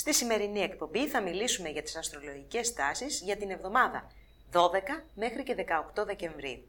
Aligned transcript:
Στη 0.00 0.14
σημερινή 0.14 0.60
εκπομπή 0.60 1.08
θα 1.08 1.20
μιλήσουμε 1.20 1.68
για 1.68 1.82
τις 1.82 1.96
αστρολογικές 1.96 2.72
τάσεις 2.72 3.20
για 3.20 3.36
την 3.36 3.50
εβδομάδα 3.50 4.06
12 4.52 4.58
μέχρι 5.14 5.42
και 5.42 5.54
18 5.94 6.04
Δεκεμβρίου. 6.06 6.68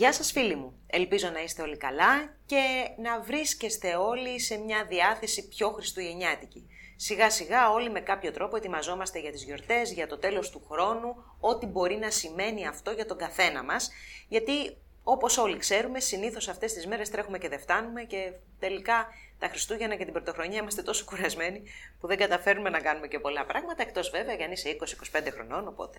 Γεια 0.00 0.12
σας 0.12 0.32
φίλοι 0.32 0.54
μου, 0.54 0.78
ελπίζω 0.86 1.30
να 1.30 1.42
είστε 1.42 1.62
όλοι 1.62 1.76
καλά 1.76 2.34
και 2.46 2.88
να 2.98 3.20
βρίσκεστε 3.20 3.94
όλοι 3.94 4.40
σε 4.40 4.56
μια 4.56 4.84
διάθεση 4.88 5.48
πιο 5.48 5.70
χριστουγεννιάτικη. 5.70 6.66
Σιγά 6.96 7.30
σιγά 7.30 7.70
όλοι 7.70 7.90
με 7.90 8.00
κάποιο 8.00 8.30
τρόπο 8.30 8.56
ετοιμαζόμαστε 8.56 9.18
για 9.18 9.30
τις 9.32 9.44
γιορτές, 9.44 9.92
για 9.92 10.06
το 10.06 10.18
τέλος 10.18 10.50
του 10.50 10.62
χρόνου, 10.70 11.24
ό,τι 11.40 11.66
μπορεί 11.66 11.96
να 11.96 12.10
σημαίνει 12.10 12.66
αυτό 12.66 12.90
για 12.90 13.06
τον 13.06 13.16
καθένα 13.16 13.62
μας, 13.62 13.90
γιατί 14.28 14.76
όπως 15.02 15.38
όλοι 15.38 15.56
ξέρουμε 15.56 16.00
συνήθως 16.00 16.48
αυτές 16.48 16.72
τις 16.72 16.86
μέρες 16.86 17.10
τρέχουμε 17.10 17.38
και 17.38 17.48
δεν 17.48 17.60
φτάνουμε 17.60 18.02
και 18.02 18.32
τελικά 18.58 19.06
τα 19.38 19.48
Χριστούγεννα 19.48 19.96
και 19.96 20.04
την 20.04 20.12
Πρωτοχρονιά 20.12 20.58
είμαστε 20.58 20.82
τόσο 20.82 21.04
κουρασμένοι 21.04 21.62
που 22.00 22.06
δεν 22.06 22.16
καταφέρνουμε 22.18 22.70
να 22.70 22.80
κάνουμε 22.80 23.08
και 23.08 23.18
πολλά 23.18 23.44
πράγματα, 23.44 23.82
εκτός 23.82 24.10
βέβαια 24.10 24.34
για 24.34 24.44
αν 24.44 24.52
είσαι 24.52 24.76
20-25 25.12 25.28
χρονών, 25.32 25.68
οπότε 25.68 25.98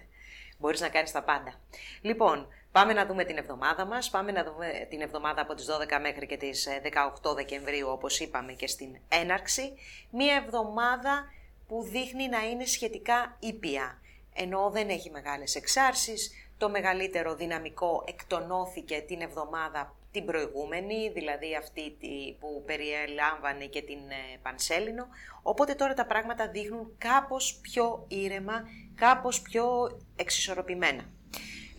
μπορείς 0.58 0.82
να 0.82 0.90
κάνεις 0.90 1.12
τα 1.12 1.24
πάντα. 1.24 1.60
Λοιπόν, 2.02 2.48
Πάμε 2.72 2.94
να 2.94 3.06
δούμε 3.06 3.24
την 3.24 3.38
εβδομάδα 3.38 3.86
μας, 3.86 4.10
πάμε 4.10 4.32
να 4.32 4.44
δούμε 4.44 4.88
την 4.90 5.02
εβδομάδα 5.02 5.42
από 5.42 5.54
τις 5.54 5.66
12 5.66 6.00
μέχρι 6.02 6.26
και 6.26 6.38
τις 6.38 6.68
18 7.24 7.32
ε, 7.32 7.34
Δεκεμβρίου 7.34 7.88
όπως 7.90 8.20
είπαμε 8.20 8.52
και 8.52 8.68
στην 8.68 8.98
έναρξη. 9.08 9.74
Μία 10.12 10.36
εβδομάδα 10.36 11.26
που 11.68 11.84
δείχνει 11.84 12.30
να 12.30 12.46
είναι 12.46 12.66
σχετικά 12.66 13.38
ήπια, 13.40 14.02
ενώ 14.34 14.70
δεν 14.70 14.90
έχει 14.90 15.10
μεγάλες 15.10 15.55
εξάρσεις, 15.55 16.32
το 16.58 16.70
μεγαλύτερο 16.70 17.36
δυναμικό 17.36 18.04
εκτονώθηκε 18.08 19.04
την 19.08 19.22
εβδομάδα 19.22 19.96
την 20.12 20.26
προηγούμενη, 20.26 21.10
δηλαδή 21.10 21.56
αυτή 21.56 21.98
που 22.40 22.63
περιέλαμβανε 22.66 23.66
και 23.66 23.82
την 23.82 23.98
ε, 23.98 24.38
Πανσέλινο, 24.41 25.08
οπότε 25.41 25.74
τώρα 25.74 25.94
τα 25.94 26.06
πράγματα 26.06 26.50
δείχνουν 26.50 26.96
κάπως 26.98 27.60
πιο 27.62 28.06
ήρεμα, 28.08 28.63
κάπως 28.96 29.41
πιο 29.41 29.66
εξισορροπημένα. 30.16 31.04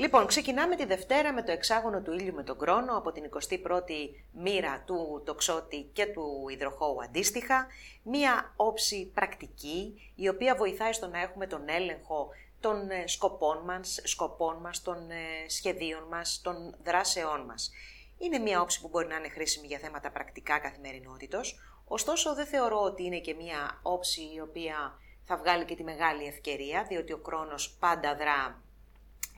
Λοιπόν, 0.03 0.27
ξεκινάμε 0.27 0.77
τη 0.77 0.85
Δευτέρα 0.85 1.33
με 1.33 1.43
το 1.43 1.53
εξάγωνο 1.53 2.01
του 2.01 2.13
ήλιου 2.13 2.35
με 2.35 2.43
τον 2.43 2.59
κρόνο 2.59 2.97
από 2.97 3.13
την 3.13 3.31
21η 3.31 4.11
μοίρα 4.33 4.83
του 4.87 5.23
τοξότη 5.25 5.91
και 5.93 6.07
του 6.07 6.47
υδροχώου 6.49 7.03
αντίστοιχα. 7.03 7.67
Μία 8.03 8.53
όψη 8.57 9.11
πρακτική, 9.15 10.13
η 10.15 10.29
οποία 10.29 10.55
βοηθάει 10.55 10.93
στο 10.93 11.07
να 11.07 11.21
έχουμε 11.21 11.47
τον 11.47 11.69
έλεγχο 11.69 12.29
των 12.61 12.91
ε, 12.91 13.07
σκοπών 13.07 13.59
μας, 13.65 14.01
σκοπών 14.05 14.57
μας 14.57 14.83
των 14.83 15.11
ε, 15.11 15.49
σχεδίων 15.49 16.03
μας, 16.11 16.41
των 16.43 16.77
δράσεών 16.85 17.41
μας. 17.41 17.71
Είναι 18.19 18.39
μία 18.39 18.61
όψη 18.61 18.81
που 18.81 18.89
μπορεί 18.89 19.07
να 19.07 19.17
είναι 19.17 19.29
χρήσιμη 19.29 19.67
για 19.67 19.79
θέματα 19.79 20.11
πρακτικά 20.11 20.59
καθημερινότητος, 20.59 21.61
ωστόσο 21.85 22.35
δεν 22.35 22.47
θεωρώ 22.47 22.81
ότι 22.81 23.05
είναι 23.05 23.19
και 23.19 23.35
μία 23.35 23.81
όψη 23.83 24.21
η 24.35 24.41
οποία 24.41 24.99
θα 25.23 25.37
βγάλει 25.37 25.65
και 25.65 25.75
τη 25.75 25.85
μεγάλη 25.85 26.25
ευκαιρία, 26.25 26.85
διότι 26.89 27.13
ο 27.13 27.21
χρόνος 27.25 27.77
πάντα 27.81 28.17
δρά 28.17 28.63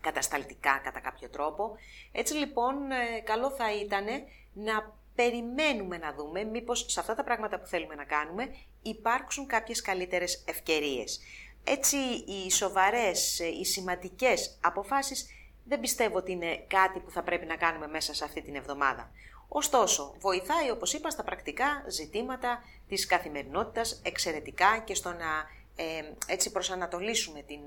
κατασταλτικά 0.04 0.80
κατά 0.84 1.00
κάποιο 1.00 1.28
τρόπο. 1.28 1.76
Έτσι 2.12 2.34
λοιπόν 2.34 2.90
ε, 2.90 3.20
καλό 3.20 3.50
θα 3.50 3.74
ήταν 3.74 4.06
να 4.52 4.94
περιμένουμε 5.14 5.98
να 5.98 6.14
δούμε 6.14 6.44
μήπως 6.44 6.84
σε 6.88 7.00
αυτά 7.00 7.14
τα 7.14 7.24
πράγματα 7.24 7.58
που 7.60 7.66
θέλουμε 7.66 7.94
να 7.94 8.04
κάνουμε 8.04 8.54
υπάρξουν 8.82 9.46
κάποιες 9.46 9.82
καλύτερες 9.82 10.44
ευκαιρίες. 10.46 11.20
Έτσι 11.64 11.96
οι 12.26 12.50
σοβαρές, 12.50 13.40
ε, 13.40 13.46
οι 13.46 13.64
σημαντικές 13.64 14.58
αποφάσεις 14.60 15.26
δεν 15.64 15.80
πιστεύω 15.80 16.16
ότι 16.16 16.32
είναι 16.32 16.64
κάτι 16.66 16.98
που 17.00 17.10
θα 17.10 17.22
πρέπει 17.22 17.46
να 17.46 17.56
κάνουμε 17.56 17.86
μέσα 17.86 18.14
σε 18.14 18.24
αυτή 18.24 18.42
την 18.42 18.54
εβδομάδα. 18.54 19.10
Ωστόσο, 19.48 20.14
βοηθάει 20.18 20.70
όπως 20.70 20.92
είπα 20.92 21.10
στα 21.10 21.24
πρακτικά 21.24 21.84
ζητήματα 21.88 22.62
της 22.88 23.06
καθημερινότητας 23.06 24.00
εξαιρετικά 24.04 24.78
και 24.78 24.94
στο 24.94 25.08
να 25.08 25.46
ε, 25.76 25.84
έτσι 26.26 26.52
προσανατολίσουμε 26.52 27.42
την 27.42 27.60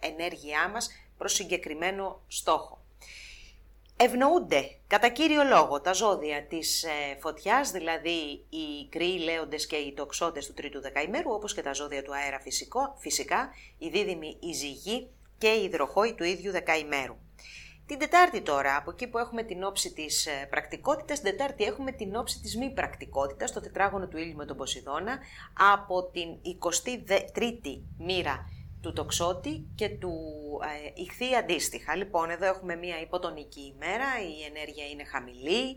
ενέργειά 0.00 0.68
μας 0.68 0.90
προς 1.18 1.32
συγκεκριμένο 1.32 2.22
στόχο. 2.28 2.82
Ευνοούνται 3.96 4.76
κατά 4.86 5.08
κύριο 5.08 5.44
λόγο 5.44 5.80
τα 5.80 5.92
ζώδια 5.92 6.46
της 6.46 6.82
ε, 6.82 7.16
φωτιάς, 7.20 7.70
δηλαδή 7.70 8.44
οι 8.48 8.88
κρύοι 8.88 9.20
λέοντες 9.24 9.66
και 9.66 9.76
οι 9.76 9.92
τοξότες 9.92 10.46
του 10.46 10.54
τρίτου 10.54 10.80
δεκαημέρου, 10.80 11.30
όπως 11.30 11.54
και 11.54 11.62
τα 11.62 11.72
ζώδια 11.72 12.02
του 12.02 12.14
αέρα 12.14 12.40
φυσικό, 12.40 12.96
φυσικά, 12.98 13.50
η 13.78 13.88
δίδυμη, 13.88 14.36
η 14.40 14.52
ζυγή 14.52 15.08
και 15.38 15.48
η 15.48 15.62
υδροχόη 15.62 16.14
του 16.14 16.24
ίδιου 16.24 16.52
δεκαημέρου. 16.52 17.16
Την 17.92 18.00
Τετάρτη 18.00 18.40
τώρα, 18.40 18.76
από 18.76 18.90
εκεί 18.90 19.06
που 19.06 19.18
έχουμε 19.18 19.42
την 19.42 19.64
όψη 19.64 19.92
της 19.92 20.26
ε, 20.26 20.46
πρακτικότητας, 20.50 21.20
την 21.20 21.30
Τετάρτη 21.30 21.64
έχουμε 21.64 21.92
την 21.92 22.16
όψη 22.16 22.40
της 22.40 22.56
μη 22.56 22.70
πρακτικότητας, 22.70 23.52
το 23.52 23.60
τετράγωνο 23.60 24.08
του 24.08 24.16
ήλιου 24.16 24.36
με 24.36 24.44
τον 24.44 24.56
Ποσειδώνα, 24.56 25.18
από 25.74 26.04
την 26.04 26.28
23η 26.62 27.80
μοίρα 27.98 28.48
του 28.82 28.92
τοξότη 28.92 29.66
και 29.74 29.88
του 29.88 30.12
ε, 30.62 31.02
ηχθή 31.02 31.34
αντίστοιχα. 31.34 31.96
Λοιπόν, 31.96 32.30
εδώ 32.30 32.46
έχουμε 32.46 32.76
μία 32.76 33.00
υποτονική 33.00 33.74
ημέρα, 33.76 34.06
η 34.20 34.44
ενέργεια 34.44 34.86
είναι 34.86 35.04
χαμηλή. 35.04 35.76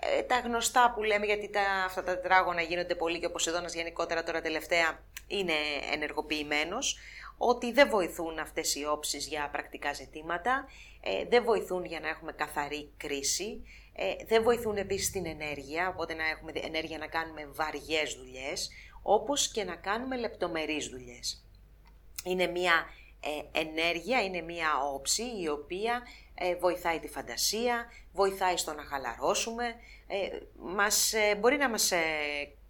Ε, 0.00 0.22
τα 0.22 0.38
γνωστά 0.38 0.92
που 0.94 1.02
λέμε, 1.02 1.26
γιατί 1.26 1.50
τα, 1.50 1.62
αυτά 1.86 2.02
τα 2.02 2.14
τετράγωνα 2.14 2.60
γίνονται 2.60 2.94
πολύ 2.94 3.18
και 3.18 3.26
ο 3.26 3.30
Ποσειδώνας 3.30 3.74
γενικότερα 3.74 4.22
τώρα 4.22 4.40
τελευταία 4.40 5.02
είναι 5.26 5.54
ενεργοποιημένος, 5.92 6.98
ότι 7.36 7.72
δεν 7.72 7.88
βοηθούν 7.90 8.38
αυτές 8.38 8.74
οι 8.74 8.84
όψεις 8.84 9.26
για 9.26 9.48
πρακτικά 9.52 9.92
ζητήματα, 9.92 10.68
ε, 11.04 11.24
δεν 11.28 11.44
βοηθούν 11.44 11.84
για 11.84 12.00
να 12.00 12.08
έχουμε 12.08 12.32
καθαρή 12.32 12.92
κρίση, 12.96 13.64
ε, 13.94 14.24
δεν 14.26 14.42
βοηθούν 14.42 14.76
επίσης 14.76 15.10
την 15.10 15.26
ενέργεια, 15.26 15.88
οπότε 15.88 16.14
να 16.14 16.28
έχουμε 16.28 16.52
ενέργεια 16.54 16.98
να 16.98 17.06
κάνουμε 17.06 17.48
βαριές 17.52 18.14
δουλειές, 18.14 18.70
όπως 19.02 19.50
και 19.50 19.64
να 19.64 19.76
κάνουμε 19.76 20.16
λεπτομερείς 20.16 20.86
δουλειές. 20.86 21.44
Είναι 22.24 22.46
μια 22.46 22.86
ε, 23.24 23.60
ενέργεια, 23.60 24.22
είναι 24.22 24.40
μια 24.40 24.68
όψη 24.94 25.22
η 25.42 25.48
οποία 25.48 26.02
ε, 26.34 26.54
βοηθάει 26.54 27.00
τη 27.00 27.08
φαντασία, 27.08 27.86
βοηθάει 28.12 28.56
στο 28.56 28.72
να 28.72 28.82
χαλαρώσουμε, 28.82 29.64
ε, 30.06 30.38
μας, 30.56 31.12
μπορεί 31.38 31.56
να 31.56 31.68
μας 31.68 31.92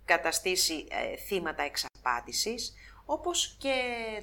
καταστήσει 0.05 0.87
θύματα 1.27 1.63
εξαπάτησης, 1.63 2.75
όπως 3.13 3.57
και 3.59 3.75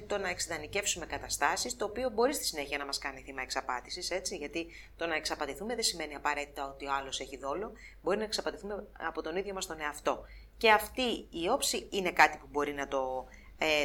το 0.06 0.18
να 0.18 0.28
εξειδανικεύσουμε 0.28 1.06
καταστάσεις, 1.06 1.76
το 1.76 1.84
οποίο 1.84 2.10
μπορεί 2.10 2.34
στη 2.34 2.44
συνέχεια 2.44 2.78
να 2.78 2.86
μας 2.86 2.98
κάνει 2.98 3.22
θύμα 3.22 3.42
εξαπάτησης, 3.42 4.10
έτσι, 4.10 4.36
γιατί 4.36 4.66
το 4.96 5.06
να 5.06 5.14
εξαπατηθούμε 5.14 5.74
δεν 5.74 5.84
σημαίνει 5.84 6.14
απαραίτητα 6.14 6.68
ότι 6.68 6.86
ο 6.86 6.92
άλλος 6.92 7.20
έχει 7.20 7.36
δόλο, 7.36 7.72
μπορεί 8.02 8.16
να 8.16 8.24
εξαπατηθούμε 8.24 8.86
από 8.98 9.22
τον 9.22 9.36
ίδιο 9.36 9.54
μας 9.54 9.66
τον 9.66 9.80
εαυτό. 9.80 10.24
Και 10.56 10.70
αυτή 10.70 11.26
η 11.30 11.48
όψη 11.50 11.88
είναι 11.90 12.10
κάτι 12.10 12.38
που 12.38 12.46
μπορεί 12.50 12.72
να 12.72 12.88
το 12.88 13.26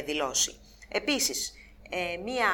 δηλώσει. 0.04 0.60
Επίσης, 0.88 1.52
ε, 1.90 2.16
μία 2.16 2.48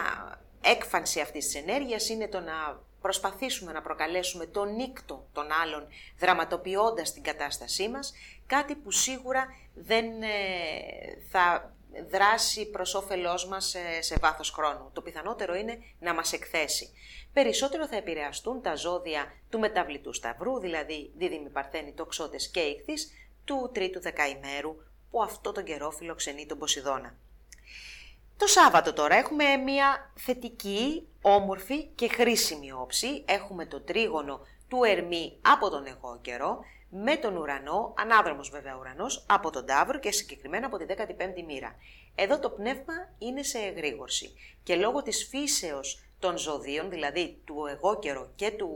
έκφανση 0.60 1.20
αυτής 1.20 1.44
της 1.44 1.54
ενέργειας 1.54 2.08
είναι 2.08 2.28
το 2.28 2.40
να 2.40 2.80
προσπαθήσουμε 3.00 3.72
να 3.72 3.82
προκαλέσουμε 3.82 4.46
τον 4.46 4.74
νύκτο 4.74 5.26
των 5.32 5.46
άλλων 5.62 5.86
δραματοποιώντας 6.18 7.12
την 7.12 7.22
κατάστασή 7.22 7.88
μας, 7.88 8.12
κάτι 8.46 8.74
που 8.74 8.90
σίγουρα 8.90 9.46
δεν 9.74 10.22
ε, 10.22 10.28
θα 11.30 11.74
δράσει 12.10 12.70
προς 12.70 12.94
όφελός 12.94 13.46
μας 13.46 13.74
σε 14.00 14.16
βάθος 14.20 14.50
χρόνου. 14.50 14.90
Το 14.92 15.02
πιθανότερο 15.02 15.54
είναι 15.54 15.78
να 15.98 16.14
μας 16.14 16.32
εκθέσει. 16.32 16.90
Περισσότερο 17.32 17.86
θα 17.86 17.96
επηρεαστούν 17.96 18.62
τα 18.62 18.74
ζώδια 18.74 19.32
του 19.50 19.58
μεταβλητού 19.58 20.12
σταυρού, 20.12 20.58
δηλαδή 20.58 21.12
δίδυμη 21.16 21.48
παρθένη, 21.48 21.92
τοξότες 21.92 22.50
και 22.50 22.60
ήχθης, 22.60 23.10
του 23.44 23.70
τρίτου 23.74 24.00
δεκαημέρου, 24.00 24.76
που 25.10 25.22
αυτό 25.22 25.52
τον 25.52 25.64
καιρό 25.64 25.90
φιλοξενεί 25.90 26.46
τον 26.46 26.58
Ποσειδώνα. 26.58 27.16
Το 28.36 28.46
Σάββατο 28.46 28.92
τώρα 28.92 29.14
έχουμε 29.14 29.56
μια 29.56 30.12
θετική, 30.16 31.08
όμορφη 31.20 31.84
και 31.84 32.08
χρήσιμη 32.08 32.72
όψη. 32.72 33.24
Έχουμε 33.26 33.66
το 33.66 33.80
τρίγωνο 33.80 34.40
του 34.68 34.84
Ερμή 34.84 35.38
από 35.42 35.70
τον 35.70 35.86
εγώ 35.86 36.18
καιρό, 36.22 36.64
με 36.94 37.16
τον 37.16 37.36
ουρανό, 37.36 37.94
ανάδρομος 37.96 38.50
βέβαια 38.50 38.76
ουρανός, 38.78 39.24
από 39.28 39.50
τον 39.50 39.66
Ταύρο 39.66 39.98
και 39.98 40.12
συγκεκριμένα 40.12 40.66
από 40.66 40.78
τη 40.78 40.84
15η 40.88 41.44
μοίρα. 41.46 41.74
Εδώ 42.14 42.38
το 42.38 42.50
πνεύμα 42.50 42.94
είναι 43.18 43.42
σε 43.42 43.58
εγρήγορση 43.58 44.34
και 44.62 44.76
λόγω 44.76 45.02
της 45.02 45.26
φύσεως 45.28 46.04
των 46.18 46.38
ζωδίων, 46.38 46.90
δηλαδή 46.90 47.40
του 47.44 47.66
εγώ 47.66 47.98
καιρό 47.98 48.32
και 48.34 48.50
του 48.50 48.68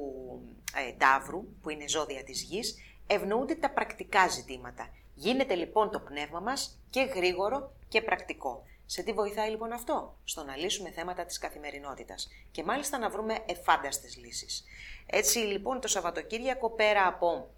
ε, 0.75 0.93
Ταύρου, 0.93 1.45
που 1.63 1.71
είναι 1.71 1.89
ζώδια 1.89 2.25
της 2.25 2.43
γης, 2.43 2.77
ευνοούνται 3.07 3.55
τα 3.55 3.71
πρακτικά 3.71 4.29
ζητήματα. 4.29 4.89
Γίνεται 5.15 5.55
λοιπόν 5.55 5.91
το 5.91 6.01
πνεύμα 6.01 6.41
μας 6.41 6.81
και 6.91 7.01
γρήγορο 7.01 7.73
και 7.89 8.03
πρακτικό. 8.03 8.63
Σε 8.87 9.03
τι 9.03 9.13
βοηθάει 9.13 9.51
λοιπόν 9.51 9.73
αυτό; 9.73 10.17
Στο 10.25 10.45
να 10.45 10.57
λύσουμε 10.57 10.91
θέματα 10.91 11.25
της 11.25 11.39
καθημερινότητας 11.39 12.29
και 12.51 12.63
μάλιστα 12.63 12.99
να 12.99 13.11
βρούμε 13.11 13.39
εφάνταστες 13.47 14.17
λύσεις. 14.17 14.65
Έτσι 15.07 15.39
λοιπόν 15.39 15.81
το 15.81 15.89
Σαββατοκύριακο 15.89 16.71
πέρα 16.71 17.07
από 17.07 17.51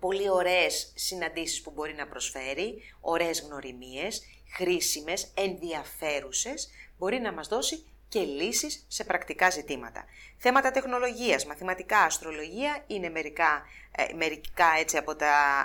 πολύ 0.00 0.30
ωραίες 0.30 0.92
συναντήσεις 0.94 1.62
που 1.62 1.70
μπορεί 1.70 1.94
να 1.94 2.06
προσφέρει, 2.06 2.82
ωραίες 3.00 3.40
γνωριμίες, 3.40 4.22
χρήσιμες, 4.56 5.32
ενδιαφέρουσες, 5.34 6.68
μπορεί 6.98 7.18
να 7.18 7.32
μας 7.32 7.48
δώσει 7.48 7.86
και 8.08 8.20
λύσεις 8.20 8.84
σε 8.88 9.04
πρακτικά 9.04 9.50
ζητήματα. 9.50 10.04
Θέματα 10.36 10.70
τεχνολογίας, 10.70 11.46
μαθηματικά, 11.46 11.98
αστρολογία 11.98 12.84
είναι 12.86 13.08
μερικά, 13.08 13.62
ε, 13.90 14.14
μερικά 14.14 14.66
έτσι 14.78 14.96
από 14.96 15.16
τα 15.16 15.64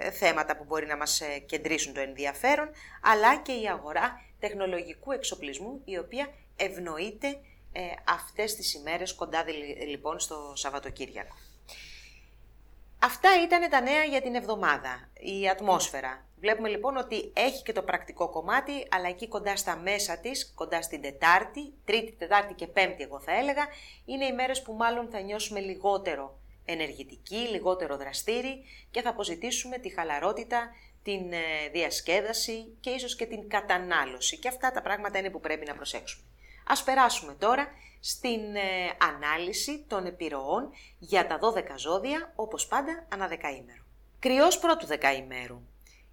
ε, 0.00 0.10
θέματα 0.10 0.56
που 0.56 0.64
μπορεί 0.64 0.86
να 0.86 0.96
μας 0.96 1.20
ε, 1.20 1.38
κεντρήσουν 1.38 1.94
το 1.94 2.00
ενδιαφέρον, 2.00 2.70
αλλά 3.02 3.36
και 3.36 3.52
η 3.52 3.68
αγορά 3.68 4.20
τεχνολογικού 4.40 5.12
εξοπλισμού, 5.12 5.80
η 5.84 5.98
οποία 5.98 6.28
ευνοείται 6.56 7.38
ε, 7.72 7.80
αυτές 8.04 8.54
τις 8.54 8.74
ημέρες 8.74 9.14
κοντά 9.14 9.44
λοιπόν 9.88 10.20
στο 10.20 10.52
Σαββατοκύριακο. 10.56 11.36
Αυτά 13.04 13.28
ήταν 13.42 13.70
τα 13.70 13.80
νέα 13.80 14.04
για 14.04 14.22
την 14.22 14.34
εβδομάδα, 14.34 15.10
η 15.20 15.48
ατμόσφαιρα. 15.48 16.26
Βλέπουμε 16.40 16.68
λοιπόν 16.68 16.96
ότι 16.96 17.32
έχει 17.36 17.62
και 17.62 17.72
το 17.72 17.82
πρακτικό 17.82 18.28
κομμάτι, 18.28 18.72
αλλά 18.90 19.08
εκεί 19.08 19.28
κοντά 19.28 19.56
στα 19.56 19.76
μέσα 19.76 20.18
της, 20.18 20.52
κοντά 20.54 20.82
στην 20.82 21.00
Τετάρτη, 21.00 21.72
Τρίτη, 21.84 22.12
Τετάρτη 22.12 22.54
και 22.54 22.66
Πέμπτη 22.66 23.02
εγώ 23.02 23.20
θα 23.20 23.32
έλεγα, 23.32 23.66
είναι 24.04 24.24
οι 24.24 24.32
μέρες 24.32 24.62
που 24.62 24.72
μάλλον 24.72 25.08
θα 25.10 25.20
νιώσουμε 25.20 25.60
λιγότερο 25.60 26.38
ενεργητικοί, 26.64 27.36
λιγότερο 27.36 27.96
δραστήριοι 27.96 28.64
και 28.90 29.02
θα 29.02 29.10
αποζητήσουμε 29.10 29.78
τη 29.78 29.88
χαλαρότητα, 29.88 30.70
την 31.02 31.32
ε, 31.32 31.68
διασκέδαση 31.72 32.76
και 32.80 32.90
ίσως 32.90 33.16
και 33.16 33.26
την 33.26 33.48
κατανάλωση. 33.48 34.38
Και 34.38 34.48
αυτά 34.48 34.70
τα 34.70 34.82
πράγματα 34.82 35.18
είναι 35.18 35.30
που 35.30 35.40
πρέπει 35.40 35.66
να 35.66 35.74
προσέξουμε. 35.74 36.24
Ας 36.66 36.82
περάσουμε 36.82 37.34
τώρα 37.38 37.68
στην 38.04 38.56
ε, 38.56 38.96
ανάλυση 38.98 39.84
των 39.88 40.06
επιρροών 40.06 40.70
για 40.98 41.26
τα 41.26 41.38
12 41.38 41.62
ζώδια, 41.76 42.32
όπως 42.36 42.66
πάντα, 42.66 43.06
ανά 43.12 43.28
δεκαήμερο. 43.28 43.82
Κρυός 44.18 44.58
πρώτου 44.58 44.86
δεκαήμερου. 44.86 45.60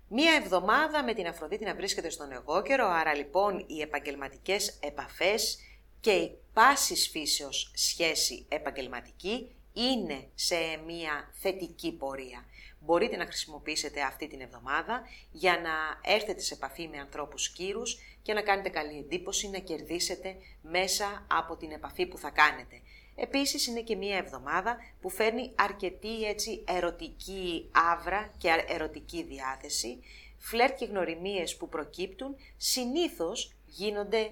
Μία 0.08 0.34
εβδομάδα 0.34 1.04
με 1.04 1.14
την 1.14 1.28
Αφροδίτη 1.28 1.66
να 1.66 1.76
βρίσκεται 1.76 2.10
στον 2.10 2.32
εγώ 2.32 2.62
καιρό, 2.62 2.88
άρα 2.88 3.16
λοιπόν 3.16 3.64
οι 3.68 3.82
επαγγελματικές 3.82 4.78
επαφές 4.80 5.60
και 6.00 6.12
η 6.12 6.38
πάσης 6.54 7.10
φύσεως 7.10 7.72
σχέση 7.76 8.46
επαγγελματική 8.50 9.56
είναι 9.74 10.28
σε 10.36 10.56
μία 10.86 11.30
θετική 11.34 11.92
πορεία. 11.92 12.46
Μπορείτε 12.80 13.16
να 13.16 13.26
χρησιμοποιήσετε 13.26 14.02
αυτή 14.02 14.28
την 14.28 14.42
εβδομάδα 14.42 15.02
για 15.32 15.60
να 15.60 16.12
έρθετε 16.14 16.42
σε 16.42 16.54
επαφή 16.54 16.88
με 16.88 16.98
ανθρώπους 16.98 17.50
κύρους 17.50 17.98
και 18.30 18.36
να 18.36 18.42
κάνετε 18.42 18.70
καλή 18.70 18.98
εντύπωση, 18.98 19.50
να 19.50 19.60
κερδίσετε 19.60 20.36
μέσα 20.62 21.26
από 21.28 21.56
την 21.56 21.72
επαφή 21.72 22.06
που 22.06 22.18
θα 22.18 22.30
κάνετε. 22.30 22.82
Επίσης 23.16 23.68
είναι 23.68 23.82
και 23.82 23.96
μία 23.96 24.18
εβδομάδα 24.18 24.78
που 25.02 25.10
φέρνει 25.10 25.52
αρκετή 25.56 26.24
έτσι 26.24 26.64
ερωτική 26.68 27.70
άβρα 27.72 28.34
και 28.38 28.66
ερωτική 28.68 29.24
διάθεση. 29.24 30.04
Φλερτ 30.38 30.76
και 30.78 30.86
γνωριμίες 30.86 31.58
που 31.58 31.70
προκύπτουν 31.70 32.36
συνήθως 32.58 33.54
γίνονται 33.66 34.20
ε, 34.20 34.32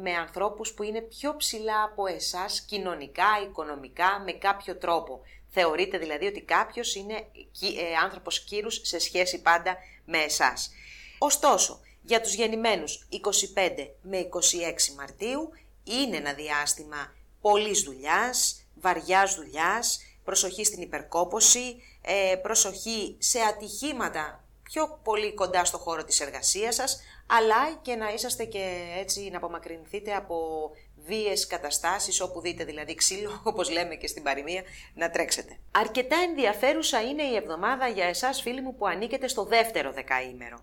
με 0.00 0.14
ανθρώπους 0.14 0.72
που 0.72 0.82
είναι 0.82 1.00
πιο 1.00 1.36
ψηλά 1.36 1.82
από 1.82 2.06
εσάς 2.06 2.60
κοινωνικά, 2.60 3.28
οικονομικά, 3.48 4.22
με 4.24 4.32
κάποιο 4.32 4.76
τρόπο. 4.76 5.20
Θεωρείτε 5.48 5.98
δηλαδή 5.98 6.26
ότι 6.26 6.40
κάποιος 6.40 6.94
είναι 6.94 7.14
ε, 7.14 7.94
άνθρωπος 8.02 8.44
κύρους 8.44 8.80
σε 8.82 8.98
σχέση 8.98 9.42
πάντα 9.42 9.76
με 10.04 10.18
εσάς. 10.18 10.70
Ωστόσο, 11.18 11.80
για 12.02 12.20
τους 12.20 12.34
γεννημένους 12.34 13.08
25 13.56 13.88
με 14.02 14.18
26 14.18 14.94
Μαρτίου 14.96 15.50
είναι 15.84 16.16
ένα 16.16 16.32
διάστημα 16.32 17.14
πολλής 17.40 17.80
δουλειάς, 17.80 18.64
βαριάς 18.80 19.34
δουλειάς, 19.34 20.00
προσοχή 20.24 20.64
στην 20.64 20.82
υπερκόπωση, 20.82 21.82
ε, 22.02 22.36
προσοχή 22.42 23.16
σε 23.18 23.40
ατυχήματα 23.40 24.44
πιο 24.62 25.00
πολύ 25.02 25.34
κοντά 25.34 25.64
στο 25.64 25.78
χώρο 25.78 26.04
της 26.04 26.20
εργασίας 26.20 26.74
σας, 26.74 27.00
αλλά 27.26 27.74
και 27.82 27.94
να 27.94 28.12
είσαστε 28.12 28.44
και 28.44 28.94
έτσι 28.98 29.28
να 29.30 29.36
απομακρυνθείτε 29.36 30.14
από 30.14 30.70
βίες 31.06 31.46
καταστάσεις 31.46 32.20
όπου 32.20 32.40
δείτε 32.40 32.64
δηλαδή 32.64 32.94
ξύλο, 32.94 33.40
όπως 33.50 33.70
λέμε 33.70 33.94
και 33.94 34.06
στην 34.06 34.22
παροιμία, 34.22 34.62
να 34.94 35.10
τρέξετε. 35.10 35.58
Αρκετά 35.70 36.16
ενδιαφέρουσα 36.28 37.00
είναι 37.02 37.22
η 37.22 37.34
εβδομάδα 37.34 37.88
για 37.88 38.04
εσάς 38.04 38.40
φίλοι 38.40 38.60
μου 38.60 38.74
που 38.74 38.86
ανήκετε 38.86 39.28
στο 39.28 39.44
δεύτερο 39.44 39.92
δεκαήμερο. 39.92 40.58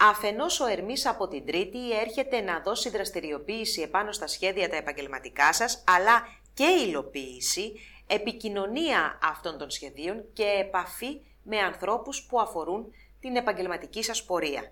Αφενός 0.00 0.60
ο 0.60 0.66
Ερμής 0.66 1.06
από 1.06 1.28
την 1.28 1.46
Τρίτη 1.46 1.98
έρχεται 1.98 2.40
να 2.40 2.60
δώσει 2.60 2.90
δραστηριοποίηση 2.90 3.80
επάνω 3.80 4.12
στα 4.12 4.26
σχέδια 4.26 4.68
τα 4.68 4.76
επαγγελματικά 4.76 5.52
σας, 5.52 5.84
αλλά 5.86 6.22
και 6.54 6.64
υλοποίηση, 6.64 7.72
επικοινωνία 8.06 9.18
αυτών 9.22 9.58
των 9.58 9.70
σχεδίων 9.70 10.24
και 10.32 10.44
επαφή 10.44 11.20
με 11.42 11.58
ανθρώπους 11.58 12.26
που 12.28 12.40
αφορούν 12.40 12.92
την 13.20 13.36
επαγγελματική 13.36 14.02
σας 14.02 14.24
πορεία. 14.24 14.62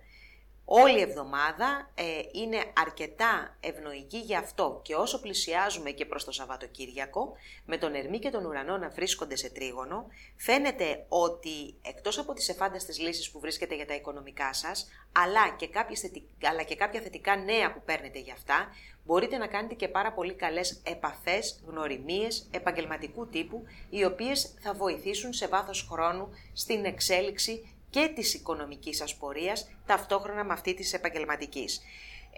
Όλη 0.68 0.98
η 0.98 1.00
εβδομάδα 1.00 1.90
ε, 1.94 2.02
είναι 2.32 2.64
αρκετά 2.76 3.56
ευνοϊκή 3.60 4.18
γι' 4.18 4.36
αυτό. 4.36 4.80
Και 4.84 4.94
όσο 4.94 5.20
πλησιάζουμε 5.20 5.90
και 5.90 6.06
προς 6.06 6.24
το 6.24 6.32
Σαββατοκύριακο, 6.32 7.32
με 7.64 7.76
τον 7.76 7.94
Ερμή 7.94 8.18
και 8.18 8.30
τον 8.30 8.44
Ουρανό 8.44 8.76
να 8.76 8.88
βρίσκονται 8.88 9.36
σε 9.36 9.50
τρίγωνο, 9.50 10.06
φαίνεται 10.36 11.04
ότι 11.08 11.74
εκτός 11.82 12.18
από 12.18 12.32
τις 12.32 12.48
εφάνταστες 12.48 12.98
λύσεις 12.98 13.30
που 13.30 13.40
βρίσκεται 13.40 13.74
για 13.74 13.86
τα 13.86 13.94
οικονομικά 13.94 14.52
σας, 14.52 14.88
αλλά 15.12 15.54
και, 15.56 15.68
κάποιες 15.68 16.10
αλλά 16.42 16.62
και 16.62 16.76
κάποια 16.76 17.00
θετικά 17.00 17.36
νέα 17.36 17.72
που 17.72 17.82
παίρνετε 17.84 18.19
για 18.19 18.32
αυτά, 18.32 18.69
μπορείτε 19.04 19.36
να 19.36 19.46
κάνετε 19.46 19.74
και 19.74 19.88
πάρα 19.88 20.12
πολύ 20.12 20.34
καλές 20.34 20.80
επαφές, 20.84 21.62
γνωριμίες, 21.66 22.48
επαγγελματικού 22.50 23.26
τύπου, 23.26 23.64
οι 23.90 24.04
οποίες 24.04 24.54
θα 24.60 24.74
βοηθήσουν 24.74 25.32
σε 25.32 25.46
βάθος 25.46 25.88
χρόνου 25.90 26.28
στην 26.52 26.84
εξέλιξη 26.84 27.75
και 27.96 28.12
της 28.14 28.34
οικονομικής 28.34 28.96
σας 28.96 29.14
πορείας, 29.16 29.70
ταυτόχρονα 29.87 30.44
με 30.44 30.52
αυτή 30.52 30.75
της 30.75 30.93
επαγγελματικής. 30.93 31.81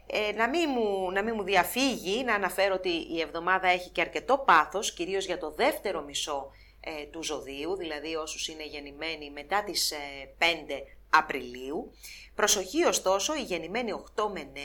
Ε, 0.06 0.32
να, 0.32 0.48
μην 0.48 0.70
μου, 0.74 1.10
να 1.10 1.22
μην 1.22 1.34
μου 1.36 1.42
διαφύγει 1.42 2.24
να 2.24 2.34
αναφέρω 2.34 2.74
ότι 2.74 2.88
η 2.88 3.20
εβδομάδα 3.20 3.68
έχει 3.68 3.90
και 3.90 4.00
αρκετό 4.00 4.38
πάθος, 4.38 4.92
κυρίως 4.92 5.26
για 5.26 5.38
το 5.38 5.50
δεύτερο 5.50 6.02
μισό 6.02 6.50
ε, 6.80 7.04
του 7.04 7.22
ζωδίου, 7.22 7.76
δηλαδή 7.76 8.14
όσους 8.14 8.48
είναι 8.48 8.66
γεννημένοι 8.66 9.30
μετά 9.30 9.64
τις 9.64 9.92
5 10.38 10.44
ε, 10.44 10.74
Απριλίου. 11.10 11.92
Προσοχή 12.34 12.84
ωστόσο, 12.84 13.34
οι 13.34 13.42
γεννημένοι 13.42 13.92
8 14.16 14.24
με 14.32 14.50
9, 14.54 14.58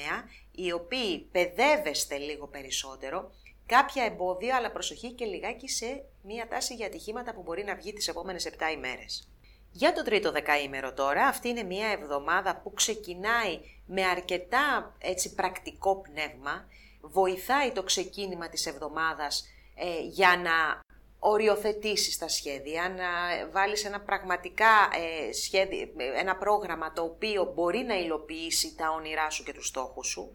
οι 0.52 0.72
οποίοι 0.72 1.20
παιδεύεστε 1.32 2.18
λίγο 2.18 2.48
περισσότερο, 2.48 3.32
κάποια 3.66 4.04
εμπόδια, 4.04 4.56
αλλά 4.56 4.72
προσοχή 4.72 5.12
και 5.12 5.26
λιγάκι 5.26 5.70
σε 5.70 6.04
μία 6.24 6.48
τάση 6.48 6.74
για 6.74 6.86
ατυχήματα 6.86 7.34
που 7.34 7.42
μπορεί 7.42 7.64
να 7.64 7.76
βγει 7.76 7.94
τις 7.94 8.08
επόμενες 8.08 8.46
7 8.46 8.72
ημέρες. 8.74 9.33
Για 9.76 9.94
το 9.94 10.04
τρίτο 10.04 10.32
δεκαήμερο 10.32 10.94
τώρα, 10.94 11.28
αυτή 11.28 11.50
είναι 11.50 11.64
μια 11.64 11.88
εβδομάδα 11.88 12.60
που 12.64 12.74
ξεκινάει 12.74 13.60
με 13.86 14.06
αρκετά 14.06 14.96
έτσι 15.00 15.34
πρακτικό 15.34 16.02
πνεύμα, 16.02 16.66
βοηθάει 17.02 17.72
το 17.72 17.84
ξεκίνημα 17.84 18.50
της 18.50 18.66
εβδομάδας 18.66 19.46
ε, 19.76 20.02
για 20.02 20.42
να 20.44 20.82
οριοθετήσεις 21.20 22.18
τα 22.18 22.28
σχέδια, 22.28 22.90
να 22.90 23.06
βάλεις 23.52 23.86
ένα 23.86 24.00
πραγματικά 24.00 24.90
ε, 25.28 25.32
σχέδιο, 25.32 25.88
ένα 26.18 26.36
πρόγραμμα 26.36 26.94
το 26.94 27.02
οποίο 27.02 27.52
μπορεί 27.56 27.80
να 27.80 27.96
υλοποιήσει 27.96 28.76
τα 28.76 28.92
όνειρά 28.92 29.30
σου 29.30 29.44
και 29.44 29.54
τους 29.54 29.68
στόχους 29.68 30.08
σου. 30.08 30.32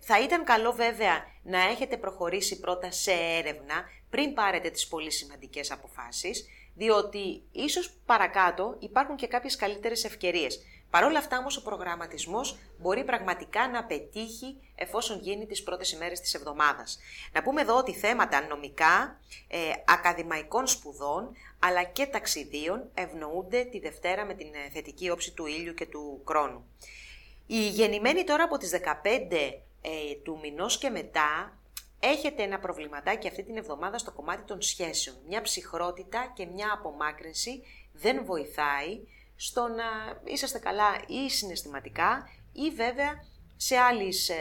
Θα 0.00 0.20
ήταν 0.20 0.44
καλό 0.44 0.72
βέβαια 0.72 1.24
να 1.42 1.60
έχετε 1.62 1.96
προχωρήσει 1.96 2.60
πρώτα 2.60 2.90
σε 2.90 3.12
έρευνα 3.12 3.84
πριν 4.10 4.34
πάρετε 4.34 4.70
τις 4.70 4.88
πολύ 4.88 5.12
σημαντικές 5.12 5.70
αποφάσεις, 5.70 6.46
διότι 6.76 7.42
ίσως 7.52 7.92
παρακάτω 8.06 8.76
υπάρχουν 8.78 9.16
και 9.16 9.26
κάποιες 9.26 9.56
καλύτερες 9.56 10.04
ευκαιρίες. 10.04 10.60
Παρ' 10.90 11.04
όλα 11.04 11.18
αυτά 11.18 11.38
όμως 11.38 11.56
ο 11.56 11.62
προγραμματισμός 11.62 12.58
μπορεί 12.78 13.04
πραγματικά 13.04 13.68
να 13.68 13.84
πετύχει 13.84 14.60
εφόσον 14.74 15.20
γίνει 15.20 15.46
τις 15.46 15.62
πρώτες 15.62 15.92
ημέρες 15.92 16.20
της 16.20 16.34
εβδομάδας. 16.34 16.98
Να 17.32 17.42
πούμε 17.42 17.60
εδώ 17.60 17.76
ότι 17.76 17.92
θέματα 17.92 18.46
νομικά, 18.46 19.20
ε, 19.48 19.58
ακαδημαϊκών 19.86 20.66
σπουδών, 20.66 21.36
αλλά 21.58 21.82
και 21.82 22.06
ταξιδίων 22.06 22.90
ευνοούνται 22.94 23.64
τη 23.64 23.78
Δευτέρα 23.78 24.24
με 24.24 24.34
την 24.34 24.46
ε, 24.46 24.70
θετική 24.72 25.10
όψη 25.10 25.32
του 25.34 25.46
ήλιου 25.46 25.74
και 25.74 25.86
του 25.86 26.22
χρόνου. 26.26 26.64
Οι 27.46 27.68
γεννημένοι 27.68 28.24
τώρα 28.24 28.44
από 28.44 28.58
τις 28.58 28.70
15 28.70 28.80
ε, 29.80 30.14
του 30.24 30.38
μηνός 30.42 30.78
και 30.78 30.90
μετά 30.90 31.58
έχετε 32.00 32.42
ένα 32.42 32.58
προβληματάκι 32.58 33.28
αυτή 33.28 33.42
την 33.42 33.56
εβδομάδα 33.56 33.98
στο 33.98 34.12
κομμάτι 34.12 34.42
των 34.42 34.62
σχέσεων. 34.62 35.16
Μια 35.28 35.42
ψυχρότητα 35.42 36.32
και 36.34 36.46
μια 36.46 36.72
απομάκρυνση 36.72 37.62
δεν 37.92 38.24
βοηθάει 38.24 39.00
στο 39.36 39.68
να 39.68 39.84
είσαστε 40.24 40.58
καλά 40.58 41.04
ή 41.06 41.30
συναισθηματικά 41.30 42.28
ή 42.52 42.70
βέβαια 42.70 43.24
σε 43.56 43.76
άλλες 43.76 44.28
ε, 44.28 44.34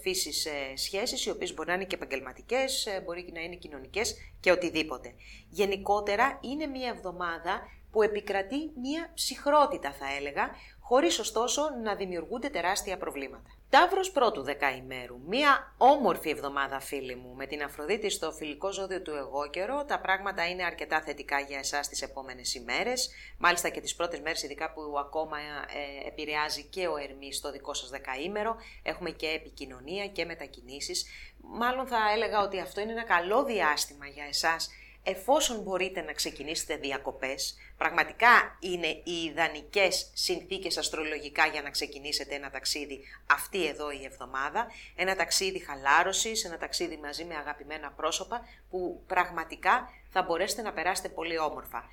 φύσεις 0.00 0.46
ε, 0.46 0.76
σχέσεις, 0.76 1.26
οι 1.26 1.30
οποίες 1.30 1.54
μπορεί 1.54 1.68
να 1.68 1.74
είναι 1.74 1.84
και 1.84 1.94
επαγγελματικές, 1.94 2.86
ε, 2.86 3.00
μπορεί 3.04 3.30
να 3.34 3.40
είναι 3.40 3.56
κοινωνικές 3.56 4.16
και 4.40 4.50
οτιδήποτε. 4.50 5.14
Γενικότερα 5.48 6.38
είναι 6.40 6.66
μια 6.66 6.88
εβδομάδα 6.88 7.60
που 7.90 8.02
επικρατεί 8.02 8.70
μια 8.82 9.10
ψυχρότητα 9.14 9.92
θα 9.92 10.06
έλεγα, 10.18 10.50
χωρίς 10.80 11.18
ωστόσο 11.18 11.62
να 11.82 11.94
δημιουργούνται 11.94 12.48
τεράστια 12.48 12.96
προβλήματα. 12.96 13.50
Ταύρος 13.72 14.10
πρώτου 14.10 14.42
δεκαημέρου. 14.42 15.20
Μία 15.26 15.74
όμορφη 15.76 16.30
εβδομάδα 16.30 16.80
φίλοι 16.80 17.14
μου. 17.14 17.34
Με 17.34 17.46
την 17.46 17.62
Αφροδίτη 17.62 18.10
στο 18.10 18.32
φιλικό 18.32 18.72
ζώδιο 18.72 19.02
του 19.02 19.10
εγώ 19.10 19.50
καιρό 19.50 19.84
τα 19.84 20.00
πράγματα 20.00 20.48
είναι 20.48 20.64
αρκετά 20.64 21.00
θετικά 21.00 21.40
για 21.40 21.58
εσάς 21.58 21.88
τις 21.88 22.02
επόμενες 22.02 22.54
ημέρες. 22.54 23.10
Μάλιστα 23.38 23.68
και 23.68 23.80
τις 23.80 23.94
πρώτες 23.94 24.20
μέρες 24.20 24.42
ειδικά 24.42 24.72
που 24.72 24.98
ακόμα 24.98 25.36
ε, 25.38 26.08
επηρεάζει 26.08 26.64
και 26.64 26.86
ο 26.86 26.96
Ερμής 26.96 27.36
στο 27.36 27.50
δικό 27.50 27.74
σας 27.74 27.90
δεκαήμερο. 27.90 28.56
Έχουμε 28.82 29.10
και 29.10 29.28
επικοινωνία 29.28 30.06
και 30.06 30.24
μετακινήσεις. 30.24 31.06
Μάλλον 31.40 31.86
θα 31.86 31.98
έλεγα 32.14 32.40
ότι 32.40 32.60
αυτό 32.60 32.80
είναι 32.80 32.92
ένα 32.92 33.04
καλό 33.04 33.44
διάστημα 33.44 34.06
για 34.06 34.24
εσάς 34.24 34.70
εφόσον 35.02 35.60
μπορείτε 35.60 36.00
να 36.00 36.12
ξεκινήσετε 36.12 36.76
διακοπές, 36.76 37.56
πραγματικά 37.76 38.56
είναι 38.60 38.86
οι 38.86 39.24
ιδανικές 39.24 40.10
συνθήκες 40.14 40.78
αστρολογικά 40.78 41.46
για 41.46 41.62
να 41.62 41.70
ξεκινήσετε 41.70 42.34
ένα 42.34 42.50
ταξίδι 42.50 43.00
αυτή 43.26 43.66
εδώ 43.66 43.90
η 43.90 44.04
εβδομάδα, 44.04 44.66
ένα 44.96 45.16
ταξίδι 45.16 45.58
χαλάρωσης, 45.58 46.44
ένα 46.44 46.58
ταξίδι 46.58 46.96
μαζί 46.96 47.24
με 47.24 47.34
αγαπημένα 47.34 47.90
πρόσωπα 47.90 48.40
που 48.70 49.02
πραγματικά 49.06 49.88
θα 50.10 50.22
μπορέσετε 50.22 50.62
να 50.62 50.72
περάσετε 50.72 51.08
πολύ 51.08 51.38
όμορφα. 51.38 51.84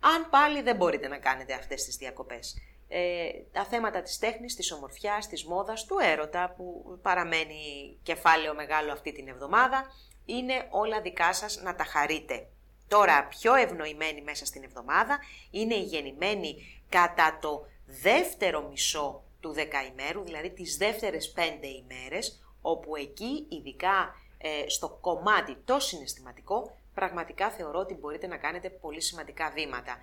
Αν 0.00 0.30
πάλι 0.30 0.62
δεν 0.62 0.76
μπορείτε 0.76 1.08
να 1.08 1.18
κάνετε 1.18 1.54
αυτές 1.54 1.84
τις 1.84 1.96
διακοπές. 1.96 2.56
Ε, 2.88 3.28
τα 3.52 3.64
θέματα 3.64 4.02
της 4.02 4.18
τέχνης, 4.18 4.54
της 4.54 4.72
ομορφιάς, 4.72 5.28
της 5.28 5.44
μόδας, 5.44 5.84
του 5.84 5.96
έρωτα 6.02 6.54
που 6.56 6.98
παραμένει 7.02 7.98
κεφάλαιο 8.02 8.54
μεγάλο 8.54 8.92
αυτή 8.92 9.12
την 9.12 9.28
εβδομάδα, 9.28 9.84
είναι 10.24 10.66
όλα 10.70 11.00
δικά 11.00 11.32
σας 11.32 11.60
να 11.62 11.74
τα 11.74 11.84
χαρείτε. 11.84 12.46
Τώρα 12.88 13.26
πιο 13.26 13.54
ευνοημένη 13.54 14.22
μέσα 14.22 14.46
στην 14.46 14.64
εβδομάδα 14.64 15.18
είναι 15.50 15.74
η 15.74 15.82
γεννημένη 15.82 16.82
κατά 16.88 17.38
το 17.40 17.66
δεύτερο 17.86 18.68
μισό 18.70 19.22
του 19.40 19.52
δεκαημέρου, 19.52 20.22
δηλαδή 20.22 20.50
τις 20.50 20.76
δεύτερες 20.76 21.30
πέντε 21.30 21.66
ημέρες, 21.66 22.40
όπου 22.62 22.96
εκεί 22.96 23.46
ειδικά 23.48 24.14
ε, 24.38 24.68
στο 24.68 24.98
κομμάτι 25.00 25.56
το 25.64 25.80
συναισθηματικό, 25.80 26.76
πραγματικά 26.94 27.50
θεωρώ 27.50 27.78
ότι 27.78 27.94
μπορείτε 27.94 28.26
να 28.26 28.36
κάνετε 28.36 28.70
πολύ 28.70 29.00
σημαντικά 29.00 29.50
βήματα. 29.54 29.96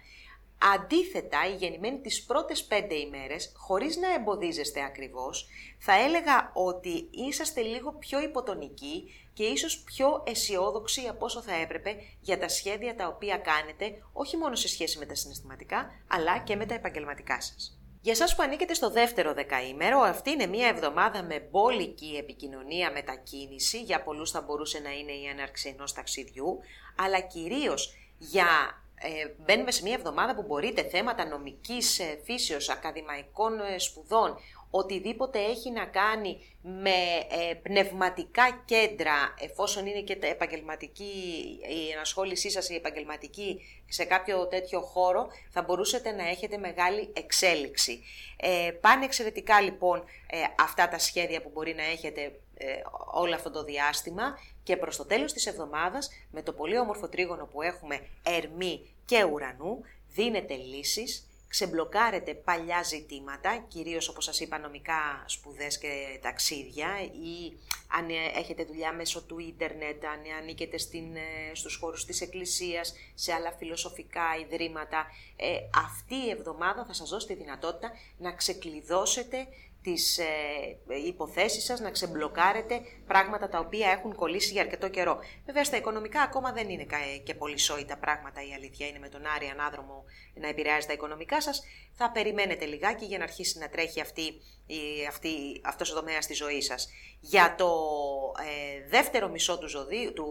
Αντίθετα, 0.76 1.48
η 1.48 1.56
γεννημένη 1.56 2.00
τις 2.00 2.24
πρώτες 2.26 2.64
πέντε 2.64 2.96
ημέρες, 2.96 3.52
χωρίς 3.56 3.98
να 3.98 4.14
εμποδίζεστε 4.14 4.84
ακριβώς, 4.84 5.48
θα 5.78 5.94
έλεγα 5.94 6.52
ότι 6.54 7.08
είσαστε 7.12 7.62
λίγο 7.62 7.92
πιο 7.92 8.22
υποτονικοί 8.22 9.14
και 9.39 9.46
ίσως 9.46 9.77
πιο 9.79 10.24
αισιόδοξοι 10.25 11.08
από 11.10 11.25
όσο 11.25 11.41
θα 11.41 11.55
έπρεπε 11.55 11.96
για 12.22 12.39
τα 12.39 12.48
σχέδια 12.48 12.96
τα 12.96 13.08
οποία 13.08 13.38
κάνετε, 13.38 14.03
όχι 14.13 14.38
μόνο 14.38 14.55
σε 14.55 14.67
σχέση 14.67 14.98
με 14.98 15.05
τα 15.05 15.15
συναισθηματικά, 15.15 15.91
αλλά 16.08 16.39
και 16.39 16.55
με 16.55 16.65
τα 16.65 16.74
επαγγελματικά 16.74 17.41
σας. 17.41 17.79
Για 18.01 18.15
σας 18.15 18.36
που 18.36 18.43
ανήκετε 18.43 18.74
στο 18.74 18.89
δεύτερο 18.89 19.34
δεκαήμερο, 19.34 20.00
αυτή 20.00 20.29
είναι 20.31 20.46
μια 20.46 20.67
εβδομάδα 20.67 21.24
με 21.24 21.48
μπόλικη 21.51 22.15
επικοινωνία 22.19 22.91
μετακίνηση, 22.91 23.81
για 23.81 24.03
πολλούς 24.03 24.31
θα 24.31 24.41
μπορούσε 24.41 24.79
να 24.79 24.91
είναι 24.91 25.12
η 25.12 25.25
έναρξη 25.25 25.69
ενός 25.69 25.93
ταξιδιού, 25.93 26.60
αλλά 26.96 27.19
κυρίως 27.19 27.93
για 28.17 28.48
ε, 29.01 29.43
μπαίνουμε 29.46 29.72
σε 29.72 29.84
μια 29.84 29.93
εβδομάδα 29.93 30.36
που 30.36 30.43
μπορείτε 30.43 30.84
θέματα 30.84 31.25
νομικής 31.25 32.00
ε, 32.00 32.19
φύσεως, 32.24 32.69
ακαδημαϊκών 32.69 33.60
ε, 33.60 33.77
σπουδών, 33.77 34.38
οτιδήποτε 34.70 35.40
έχει 35.40 35.72
να 35.72 35.86
κάνει 35.86 36.38
με 36.62 36.90
ε, 37.30 37.54
πνευματικά 37.54 38.62
κέντρα, 38.66 39.34
εφόσον 39.40 39.86
είναι 39.86 40.02
και 40.02 40.18
επαγγελματική, 40.22 41.04
η 41.70 41.92
ενασχόλησή 41.92 42.50
σας 42.50 42.70
η 42.70 42.76
επαγγελματική 42.76 43.62
σε 43.88 44.04
κάποιο 44.04 44.48
τέτοιο 44.48 44.82
χώρο, 44.82 45.28
θα 45.50 45.62
μπορούσατε 45.62 46.12
να 46.12 46.28
έχετε 46.28 46.58
μεγάλη 46.58 47.10
εξέλιξη. 47.14 48.04
Ε, 48.38 48.72
πάνε 48.82 49.06
εξαιρετικά 49.06 49.62
λοιπόν 49.62 50.04
αυτά 50.60 50.88
τα 50.88 51.00
σχέδια 51.00 51.42
που 51.42 51.50
μπορεί 51.54 51.74
να 51.74 51.84
έχετε 51.84 52.40
όλο 53.14 53.36
αυτό 53.36 53.52
το 53.52 53.64
διάστημα 53.64 54.38
και 54.64 54.78
προς 54.78 54.98
το 54.98 55.06
τέλος 55.06 55.34
της 55.34 55.46
εβδομάδας, 55.46 56.10
με 56.32 56.42
το 56.42 56.54
πολύ 56.54 56.78
όμορφο 56.78 57.10
τρίγωνο 57.10 57.46
που 57.46 57.62
έχουμε 57.62 58.08
Ερμή 58.24 58.96
και 59.06 59.24
Ουρανού, 59.24 59.82
δίνετε 60.08 60.56
λύσεις, 60.56 61.29
ξεμπλοκάρετε 61.50 62.34
παλιά 62.34 62.84
ζητήματα, 62.84 63.65
κυρίως 63.68 64.10
όπως 64.10 64.24
σας 64.24 64.39
είπα 64.39 64.60
νομικά 64.60 65.24
σπουδές 65.25 65.77
και 65.77 66.20
ταξίδια 66.22 67.01
ή 67.01 67.58
αν 67.88 68.10
έχετε 68.36 68.63
δουλειά 68.63 68.94
μέσω 68.94 69.24
του 69.24 69.39
ίντερνετ, 69.39 70.06
αν 70.06 70.20
ανήκετε 70.41 70.77
στην, 70.77 71.15
ε, 71.15 71.56
στους 71.56 71.75
χώρους 71.75 72.06
της 72.06 72.22
εκκλησίας, 72.22 72.94
σε 73.13 73.34
άλλα 73.34 73.51
φιλοσοφικά 73.51 74.24
ιδρύματα. 74.46 75.06
Ε, 75.36 75.58
αυτή 75.88 76.15
η 76.15 76.29
εβδομάδα 76.29 76.86
θα 76.86 76.94
σας 76.94 77.10
δώσει 77.10 77.27
τη 77.27 77.34
δυνατότητα 77.34 77.91
να 78.18 78.32
ξεκλειδώσετε 78.32 79.48
τις 79.82 80.18
ε, 80.18 80.25
υποθέσεις 81.06 81.63
σας, 81.63 81.79
να 81.79 81.91
ξεμπλοκάρετε 81.91 82.82
πράγματα 83.12 83.50
τα 83.50 83.60
οποία 83.60 83.89
έχουν 83.89 84.16
κολλήσει 84.16 84.51
για 84.51 84.62
αρκετό 84.62 84.89
καιρό. 84.89 85.20
Βέβαια 85.46 85.63
στα 85.63 85.78
οικονομικά 85.78 86.22
ακόμα 86.22 86.51
δεν 86.51 86.70
είναι 86.70 86.86
και 87.24 87.34
πολύ 87.34 87.58
σόη 87.58 87.86
τα 87.86 87.98
πράγματα, 87.98 88.39
η 88.50 88.54
αλήθεια 88.54 88.88
είναι 88.88 89.00
με 89.00 89.10
τον 89.10 89.22
Άρη 89.36 89.46
ανάδρομο 89.46 90.04
να 90.34 90.48
επηρεάζει 90.48 90.88
τα 90.88 90.94
οικονομικά 90.94 91.42
σας. 91.42 91.63
Θα 91.94 92.12
περιμένετε 92.12 92.66
λιγάκι 92.66 93.06
για 93.06 93.18
να 93.18 93.24
αρχίσει 93.24 93.60
να 93.60 93.70
τρέχει 93.70 94.01
αυτή, 94.01 94.25
η, 94.66 95.06
αυτή, 95.08 95.62
αυτός 95.63 95.92
ο 95.92 95.96
τομέας 95.96 96.24
στη 96.24 96.34
ζωή 96.34 96.62
σας. 96.62 96.89
Για 97.20 97.56
το 97.58 97.72
ε, 98.39 98.89
δεύτερο 98.89 99.30
μισό 99.30 99.58
του, 99.58 99.68
ζωδίου, 99.68 100.13
του 100.13 100.28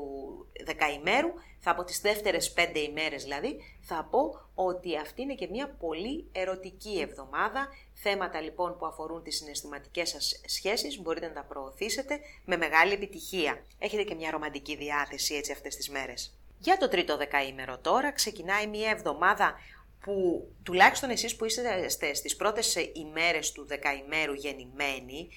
δεκαημέρου, 0.64 1.32
θα 1.61 1.70
από 1.70 1.85
τις 1.85 2.00
δεύτερες 2.00 2.52
πέντε 2.52 2.78
ημέρες 2.78 3.23
δηλαδή, 3.23 3.61
θα 3.80 4.08
πω 4.11 4.49
ότι 4.54 4.97
αυτή 4.97 5.23
είναι 5.23 5.35
και 5.35 5.49
μια 5.50 5.76
πολύ 5.80 6.28
ερωτική 6.32 6.99
εβδομάδα. 7.00 7.68
Θέματα 7.94 8.40
λοιπόν 8.40 8.76
που 8.78 8.87
αφορούν 8.87 9.23
τις 9.23 9.37
συναισθηματικές 9.37 10.08
σας 10.08 10.40
σχέσεις 10.47 11.00
μπορείτε 11.00 11.26
να 11.26 11.32
τα 11.32 11.44
προωθήσετε 11.44 12.20
με 12.44 12.56
μεγάλη 12.68 12.92
επιτυχία. 12.92 13.64
Έχετε 13.78 14.02
και 14.02 14.14
μια 14.14 14.30
ρομαντική 14.30 14.76
διάθεση 14.76 15.34
έτσι 15.34 15.52
αυτές 15.52 15.76
τις 15.76 15.90
μέρες. 15.90 16.38
Για 16.58 16.76
το 16.76 16.88
τρίτο 16.88 17.16
δεκαήμερο 17.16 17.78
τώρα 17.78 18.12
ξεκινάει 18.12 18.66
μια 18.66 18.90
εβδομάδα 18.90 19.54
που 20.00 20.48
τουλάχιστον 20.62 21.10
εσείς 21.10 21.37
που 21.37 21.44
είστε 21.44 22.14
στις 22.14 22.37
πρώτες 22.37 22.76
ημέρες 22.92 23.52
του 23.52 23.66
δεκαημέρου 23.66 24.32
γεννημένοι 24.34 25.28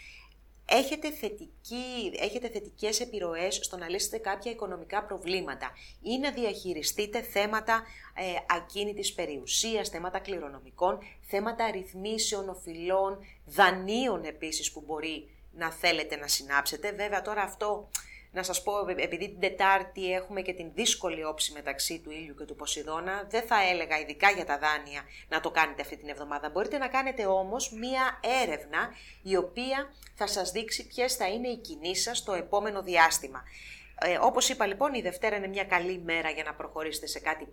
έχετε, 0.66 1.12
θετική, 1.12 2.12
έχετε 2.20 2.50
θετικές 2.50 3.00
επιρροές 3.00 3.60
στο 3.62 3.78
να 3.78 3.90
λύσετε 3.90 4.18
κάποια 4.18 4.52
οικονομικά 4.52 5.04
προβλήματα 5.04 5.72
ή 6.02 6.18
να 6.18 6.32
διαχειριστείτε 6.32 7.22
θέματα 7.22 7.84
ε, 8.14 8.56
ακίνητης 8.56 9.14
περιουσίας, 9.14 9.90
θέματα 9.90 10.20
κληρονομικών, 10.20 10.98
θέματα 11.22 11.72
ρυθμίσεων, 11.72 12.50
οφειλών, 12.50 13.18
δανείων 13.46 14.24
επίσης 14.24 14.72
που 14.72 14.84
μπορεί 14.86 15.30
να 15.52 15.72
θέλετε 15.72 16.16
να 16.16 16.28
συνάψετε. 16.28 16.92
Βέβαια 16.92 17.22
τώρα 17.22 17.42
αυτό 17.42 17.90
να 18.32 18.44
σας 18.44 18.64
πω, 18.64 18.74
επειδή 18.88 19.30
την 19.30 19.40
Τετάρτη 19.40 20.14
έχουμε 20.14 20.42
και 20.42 20.54
την 20.54 20.72
δύσκολη 20.74 21.24
όψη 21.24 21.52
μεταξύ 21.52 22.00
του 22.00 22.12
ήλιου 22.12 22.36
και 22.36 22.44
του 22.44 22.56
Ποσειδώνα, 22.56 23.28
δεν 23.30 23.42
θα 23.42 23.56
έλεγα 23.72 24.00
ειδικά 24.00 24.30
για 24.32 24.46
τα 24.46 24.58
δάνεια 24.58 25.02
να 25.28 25.40
το 25.40 25.52
κάνετε 25.52 25.82
αυτή 25.82 25.98
την 25.98 26.10
εβδομάδα. 26.10 26.50
Μπορείτε 26.50 26.78
να 26.78 26.88
κάνετε 26.88 27.26
όμως 27.26 27.72
μία 27.72 28.20
έρευνα 28.44 28.90
η 29.22 29.36
οποία 29.36 29.94
θα 30.16 30.28
σας 30.28 30.52
δείξει 30.52 30.88
ποιες 30.88 31.16
θα 31.16 31.28
είναι 31.28 31.48
οι 31.48 31.58
κινήσεις 31.58 32.04
σας 32.04 32.24
το 32.24 32.34
επόμενο 32.34 32.82
διάστημα. 32.82 33.44
Ε, 34.04 34.18
όπως 34.22 34.50
είπα 34.50 34.66
λοιπόν, 34.66 34.94
η 34.94 35.02
Δευτέρα 35.02 35.36
είναι 35.36 35.48
μια 35.48 35.64
καλή 35.64 36.00
μέρα 36.00 36.30
για 36.30 36.44
να 36.44 36.54
προχωρήσετε 36.54 37.08
σε, 37.08 37.20
κάτι, 37.20 37.48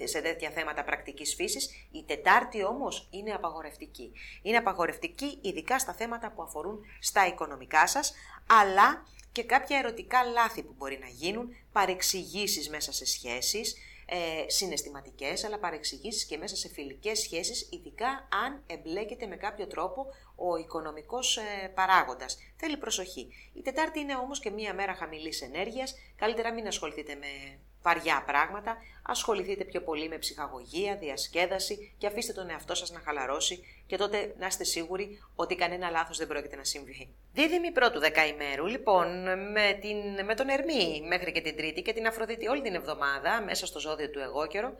ε, 0.00 0.06
σε 0.06 0.20
τέτοια 0.20 0.50
θέματα 0.50 0.84
πρακτικής 0.84 1.34
φύσης. 1.34 1.70
Η 1.90 2.04
Τετάρτη 2.06 2.64
όμως 2.64 3.08
είναι 3.10 3.32
απαγορευτική. 3.32 4.12
Είναι 4.42 4.56
απαγορευτική 4.56 5.38
ειδικά 5.40 5.78
στα 5.78 5.92
θέματα 5.92 6.32
που 6.32 6.42
αφορούν 6.42 6.80
στα 7.00 7.26
οικονομικά 7.26 7.86
σας, 7.86 8.14
αλλά 8.46 9.06
και 9.32 9.44
κάποια 9.44 9.78
ερωτικά 9.78 10.24
λάθη 10.24 10.62
που 10.62 10.74
μπορεί 10.76 10.98
να 11.00 11.08
γίνουν, 11.08 11.48
παρεξηγήσεις 11.72 12.70
μέσα 12.70 12.92
σε 12.92 13.06
σχέσεις, 13.06 13.76
ε, 14.06 14.48
συναισθηματικές, 14.48 15.44
αλλά 15.44 15.58
παρεξηγήσεις 15.58 16.24
και 16.24 16.36
μέσα 16.36 16.56
σε 16.56 16.68
φιλικές 16.68 17.18
σχέσεις, 17.18 17.68
ειδικά 17.70 18.28
αν 18.44 18.62
εμπλέκεται 18.66 19.26
με 19.26 19.36
κάποιο 19.36 19.66
τρόπο 19.66 20.06
ο 20.48 20.56
οικονομικός 20.56 21.36
ε, 21.36 21.68
παράγοντας. 21.74 22.38
Θέλει 22.56 22.76
προσοχή. 22.76 23.28
Η 23.52 23.62
Τετάρτη 23.62 24.00
είναι 24.00 24.16
όμως 24.16 24.40
και 24.40 24.50
μία 24.50 24.74
μέρα 24.74 24.94
χαμηλής 24.94 25.42
ενέργειας, 25.42 25.94
καλύτερα 26.16 26.52
μην 26.52 26.66
ασχοληθείτε 26.66 27.14
με 27.14 27.58
βαριά 27.82 28.22
πράγματα, 28.26 28.76
ασχοληθείτε 29.02 29.64
πιο 29.64 29.82
πολύ 29.82 30.08
με 30.08 30.18
ψυχαγωγία, 30.18 30.96
διασκέδαση 30.96 31.94
και 31.98 32.06
αφήστε 32.06 32.32
τον 32.32 32.50
εαυτό 32.50 32.74
σας 32.74 32.90
να 32.90 33.00
χαλαρώσει 33.00 33.64
και 33.86 33.96
τότε 33.96 34.34
να 34.38 34.46
είστε 34.46 34.64
σίγουροι 34.64 35.22
ότι 35.34 35.54
κανένα 35.54 35.90
λάθος 35.90 36.18
δεν 36.18 36.26
πρόκειται 36.26 36.56
να 36.56 36.64
συμβεί. 36.64 37.14
Δίδυμη 37.32 37.70
πρώτου 37.70 37.98
δεκαημέρου, 37.98 38.66
λοιπόν, 38.66 39.22
με, 39.50 39.78
την, 39.80 40.24
με 40.24 40.34
τον 40.34 40.48
Ερμή 40.48 41.02
μέχρι 41.08 41.32
και 41.32 41.40
την 41.40 41.56
Τρίτη 41.56 41.82
και 41.82 41.92
την 41.92 42.06
Αφροδίτη 42.06 42.48
όλη 42.48 42.62
την 42.62 42.74
εβδομάδα, 42.74 43.42
μέσα 43.42 43.66
στο 43.66 43.80
ζώδιο 43.80 44.10
του 44.10 44.18
εγώ 44.18 44.46
καιρο, 44.46 44.72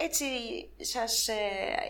έτσι 0.00 0.24
σας 0.76 1.28
ε, 1.28 1.34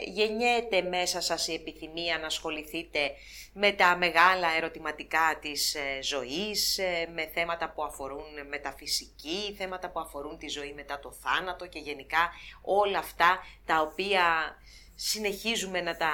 γεννιέται 0.07 0.83
μέσα 0.83 1.21
σας 1.21 1.49
η 1.49 1.53
επιθυμία 1.53 2.19
να 2.19 2.27
ασχοληθείτε 2.27 3.11
με 3.53 3.73
τα 3.73 3.97
μεγάλα 3.97 4.49
ερωτηματικά 4.57 5.39
της 5.41 5.75
ε, 5.75 6.03
ζωής, 6.03 6.79
ε, 6.79 7.09
με 7.15 7.31
θέματα 7.35 7.71
που 7.71 7.83
αφορούν 7.85 8.47
μεταφυσική, 8.49 9.55
θέματα 9.59 9.91
που 9.91 10.01
αφορούν 10.01 10.39
τη 10.39 10.49
ζωή 10.49 10.73
μετά 10.73 10.99
το 10.99 11.13
θάνατο 11.13 11.67
και 11.67 11.78
γενικά 11.79 12.31
όλα 12.63 12.99
αυτά 12.99 13.39
τα 13.65 13.81
οποία 13.81 14.57
συνεχίζουμε 14.95 15.81
να 15.81 15.97
τα 15.97 16.11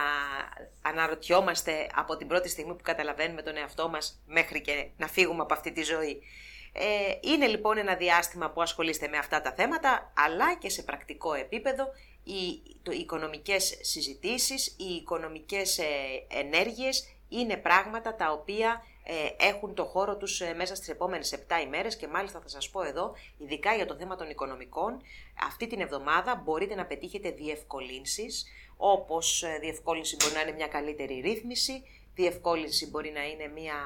αναρωτιόμαστε 0.82 1.86
από 1.94 2.16
την 2.16 2.28
πρώτη 2.28 2.48
στιγμή 2.48 2.74
που 2.74 2.82
καταλαβαίνουμε 2.82 3.42
τον 3.42 3.56
εαυτό 3.56 3.88
μας 3.88 4.22
μέχρι 4.26 4.60
και 4.60 4.88
να 4.96 5.08
φύγουμε 5.08 5.42
από 5.42 5.54
αυτή 5.54 5.72
τη 5.72 5.82
ζωή. 5.82 6.22
Ε, 6.72 7.30
είναι 7.32 7.46
λοιπόν 7.46 7.78
ένα 7.78 7.94
διάστημα 7.94 8.50
που 8.50 8.62
ασχολείστε 8.62 9.08
με 9.08 9.16
αυτά 9.16 9.40
τα 9.40 9.52
θέματα, 9.52 10.12
αλλά 10.16 10.54
και 10.54 10.68
σε 10.68 10.82
πρακτικό 10.82 11.34
επίπεδο 11.34 11.86
οι, 12.24 12.62
το, 12.82 12.92
οι 12.92 12.98
οικονομικές 12.98 13.78
συζητήσεις, 13.80 14.66
οι 14.66 14.94
οικονομικές 14.94 15.78
ε, 15.78 15.84
ενέργειες 16.28 17.16
είναι 17.28 17.56
πράγματα 17.56 18.14
τα 18.14 18.32
οποία 18.32 18.82
ε, 18.82 18.93
έχουν 19.36 19.74
το 19.74 19.84
χώρο 19.84 20.16
τους 20.16 20.40
ε, 20.40 20.54
μέσα 20.54 20.74
στις 20.74 20.88
επόμενες 20.88 21.34
7 21.48 21.62
ημέρες 21.64 21.96
και 21.96 22.06
μάλιστα 22.06 22.40
θα 22.40 22.48
σας 22.48 22.70
πω 22.70 22.82
εδώ, 22.82 23.14
ειδικά 23.38 23.74
για 23.74 23.86
το 23.86 23.94
θέμα 23.94 24.16
των 24.16 24.30
οικονομικών, 24.30 25.02
αυτή 25.46 25.66
την 25.66 25.80
εβδομάδα 25.80 26.42
μπορείτε 26.44 26.74
να 26.74 26.86
πετύχετε 26.86 27.30
διευκολύνσεις, 27.30 28.46
όπως 28.76 29.42
ε, 29.42 29.58
διευκόλυνση 29.60 30.16
μπορεί 30.16 30.34
να 30.34 30.40
είναι 30.40 30.52
μια 30.52 30.66
καλύτερη 30.66 31.20
ρύθμιση, 31.20 31.82
διευκόλυνση 32.14 32.90
μπορεί 32.90 33.10
να 33.10 33.24
είναι 33.26 33.48
μια, 33.48 33.76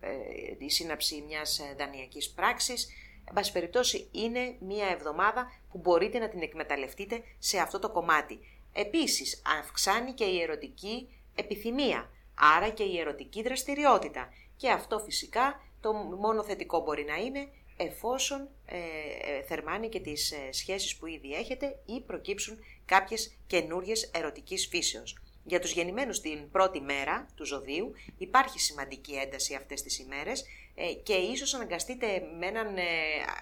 ε, 0.00 0.64
η 0.64 0.70
σύναψη 0.70 1.24
μιας 1.26 1.60
δανειακής 1.76 2.30
πράξης, 2.30 2.88
Εν 3.28 3.34
πάση 3.34 3.52
περιπτώσει, 3.52 4.08
είναι 4.12 4.56
μια 4.60 4.86
εβδομάδα 4.86 5.52
που 5.70 5.78
μπορείτε 5.78 6.18
να 6.18 6.28
την 6.28 6.42
εκμεταλλευτείτε 6.42 7.22
σε 7.38 7.58
αυτό 7.58 7.78
το 7.78 7.90
κομμάτι. 7.90 8.38
Επίσης, 8.72 9.42
αυξάνει 9.60 10.12
και 10.12 10.24
η 10.24 10.42
ερωτική 10.42 11.08
επιθυμία, 11.34 12.10
άρα 12.38 12.68
και 12.68 12.82
η 12.82 12.98
ερωτική 12.98 13.42
δραστηριότητα. 13.42 14.28
Και 14.56 14.70
αυτό 14.70 14.98
φυσικά 14.98 15.60
το 15.80 15.92
μόνο 15.92 16.42
θετικό 16.42 16.80
μπορεί 16.80 17.04
να 17.04 17.16
είναι 17.16 17.48
εφόσον 17.76 18.48
ε, 18.66 18.76
ε 18.76 19.42
θερμάνει 19.42 19.88
και 19.88 20.00
τις 20.00 20.32
ε, 20.32 20.52
σχέσεις 20.52 20.96
που 20.96 21.06
ήδη 21.06 21.34
έχετε 21.34 21.78
ή 21.86 22.00
προκύψουν 22.00 22.58
κάποιες 22.84 23.36
καινούριες 23.46 24.10
ερωτικής 24.14 24.66
φύσεως. 24.66 25.16
Για 25.44 25.60
τους 25.60 25.72
γεννημένους 25.72 26.20
την 26.20 26.50
πρώτη 26.50 26.80
μέρα 26.80 27.26
του 27.34 27.44
ζωδίου 27.44 27.92
υπάρχει 28.18 28.60
σημαντική 28.60 29.12
ένταση 29.12 29.54
αυτές 29.54 29.82
τις 29.82 29.98
ημέρες 29.98 30.44
ε, 30.74 30.92
και 30.92 31.12
ίσως 31.12 31.54
αναγκαστείτε 31.54 32.06
με 32.38 32.46
έναν 32.46 32.76
ε, 32.76 32.82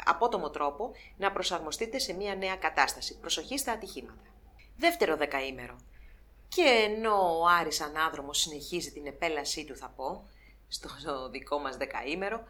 απότομο 0.04 0.50
τρόπο 0.50 0.92
να 1.16 1.32
προσαρμοστείτε 1.32 1.98
σε 1.98 2.12
μια 2.12 2.34
νέα 2.34 2.56
κατάσταση. 2.56 3.18
Προσοχή 3.18 3.58
στα 3.58 3.72
ατυχήματα. 3.72 4.32
Δεύτερο 4.76 5.16
δεκαήμερο. 5.16 5.76
Και 6.54 6.62
ενώ 6.62 7.40
ο 7.40 7.46
Άρης 7.46 7.80
Ανάδρομος 7.80 8.40
συνεχίζει 8.40 8.92
την 8.92 9.06
επέλασή 9.06 9.64
του 9.64 9.76
θα 9.76 9.92
πω, 9.96 10.28
στο 10.68 11.28
δικό 11.30 11.58
μας 11.58 11.76
δεκαήμερο, 11.76 12.44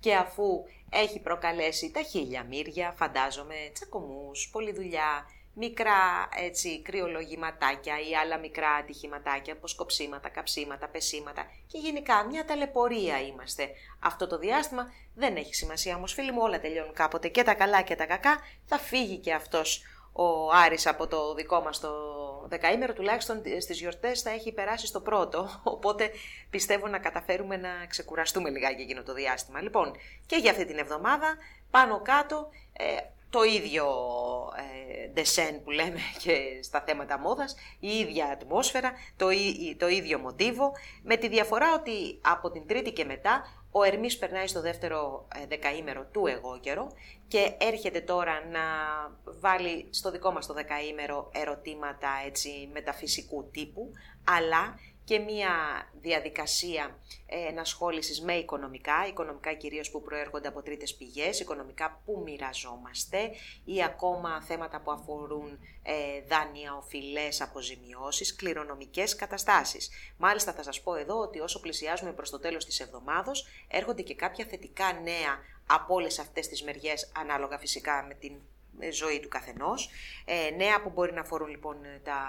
και 0.00 0.14
αφού 0.14 0.64
έχει 0.90 1.20
προκαλέσει 1.20 1.90
τα 1.90 2.02
χίλια 2.02 2.44
μύρια, 2.44 2.94
φαντάζομαι, 2.96 3.54
τσακωμούς, 3.72 4.48
πολλή 4.52 4.72
δουλειά, 4.72 5.26
μικρά 5.54 6.28
έτσι 6.36 6.82
κρυολογηματάκια 6.82 7.94
ή 8.10 8.14
άλλα 8.14 8.38
μικρά 8.38 8.70
ατυχηματάκια, 8.70 9.54
όπως 9.56 9.74
κοψίματα, 9.74 10.28
καψίματα, 10.28 10.88
πεσίματα 10.88 11.46
και 11.66 11.78
γενικά 11.78 12.24
μια 12.24 12.44
ταλαιπωρία 12.44 13.20
είμαστε. 13.20 13.70
Αυτό 14.00 14.26
το 14.26 14.38
διάστημα 14.38 14.92
δεν 15.14 15.36
έχει 15.36 15.54
σημασία 15.54 15.96
όμως 15.96 16.12
φίλοι 16.12 16.32
μου, 16.32 16.40
όλα 16.42 16.60
τελειώνουν 16.60 16.94
κάποτε 16.94 17.28
και 17.28 17.42
τα 17.42 17.54
καλά 17.54 17.82
και 17.82 17.94
τα 17.94 18.06
κακά, 18.06 18.38
θα 18.64 18.78
φύγει 18.78 19.16
και 19.16 19.32
αυτός 19.32 19.82
ο 20.16 20.50
Άρης 20.52 20.86
από 20.86 21.06
το 21.06 21.34
δικό 21.34 21.60
μας 21.60 21.80
το 21.80 21.90
δεκαήμερο, 22.48 22.92
τουλάχιστον 22.92 23.42
στις 23.60 23.80
γιορτές 23.80 24.22
θα 24.22 24.30
έχει 24.30 24.52
περάσει 24.52 24.86
στο 24.86 25.00
πρώτο, 25.00 25.48
οπότε 25.74 26.10
πιστεύω 26.50 26.86
να 26.86 26.98
καταφέρουμε 26.98 27.56
να 27.56 27.86
ξεκουραστούμε 27.88 28.50
λιγάκι 28.50 28.82
εκείνο 28.82 29.02
το 29.02 29.14
διάστημα. 29.14 29.62
Λοιπόν, 29.62 29.92
και 30.26 30.36
για 30.36 30.50
αυτή 30.50 30.64
την 30.64 30.78
εβδομάδα, 30.78 31.36
πάνω 31.70 32.00
κάτω, 32.02 32.48
ε, 32.72 32.84
το 33.30 33.42
ίδιο 33.42 33.86
ε, 35.34 35.52
που 35.64 35.70
λέμε 35.70 36.00
και 36.22 36.60
στα 36.62 36.82
θέματα 36.86 37.18
μόδας, 37.18 37.56
η 37.80 37.88
ίδια 37.88 38.26
ατμόσφαιρα, 38.26 38.92
το, 39.16 39.26
το 39.76 39.88
ίδιο 39.88 40.18
μοτίβο, 40.18 40.72
με 41.02 41.16
τη 41.16 41.28
διαφορά 41.28 41.74
ότι 41.74 42.18
από 42.20 42.50
την 42.50 42.66
τρίτη 42.66 42.92
και 42.92 43.04
μετά 43.04 43.44
ο 43.70 43.82
Ερμής 43.82 44.18
περνάει 44.18 44.46
στο 44.46 44.60
δεύτερο 44.60 45.28
ε, 45.34 45.46
δεκαήμερο 45.46 46.06
του 46.12 46.26
εγώ 46.26 46.58
καιρό 46.60 46.92
και 47.28 47.54
έρχεται 47.58 48.00
τώρα 48.00 48.46
να 48.46 48.60
βάλει 49.40 49.86
στο 49.90 50.10
δικό 50.10 50.32
μας 50.32 50.46
το 50.46 50.54
δεκαήμερο 50.54 51.30
ερωτήματα 51.34 52.08
έτσι 52.26 52.68
μεταφυσικού 52.72 53.50
τύπου, 53.50 53.92
αλλά 54.24 54.78
και 55.06 55.18
μία 55.18 55.50
διαδικασία 56.00 56.98
ε, 57.26 57.46
ενασχόλησης 57.48 58.20
με 58.20 58.34
οικονομικά, 58.34 59.06
οικονομικά 59.08 59.52
κυρίως 59.52 59.90
που 59.90 60.02
προέρχονται 60.02 60.48
από 60.48 60.62
τρίτες 60.62 60.94
πηγές, 60.94 61.40
οικονομικά 61.40 62.00
που 62.04 62.22
μοιραζόμαστε 62.24 63.30
ή 63.64 63.82
ακόμα 63.84 64.42
θέματα 64.42 64.80
που 64.80 64.90
αφορούν 64.90 65.58
ε, 65.82 65.92
δάνεια, 66.28 66.76
οφειλές, 66.76 67.40
αποζημιώσεις, 67.40 68.36
κληρονομικές 68.36 69.16
καταστάσεις. 69.16 69.90
Μάλιστα 70.16 70.52
θα 70.52 70.62
σας 70.62 70.82
πω 70.82 70.94
εδώ 70.94 71.20
ότι 71.20 71.40
όσο 71.40 71.60
πλησιάζουμε 71.60 72.12
προς 72.12 72.30
το 72.30 72.38
τέλος 72.38 72.64
της 72.64 72.80
εβδομάδος 72.80 73.46
έρχονται 73.68 74.02
και 74.02 74.14
κάποια 74.14 74.46
θετικά 74.50 74.92
νέα 74.92 75.38
από 75.66 75.94
όλες 75.94 76.18
αυτές 76.18 76.48
τις 76.48 76.62
μεριές, 76.62 77.12
ανάλογα 77.16 77.58
φυσικά 77.58 78.04
με 78.08 78.14
την 78.14 78.32
ε, 78.78 78.90
ζωή 78.90 79.20
του 79.20 79.28
καθενός, 79.28 79.90
ε, 80.24 80.50
νέα 80.56 80.82
που 80.82 80.90
μπορεί 80.90 81.12
να 81.12 81.20
αφορούν 81.20 81.48
λοιπόν 81.48 81.76
τα 82.02 82.20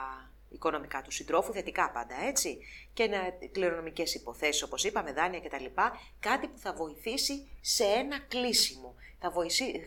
οικονομικά 0.50 1.02
του 1.02 1.12
συντρόφου, 1.12 1.54
θετικά 1.54 1.92
πάντα 1.92 2.16
έτσι, 2.28 2.58
και 2.94 3.08
να, 3.08 3.18
κληρονομικές 3.52 4.14
υποθέσεις 4.14 4.64
όπως 4.64 4.84
είπαμε, 4.84 5.14
δάνεια 5.14 5.40
κτλ. 5.40 5.66
Κάτι 6.20 6.48
που 6.48 6.58
θα 6.58 6.74
βοηθήσει 6.74 7.48
σε 7.62 7.84
ένα 7.84 8.20
κλείσιμο. 8.20 8.96
Θα 9.20 9.34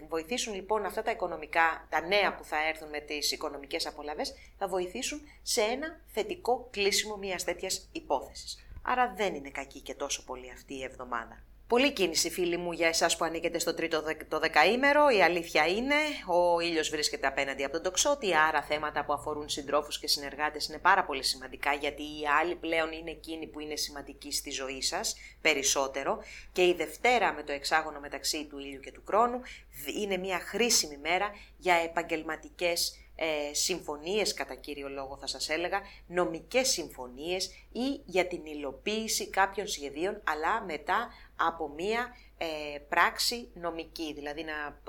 βοηθήσουν 0.09 0.55
λοιπόν 0.55 0.85
αυτά 0.85 1.03
τα 1.03 1.11
οικονομικά, 1.11 1.87
τα 1.91 2.01
νέα 2.01 2.35
που 2.35 2.45
θα 2.45 2.69
έρθουν 2.69 2.89
με 2.89 3.01
τις 3.01 3.33
οικονομικές 3.33 3.87
απολαβές, 3.87 4.35
θα 4.59 4.69
βοηθήσουν 4.69 5.21
σε 5.43 5.61
ένα 5.61 6.01
θετικό 6.07 6.69
κλείσιμο 6.71 7.17
μιας 7.17 7.45
τέτοιας 7.45 7.89
υπόθεσης. 7.93 8.65
Άρα 8.83 9.15
δεν 9.17 9.35
είναι 9.35 9.51
κακή 9.51 9.81
και 9.81 9.95
τόσο 9.95 10.25
πολύ 10.25 10.51
αυτή 10.51 10.75
η 10.75 10.83
εβδομάδα. 10.83 11.45
Πολύ 11.71 11.93
κίνηση 11.93 12.31
φίλοι 12.31 12.57
μου 12.57 12.73
για 12.73 12.89
εσάς 12.89 13.17
που 13.17 13.25
ανήκετε 13.25 13.59
στο 13.59 13.75
τρίτο 13.75 14.03
το 14.29 14.39
δεκαήμερο. 14.39 15.09
Η 15.09 15.23
αλήθεια 15.23 15.67
είναι, 15.67 15.95
ο 16.27 16.61
ήλιος 16.61 16.89
βρίσκεται 16.89 17.27
απέναντι 17.27 17.65
από 17.65 17.73
τον 17.73 17.83
τοξότη, 17.83 18.37
άρα 18.37 18.63
θέματα 18.63 19.05
που 19.05 19.13
αφορούν 19.13 19.49
συντρόφους 19.49 19.99
και 19.99 20.09
συνεργάτες 20.09 20.69
είναι 20.69 20.79
πάρα 20.79 21.05
πολύ 21.05 21.25
σημαντικά, 21.25 21.73
γιατί 21.73 22.03
οι 22.03 22.23
άλλοι 22.41 22.55
πλέον 22.55 22.93
είναι 22.93 23.11
εκείνοι 23.11 23.47
που 23.47 23.61
είναι 23.61 23.77
σημαντικοί 23.77 24.33
στη 24.33 24.51
ζωή 24.51 24.83
σας, 24.83 25.17
περισσότερο. 25.41 26.19
Και 26.53 26.63
η 26.65 26.75
Δευτέρα 26.75 27.33
με 27.33 27.43
το 27.43 27.53
εξάγωνο 27.53 28.01
μεταξύ 28.01 28.47
του 28.47 28.59
ήλιου 28.59 28.81
και 28.81 28.93
του 28.93 29.03
χρόνου 29.07 29.41
είναι 30.01 30.17
μια 30.17 30.39
χρήσιμη 30.39 30.97
μέρα 30.97 31.31
για 31.57 31.75
επαγγελματικές 31.75 33.01
ε, 33.23 33.55
συμφωνίες 33.55 34.35
κατά 34.35 34.55
κύριο 34.55 34.89
λόγο 34.89 35.17
θα 35.21 35.27
σας 35.27 35.49
έλεγα, 35.49 35.81
νομικές 36.07 36.69
συμφωνίες 36.69 37.47
ή 37.73 38.01
για 38.05 38.27
την 38.27 38.45
υλοποίηση 38.45 39.31
κάποιων 39.31 39.67
σχεδίων 39.67 40.21
αλλά 40.25 40.63
μετά 40.63 41.09
από 41.49 41.69
μία 41.69 42.17
ε, 42.39 42.79
πράξη 42.89 43.49
νομική, 43.55 44.13
δηλαδή 44.15 44.45
να 44.45 44.81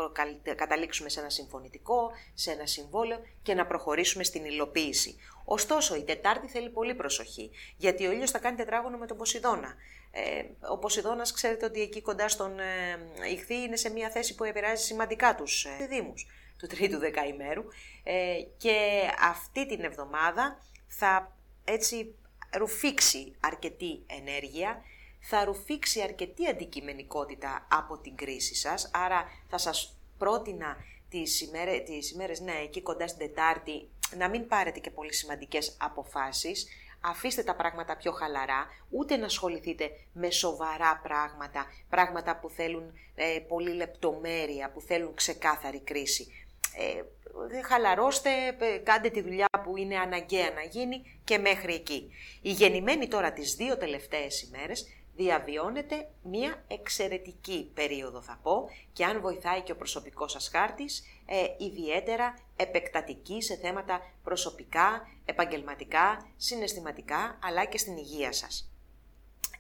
καταλήξουμε 0.56 1.10
σε 1.10 1.20
ένα 1.20 1.30
συμφωνητικό, 1.30 2.12
σε 2.34 2.52
ένα 2.52 2.66
συμβόλαιο 2.66 3.20
και 3.44 3.54
να 3.54 3.66
προχωρήσουμε 3.66 4.24
στην 4.24 4.46
υλοποίηση. 4.46 5.16
Ωστόσο, 5.46 5.96
η 5.96 6.04
Τετάρτη 6.04 6.48
θέλει 6.48 6.70
πολύ 6.70 6.96
προσοχή, 6.96 7.52
γιατί 7.78 8.08
ο 8.08 8.12
ήλιος 8.12 8.32
θα 8.32 8.40
κάνει 8.40 8.58
τετράγωνο 8.58 8.98
με 8.98 9.08
τον 9.08 9.18
Ποσειδώνα. 9.18 9.76
Ε, 10.12 10.44
ο 10.72 10.78
Ποσειδώνας 10.78 11.32
ξέρετε 11.32 11.66
ότι 11.66 11.82
εκεί 11.82 12.02
κοντά 12.02 12.30
στον 12.30 12.60
ε, 12.60 12.98
Ιχθύ 13.32 13.56
είναι 13.56 13.76
σε 13.76 13.90
μια 13.90 14.10
θέση 14.10 14.36
που 14.36 14.44
επηρεάζει 14.44 14.84
σημαντικά 14.84 15.36
τους 15.36 15.66
ε, 15.66 15.86
δήμους 15.90 16.28
του 16.58 16.68
τρίτου 16.68 16.98
δεκαημέρου 16.98 17.64
ε, 18.04 18.42
και 18.58 19.02
αυτή 19.30 19.66
την 19.66 19.84
εβδομάδα 19.84 20.64
θα 20.88 21.38
έτσι 21.64 22.16
ρουφήξει 22.58 23.36
αρκετή 23.40 24.04
ενέργεια, 24.08 24.82
θα 25.22 25.46
ρουφήξει 25.46 26.02
αρκετή 26.02 26.48
αντικειμενικότητα 26.48 27.68
από 27.72 27.98
την 27.98 28.16
κρίση 28.16 28.56
σας, 28.56 28.90
άρα 28.94 29.26
θα 29.50 29.58
σας 29.58 29.98
πρότεινα 30.18 30.78
τις, 31.10 31.42
ημέρες, 31.42 31.84
τις 31.84 32.12
ημέρες, 32.12 32.40
ναι, 32.40 32.54
εκεί 32.64 32.82
κοντά 32.82 33.08
στην 33.08 33.28
Τετάρτη, 33.28 33.90
να 34.18 34.30
μην 34.30 34.48
πάρετε 34.48 34.80
και 34.80 34.90
πολύ 34.90 35.14
σημαντικές 35.14 35.78
αποφάσεις, 35.80 36.68
αφήστε 37.02 37.44
τα 37.44 37.56
πράγματα 37.56 37.98
πιο 37.98 38.12
χαλαρά, 38.12 38.68
ούτε 38.90 39.18
να 39.18 39.26
ασχοληθείτε 39.26 39.90
με 40.14 40.32
σοβαρά 40.32 41.00
πράγματα, 41.04 41.66
πράγματα 41.90 42.40
που 42.40 42.50
θέλουν 42.50 42.94
ε, 43.16 43.40
πολύ 43.48 43.74
λεπτομέρεια, 43.74 44.72
που 44.72 44.82
θέλουν 44.82 45.14
ξεκάθαρη 45.14 45.80
κρίση 45.80 46.42
ε, 46.78 47.62
χαλαρώστε, 47.62 48.30
ε, 48.60 48.78
κάντε 48.78 49.10
τη 49.10 49.22
δουλειά 49.22 49.48
που 49.64 49.78
είναι 49.78 49.98
αναγκαία 49.98 50.52
να 50.52 50.62
γίνει 50.62 51.20
και 51.24 51.38
μέχρι 51.38 51.74
εκεί. 51.74 52.12
Η 52.42 52.52
γεννημένη 52.52 53.08
τώρα 53.08 53.34
τις 53.34 53.56
δύο 53.56 53.78
τελευταίες 53.78 54.42
ημέρες 54.42 54.88
διαβιώνεται 55.22 56.10
μία 56.24 56.64
εξαιρετική 56.68 57.72
περίοδο 57.74 58.22
θα 58.22 58.40
πω 58.44 58.70
και 58.94 59.06
αν 59.06 59.22
βοηθάει 59.22 59.62
και 59.62 59.72
ο 59.72 59.76
προσωπικός 59.76 60.32
σας 60.32 60.50
χάρτης, 60.50 61.04
ε, 61.26 61.46
ιδιαίτερα 61.58 62.34
επεκτατική 62.56 63.42
σε 63.42 63.56
θέματα 63.56 64.02
προσωπικά, 64.24 65.08
επαγγελματικά, 65.26 66.28
συναισθηματικά 66.38 67.40
αλλά 67.44 67.66
και 67.66 67.78
στην 67.78 67.98
υγεία 67.98 68.32
σας. 68.32 68.72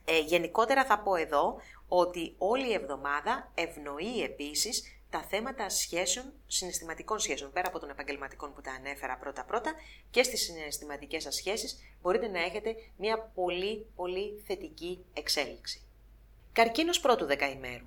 Ε, 0.06 0.20
γενικότερα 0.20 0.86
θα 0.86 1.00
πω 1.00 1.16
εδώ 1.16 1.56
ότι 1.88 2.36
όλη 2.38 2.70
η 2.70 2.74
εβδομάδα 2.74 3.52
ευνοεί 3.56 4.24
επίσης 4.24 4.84
τα 5.12 5.22
θέματα 5.30 5.70
σχέσεων, 5.70 6.34
συναισθηματικών 6.48 7.20
σχέσεων, 7.20 7.52
πέρα 7.52 7.68
από 7.68 7.80
των 7.80 7.90
επαγγελματικών 7.90 8.54
που 8.54 8.62
τα 8.62 8.72
ανέφερα 8.72 9.18
πρώτα-πρώτα, 9.18 9.74
και 10.10 10.24
στις 10.24 10.42
συναισθηματικές 10.42 11.24
σας 11.24 11.36
σχέσεις 11.36 11.78
μπορείτε 12.02 12.28
να 12.28 12.40
έχετε 12.40 12.76
μια 12.98 13.32
πολύ 13.36 13.86
πολύ 13.96 14.44
θετική 14.48 15.06
εξέλιξη. 15.14 15.82
Καρκίνος 16.54 17.00
πρώτου 17.00 17.26
δεκαημέρου. 17.26 17.86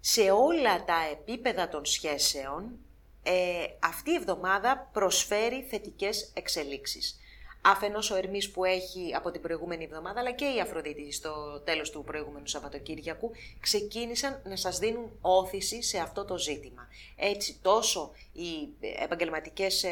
Σε 0.00 0.30
όλα 0.30 0.84
τα 0.84 1.08
επίπεδα 1.10 1.68
των 1.68 1.84
σχέσεων, 1.84 2.78
ε, 3.22 3.64
αυτή 3.80 4.10
η 4.10 4.14
εβδομάδα 4.14 4.90
προσφέρει 4.92 5.62
θετικές 5.62 6.30
εξελίξεις. 6.34 7.19
Αφενός 7.62 8.10
ο 8.10 8.16
Ερμής 8.16 8.50
που 8.50 8.64
έχει 8.64 9.14
από 9.14 9.30
την 9.30 9.40
προηγούμενη 9.40 9.84
εβδομάδα, 9.84 10.20
αλλά 10.20 10.32
και 10.32 10.44
η 10.44 10.60
Αφροδίτη 10.60 11.12
στο 11.12 11.60
τέλος 11.64 11.90
του 11.90 12.04
προηγούμενου 12.04 12.46
Σαββατοκύριακου, 12.46 13.30
ξεκίνησαν 13.60 14.42
να 14.44 14.56
σας 14.56 14.78
δίνουν 14.78 15.18
όθηση 15.20 15.82
σε 15.82 15.98
αυτό 15.98 16.24
το 16.24 16.38
ζήτημα. 16.38 16.88
Έτσι 17.16 17.58
τόσο 17.62 18.12
οι 18.32 18.68
επαγγελματικές 19.02 19.82
ε, 19.84 19.90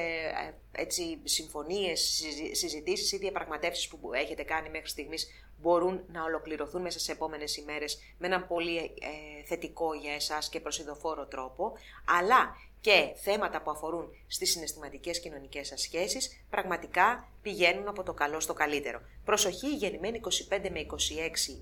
έτσι, 0.72 1.20
συμφωνίες, 1.24 2.22
συζητήσεις 2.52 3.12
ή 3.12 3.16
διαπραγματεύσεις 3.16 3.88
που 3.88 4.12
έχετε 4.12 4.42
κάνει 4.42 4.70
μέχρι 4.70 4.88
στιγμής 4.88 5.26
μπορούν 5.60 6.04
να 6.12 6.22
ολοκληρωθούν 6.22 6.82
μέσα 6.82 6.98
σε 6.98 7.12
επόμενες 7.12 7.56
ημέρες 7.56 7.98
με 8.18 8.26
έναν 8.26 8.46
πολύ 8.46 8.76
ε, 8.78 9.44
θετικό 9.44 9.94
για 9.94 10.12
εσάς 10.12 10.48
και 10.48 10.60
προσιδοφόρο 10.60 11.26
τρόπο, 11.26 11.72
αλλά 12.18 12.56
και 12.80 13.12
θέματα 13.22 13.62
που 13.62 13.70
αφορούν 13.70 14.08
στις 14.26 14.50
συναισθηματικές 14.50 15.20
κοινωνικές 15.20 15.66
σας 15.66 15.80
σχέσεις 15.80 16.44
πραγματικά 16.50 17.28
πηγαίνουν 17.42 17.88
από 17.88 18.02
το 18.02 18.12
καλό 18.12 18.40
στο 18.40 18.52
καλύτερο. 18.52 19.00
Προσοχή 19.24 19.74
γεννημένη 19.74 20.20
25 20.50 20.70
με 20.70 20.80
26 20.80 20.94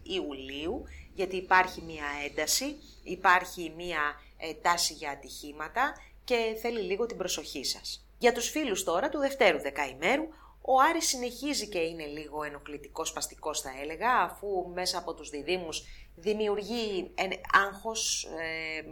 Ιουλίου 0.02 0.85
γιατί 1.14 1.37
υπάρχει 1.37 1.83
μία 1.83 2.05
ένταση, 2.29 2.76
υπάρχει 3.02 3.72
μία 3.76 4.20
ε, 4.38 4.55
τάση 4.55 4.92
για 4.92 5.11
ατυχήματα 5.11 6.00
και 6.24 6.57
θέλει 6.61 6.81
λίγο 6.81 7.07
την 7.07 7.16
προσοχή 7.16 7.64
σας. 7.64 8.07
Για 8.18 8.33
τους 8.33 8.48
φίλους 8.48 8.85
τώρα 8.85 9.09
του 9.09 9.18
δευτέρου 9.18 9.61
δεκαημέρου, 9.61 10.29
ο 10.61 10.81
Άρης 10.81 11.09
συνεχίζει 11.09 11.68
και 11.68 11.79
είναι 11.79 12.07
λίγο 12.07 12.42
ενοχλητικός, 12.42 13.09
σπαστικός 13.09 13.61
θα 13.61 13.70
έλεγα, 13.83 14.11
αφού 14.22 14.70
μέσα 14.74 14.98
από 14.98 15.14
τους 15.14 15.31
διδήμους 15.31 15.85
δημιουργεί 16.16 17.11
άγχος, 17.52 18.29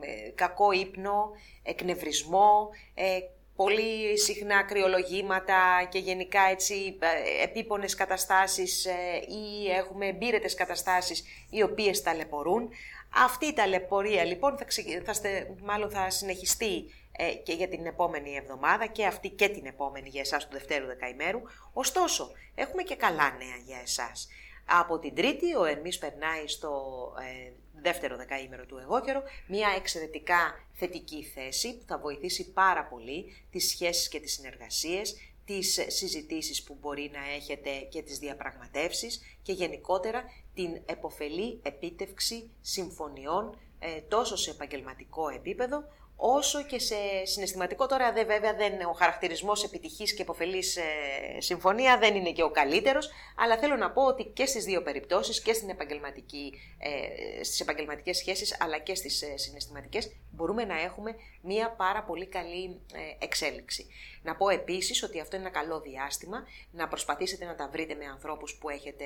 ε, 0.00 0.30
κακό 0.34 0.72
ύπνο, 0.72 1.30
εκνευρισμό, 1.62 2.70
ε, 2.94 3.18
πολύ 3.56 4.18
συχνά 4.18 4.62
κρυολογήματα 4.62 5.88
και 5.90 5.98
γενικά 5.98 6.40
έτσι 6.50 6.98
ε, 6.98 7.42
επίπονες 7.42 7.94
καταστάσεις 7.94 8.84
ή 9.28 9.70
έχουμε 9.70 10.06
εμπείρετες 10.06 10.54
καταστάσεις 10.54 11.24
οι 11.50 11.62
οποίες 11.62 12.02
ταλαιπωρούν. 12.02 12.68
Αυτή 13.24 13.46
η 13.46 13.52
ταλαιπωρία 13.52 14.24
λοιπόν 14.24 14.58
θα, 14.58 14.66
θα, 15.12 15.20
μάλλον 15.62 15.90
θα 15.90 16.10
συνεχιστεί 16.10 16.84
και 17.42 17.52
για 17.52 17.68
την 17.68 17.86
επόμενη 17.86 18.34
εβδομάδα 18.34 18.86
και 18.86 19.06
αυτή 19.06 19.28
και 19.28 19.48
την 19.48 19.66
επόμενη 19.66 20.08
για 20.08 20.20
εσάς 20.20 20.44
του 20.44 20.52
Δευτέρου 20.52 20.86
Δεκαημέρου. 20.86 21.40
Ωστόσο, 21.72 22.30
έχουμε 22.54 22.82
και 22.82 22.96
καλά 22.96 23.36
νέα 23.38 23.56
για 23.66 23.78
εσάς. 23.82 24.28
Από 24.66 24.98
την 24.98 25.14
Τρίτη 25.14 25.54
ο 25.54 25.64
Ερμής 25.64 25.98
περνάει 25.98 26.48
στο 26.48 26.72
ε, 27.18 27.52
δεύτερο 27.82 28.16
δεκαήμερο 28.16 28.66
του 28.66 28.78
εγώ 28.78 29.00
καιρό, 29.00 29.22
μια 29.46 29.68
εξαιρετικά 29.76 30.66
θετική 30.72 31.24
θέση 31.24 31.78
που 31.78 31.84
θα 31.86 31.98
βοηθήσει 31.98 32.52
πάρα 32.52 32.84
πολύ 32.84 33.46
τις 33.50 33.68
σχέσεις 33.68 34.08
και 34.08 34.20
τις 34.20 34.32
συνεργασίες, 34.32 35.16
τις 35.44 35.80
συζητήσεις 35.86 36.62
που 36.62 36.76
μπορεί 36.80 37.10
να 37.12 37.34
έχετε 37.34 37.70
και 37.78 38.02
τις 38.02 38.18
διαπραγματεύσεις 38.18 39.20
και 39.42 39.52
γενικότερα 39.52 40.24
την 40.54 40.80
εποφελή 40.86 41.60
επίτευξη 41.62 42.50
συμφωνιών 42.60 43.58
ε, 43.78 44.00
τόσο 44.00 44.36
σε 44.36 44.50
επαγγελματικό 44.50 45.28
επίπεδο 45.28 45.84
όσο 46.16 46.62
και 46.62 46.78
σε 46.78 46.94
συναισθηματικό. 47.22 47.86
Τώρα 47.86 48.12
δε, 48.12 48.24
βέβαια 48.24 48.54
δεν, 48.54 48.80
ο 48.80 48.92
χαρακτηρισμός 48.92 49.64
επιτυχής 49.64 50.14
και 50.14 50.22
υποφελής 50.22 50.76
ε, 50.76 50.82
συμφωνία 51.38 51.98
δεν 51.98 52.14
είναι 52.14 52.32
και 52.32 52.42
ο 52.42 52.50
καλύτερος, 52.50 53.10
αλλά 53.36 53.56
θέλω 53.56 53.76
να 53.76 53.90
πω 53.90 54.02
ότι 54.02 54.24
και 54.24 54.46
στις 54.46 54.64
δύο 54.64 54.82
περιπτώσεις, 54.82 55.42
και 55.42 55.52
στην 55.52 55.68
επαγγελματική, 55.68 56.52
ε, 56.78 57.44
στις 57.44 57.60
επαγγελματικές 57.60 58.16
σχέσεις, 58.16 58.56
αλλά 58.60 58.78
και 58.78 58.94
στις 58.94 59.22
ε, 59.22 59.36
συναισθηματικές, 59.36 60.12
μπορούμε 60.30 60.64
να 60.64 60.80
έχουμε 60.80 61.14
μία 61.42 61.70
πάρα 61.70 62.02
πολύ 62.02 62.26
καλή 62.26 62.80
ε, 62.92 63.24
εξέλιξη. 63.24 63.86
Να 64.22 64.36
πω 64.36 64.48
επίσης 64.48 65.02
ότι 65.02 65.20
αυτό 65.20 65.36
είναι 65.36 65.44
ένα 65.44 65.54
καλό 65.54 65.80
διάστημα, 65.80 66.46
να 66.70 66.88
προσπαθήσετε 66.88 67.44
να 67.44 67.54
τα 67.54 67.68
βρείτε 67.72 67.94
με 67.94 68.04
ανθρώπους 68.04 68.54
που 68.54 68.68
έχετε 68.68 69.04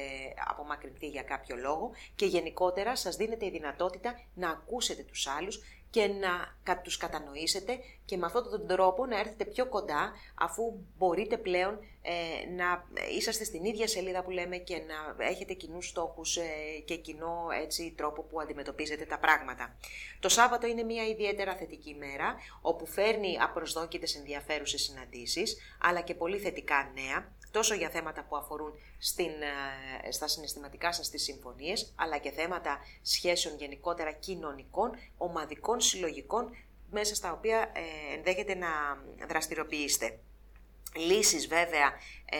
απομακρυνθεί 0.51 1.07
για 1.07 1.23
κάποιο 1.23 1.57
λόγο 1.57 1.91
και 2.15 2.27
γενικότερα 2.27 2.97
σας 2.97 3.17
δίνετε 3.17 3.47
η 3.47 3.51
δυνατότητα 3.51 4.21
να 4.35 4.51
ακούσετε 4.51 5.03
τους 5.03 5.27
άλλους, 5.27 5.63
και 5.91 6.07
να 6.07 6.57
τους 6.83 6.97
κατανοήσετε 6.97 7.79
και 8.05 8.17
με 8.17 8.27
αυτόν 8.27 8.51
τον 8.51 8.67
τρόπο 8.67 9.07
να 9.07 9.19
έρθετε 9.19 9.45
πιο 9.45 9.67
κοντά 9.67 10.13
αφού 10.35 10.75
μπορείτε 10.99 11.37
πλέον 11.37 11.79
ε, 12.03 12.51
να 12.57 12.85
είσαστε 13.17 13.45
στην 13.45 13.65
ίδια 13.65 13.89
σελίδα 13.89 14.23
που 14.23 14.31
λέμε 14.31 14.57
και 14.57 14.77
να 14.77 15.25
έχετε 15.25 15.53
κοινούς 15.53 15.89
στόχους 15.89 16.37
ε, 16.37 16.43
και 16.85 16.97
κοινό 16.97 17.47
έτσι, 17.63 17.95
τρόπο 17.97 18.23
που 18.23 18.41
αντιμετωπίζετε 18.41 19.05
τα 19.05 19.19
πράγματα. 19.19 19.77
Το 20.21 20.29
Σάββατο 20.29 20.67
είναι 20.67 20.83
μια 20.83 21.07
ιδιαίτερα 21.07 21.55
θετική 21.55 21.95
μέρα 21.95 22.37
όπου 22.61 22.87
φέρνει 22.87 23.39
απροσδόκητες 23.41 24.17
ενδιαφέρουσες 24.17 24.83
συναντήσεις 24.83 25.57
αλλά 25.79 26.01
και 26.01 26.15
πολύ 26.15 26.39
θετικά 26.39 26.93
νέα 26.95 27.33
τόσο 27.51 27.75
για 27.75 27.91
θέματα 27.91 28.25
που 28.25 28.37
αφορούν 28.37 28.73
στην, 28.99 29.31
ε, 30.07 30.11
στα 30.13 30.29
συναισθηματικά 30.29 30.93
σας 30.93 31.11
τις 31.11 31.23
συμφωνίες, 31.23 31.93
αλλά 31.97 32.19
και 32.19 32.31
θέματα 32.31 32.79
σχέσεων 33.03 33.57
γενικότερα 33.57 34.13
κοινωνικών, 34.13 34.91
ομαδικών, 35.17 35.81
συλλογικών, 35.81 36.57
μέσα 36.91 37.15
στα 37.15 37.33
οποία 37.33 37.59
ε, 37.59 38.15
ενδέχεται 38.15 38.55
να 38.55 38.69
δραστηριοποιήσετε. 39.29 40.19
Λύσεις 40.95 41.47
βέβαια 41.47 41.93
ε, 42.25 42.39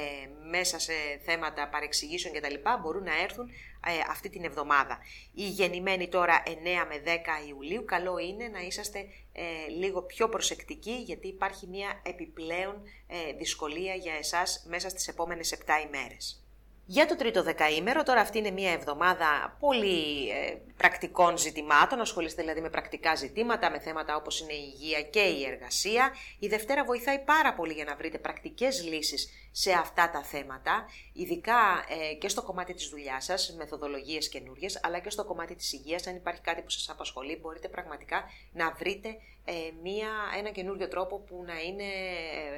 μέσα 0.51 0.79
σε 0.79 0.93
θέματα 1.25 1.69
παρεξηγήσεων 1.69 2.35
κτλ. 2.35 2.55
μπορούν 2.81 3.03
να 3.03 3.21
έρθουν 3.23 3.51
ε, 3.87 3.91
αυτή 4.11 4.29
την 4.29 4.45
εβδομάδα. 4.45 4.99
Οι 5.35 5.49
γεννημένοι 5.49 6.09
τώρα 6.09 6.43
9 6.47 6.51
με 6.89 7.03
10 7.45 7.49
Ιουλίου, 7.49 7.85
καλό 7.85 8.19
είναι 8.19 8.49
να 8.49 8.61
είσαστε 8.61 8.99
ε, 9.33 9.71
λίγο 9.79 10.03
πιο 10.03 10.29
προσεκτικοί 10.29 10.93
γιατί 10.93 11.29
υπάρχει 11.29 11.67
μια 11.67 12.01
επιπλέον 12.05 12.83
ε, 13.07 13.33
δυσκολία 13.33 13.95
για 13.95 14.15
εσάς 14.15 14.65
μέσα 14.69 14.89
στις 14.89 15.09
επόμενες 15.09 15.59
7 15.67 15.87
ημέρες. 15.87 16.48
Για 16.91 17.07
το 17.07 17.17
τρίτο 17.17 17.43
δεκαήμερο, 17.43 18.03
τώρα 18.03 18.21
αυτή 18.21 18.39
είναι 18.39 18.51
μια 18.51 18.73
εβδομάδα 18.73 19.57
πολύ 19.61 20.31
ε, 20.31 20.57
πρακτικών 20.77 21.39
ζητημάτων, 21.39 22.01
ασχολείστε 22.01 22.43
δηλαδή 22.43 22.61
με 22.61 22.71
πρακτικά 22.71 23.15
ζητήματα, 23.15 23.71
με 23.71 23.79
θέματα 23.79 24.17
όπως 24.17 24.41
είναι 24.41 24.53
η 24.53 24.73
υγεία 24.75 25.03
και 25.03 25.21
η 25.21 25.45
εργασία. 25.45 26.13
Η 26.39 26.47
Δευτέρα 26.47 26.85
βοηθάει 26.85 27.19
πάρα 27.19 27.55
πολύ 27.55 27.73
για 27.73 27.85
να 27.85 27.97
βρείτε 27.97 28.19
πρακτικές 28.19 28.85
λύσεις 28.85 29.29
σε 29.51 29.73
αυτά 29.73 30.11
τα 30.11 30.23
θέματα, 30.23 30.87
ειδικά 31.13 31.85
ε, 32.11 32.15
και 32.15 32.29
στο 32.29 32.43
κομμάτι 32.43 32.75
της 32.75 32.89
δουλειάς 32.89 33.25
σας, 33.25 33.55
μεθοδολογίες 33.59 34.29
καινούριες, 34.29 34.81
αλλά 34.83 34.99
και 34.99 35.11
στο 35.11 35.25
κομμάτι 35.25 35.55
της 35.55 35.73
υγείας, 35.73 36.07
αν 36.07 36.17
υπάρχει 36.17 36.41
κάτι 36.41 36.63
που 36.63 36.71
σας 36.71 36.89
απασχολεί, 36.89 37.39
μπορείτε 37.43 37.69
πραγματικά 37.69 38.25
να 38.53 38.71
βρείτε 38.79 39.09
ε, 39.09 39.17
μία, 39.83 40.09
ένα 40.39 40.51
καινούριο 40.51 40.89
τρόπο 40.89 41.19
που 41.19 41.45
να 41.47 41.61
είναι 41.61 41.85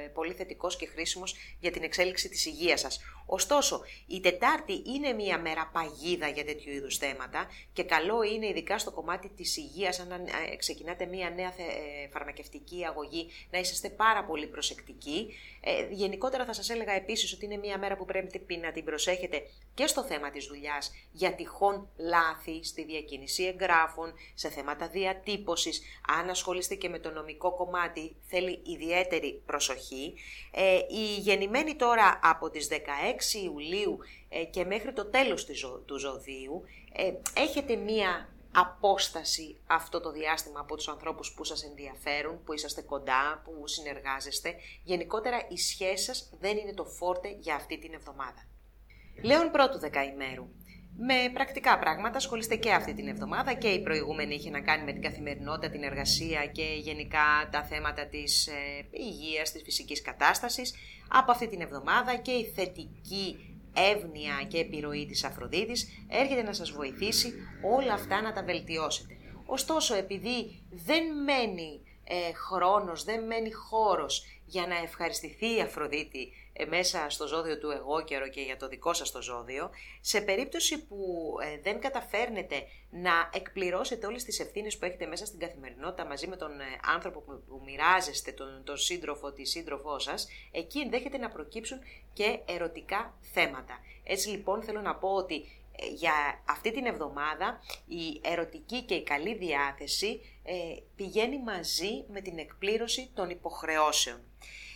ε, 0.05 0.07
πολύ 0.07 0.33
θετικός 0.33 0.75
και 0.75 0.85
χρήσιμος 0.85 1.35
για 1.59 1.71
την 1.71 1.83
εξέλιξη 1.83 2.29
της 2.29 2.45
υγείας 2.45 2.79
σας. 2.79 2.99
Ωστόσο, 3.25 3.81
η 4.07 4.19
Τετάρτη 4.19 4.83
είναι 4.85 5.13
μία 5.13 5.39
μέρα 5.39 5.69
παγίδα 5.73 6.27
για 6.27 6.45
τέτοιου 6.45 6.71
είδους 6.71 6.97
θέματα 6.97 7.49
και 7.73 7.83
καλό 7.83 8.23
είναι 8.23 8.47
ειδικά 8.47 8.77
στο 8.77 8.91
κομμάτι 8.91 9.29
της 9.29 9.57
υγείας, 9.57 9.99
αν 9.99 10.11
ε, 10.11 10.55
ξεκινάτε 10.55 11.05
μία 11.05 11.29
νέα 11.29 11.53
φαρμακευτική 12.13 12.85
αγωγή, 12.85 13.27
να 13.51 13.59
είσαστε 13.59 13.89
πάρα 13.89 14.23
πολύ 14.23 14.47
προσεκτικοί. 14.47 15.33
Ε, 15.61 15.87
γενικότερα 15.89 16.45
θα 16.45 16.53
σας 16.53 16.69
έλεγα 16.69 16.91
επίσης 16.91 17.33
ότι 17.33 17.45
είναι 17.45 17.57
μία 17.57 17.77
μέρα 17.77 17.97
που 17.97 18.05
πρέπει 18.05 18.57
να 18.61 18.71
την 18.71 18.83
προσέχετε 18.83 19.41
και 19.73 19.87
στο 19.87 20.03
θέμα 20.03 20.29
της 20.29 20.45
δουλειάς 20.45 20.91
για 21.11 21.35
τυχόν 21.35 21.89
λάθη 21.97 22.63
στη 22.63 22.83
διακίνηση 22.83 23.43
εγγράφων, 23.43 24.13
σε 24.33 24.49
θέματα 24.49 24.87
διατύπωσης, 24.87 25.81
αν 26.19 26.29
ασχολείστε 26.29 26.75
και 26.81 26.89
με 26.89 26.99
το 26.99 27.11
νομικό 27.11 27.55
κομμάτι 27.55 28.15
θέλει 28.27 28.61
ιδιαίτερη 28.65 29.41
προσοχή. 29.45 30.13
Ε, 30.51 30.75
η 30.75 31.15
γεννημένη 31.19 31.75
τώρα 31.75 32.19
από 32.23 32.49
τις 32.49 32.67
16 32.71 32.75
Ιουλίου 33.43 33.97
ε, 34.29 34.43
και 34.43 34.65
μέχρι 34.65 34.93
το 34.93 35.05
τέλος 35.05 35.45
του 35.85 35.99
ζωδίου 35.99 36.63
ε, 36.93 37.13
έχετε 37.41 37.75
μία 37.75 38.29
απόσταση 38.51 39.57
αυτό 39.67 40.01
το 40.01 40.11
διάστημα 40.11 40.59
από 40.59 40.75
τους 40.75 40.87
ανθρώπους 40.87 41.33
που 41.33 41.43
σας 41.43 41.63
ενδιαφέρουν, 41.63 42.43
που 42.43 42.53
είσαστε 42.53 42.81
κοντά, 42.81 43.41
που 43.43 43.67
συνεργάζεστε; 43.67 44.55
Γενικότερα 44.83 45.47
η 45.49 45.57
σχέση 45.57 46.03
σας 46.03 46.29
δεν 46.39 46.57
είναι 46.57 46.73
το 46.73 46.85
φόρτε 46.85 47.35
για 47.39 47.55
αυτή 47.55 47.77
την 47.79 47.93
εβδομάδα. 47.93 48.45
Λέων 49.23 49.51
πρώτου 49.51 49.79
δεκαημέρου. 49.79 50.47
Με 51.03 51.29
πρακτικά 51.33 51.79
πράγματα 51.79 52.17
ασχολείστε 52.17 52.55
και 52.55 52.71
αυτή 52.71 52.93
την 52.93 53.07
εβδομάδα 53.07 53.53
και 53.53 53.67
η 53.67 53.79
προηγούμενη 53.79 54.35
είχε 54.35 54.49
να 54.49 54.61
κάνει 54.61 54.83
με 54.83 54.91
την 54.91 55.01
καθημερινότητα, 55.01 55.69
την 55.69 55.83
εργασία 55.83 56.45
και 56.45 56.63
γενικά 56.79 57.49
τα 57.51 57.63
θέματα 57.63 58.05
της 58.05 58.47
ε, 58.47 58.51
υγείας, 58.91 59.51
της 59.51 59.61
φυσικής 59.61 60.01
κατάστασης. 60.01 60.73
Από 61.09 61.31
αυτή 61.31 61.47
την 61.47 61.61
εβδομάδα 61.61 62.15
και 62.15 62.31
η 62.31 62.45
θετική 62.55 63.57
εύνοια 63.73 64.45
και 64.47 64.57
επιρροή 64.57 65.05
της 65.05 65.23
Αφροδίτης 65.23 66.05
έρχεται 66.07 66.41
να 66.41 66.53
σας 66.53 66.71
βοηθήσει 66.71 67.33
όλα 67.75 67.93
αυτά 67.93 68.21
να 68.21 68.33
τα 68.33 68.43
βελτιώσετε. 68.43 69.17
Ωστόσο, 69.45 69.95
επειδή 69.95 70.63
δεν 70.69 71.03
μένει 71.23 71.81
ε, 72.03 72.33
χρόνος, 72.33 73.03
δεν 73.03 73.25
μένει 73.25 73.51
χώρος 73.51 74.25
για 74.45 74.67
να 74.67 74.75
ευχαριστηθεί 74.77 75.55
η 75.57 75.61
Αφροδίτη 75.61 76.33
ε, 76.50 76.50
μέσα 76.67 77.09
στο 77.09 77.27
ζώδιο 77.27 77.57
του 77.57 77.69
εγώ 77.69 78.03
καιρο 78.03 78.27
και 78.27 78.41
για 78.41 78.57
το 78.57 78.67
δικό 78.67 78.93
σας 78.93 79.11
το 79.11 79.21
ζώδιο, 79.21 79.69
σε 80.01 80.21
περίπτωση 80.21 80.85
που 80.85 80.97
ε, 81.43 81.59
δεν 81.61 81.79
καταφέρνετε 81.79 82.63
να 82.89 83.29
εκπληρώσετε 83.33 84.05
όλες 84.05 84.23
τις 84.23 84.39
ευθύνες 84.39 84.77
που 84.77 84.85
έχετε 84.85 85.05
μέσα 85.05 85.25
στην 85.25 85.39
καθημερινότητα 85.39 86.05
μαζί 86.05 86.27
με 86.27 86.35
τον 86.35 86.59
ε, 86.59 86.63
άνθρωπο 86.93 87.19
που, 87.19 87.43
που 87.47 87.61
μοιράζεστε, 87.65 88.31
τον, 88.31 88.61
τον 88.63 88.77
σύντροφο, 88.77 89.31
τη 89.31 89.45
σύντροφό 89.45 89.99
σας, 89.99 90.27
εκεί 90.51 90.79
ενδέχεται 90.79 91.17
να 91.17 91.29
προκύψουν 91.29 91.79
και 92.13 92.39
ερωτικά 92.45 93.17
θέματα. 93.33 93.79
Έτσι 94.03 94.29
λοιπόν 94.29 94.63
θέλω 94.63 94.81
να 94.81 94.95
πω 94.95 95.09
ότι 95.09 95.45
για 95.93 96.43
αυτή 96.47 96.71
την 96.71 96.85
εβδομάδα 96.85 97.61
η 97.87 98.21
ερωτική 98.23 98.81
και 98.81 98.93
η 98.93 99.03
καλή 99.03 99.35
διάθεση 99.35 100.21
πηγαίνει 100.95 101.39
μαζί 101.39 102.05
με 102.11 102.21
την 102.21 102.37
εκπλήρωση 102.37 103.11
των 103.13 103.29
υποχρεώσεων. 103.29 104.19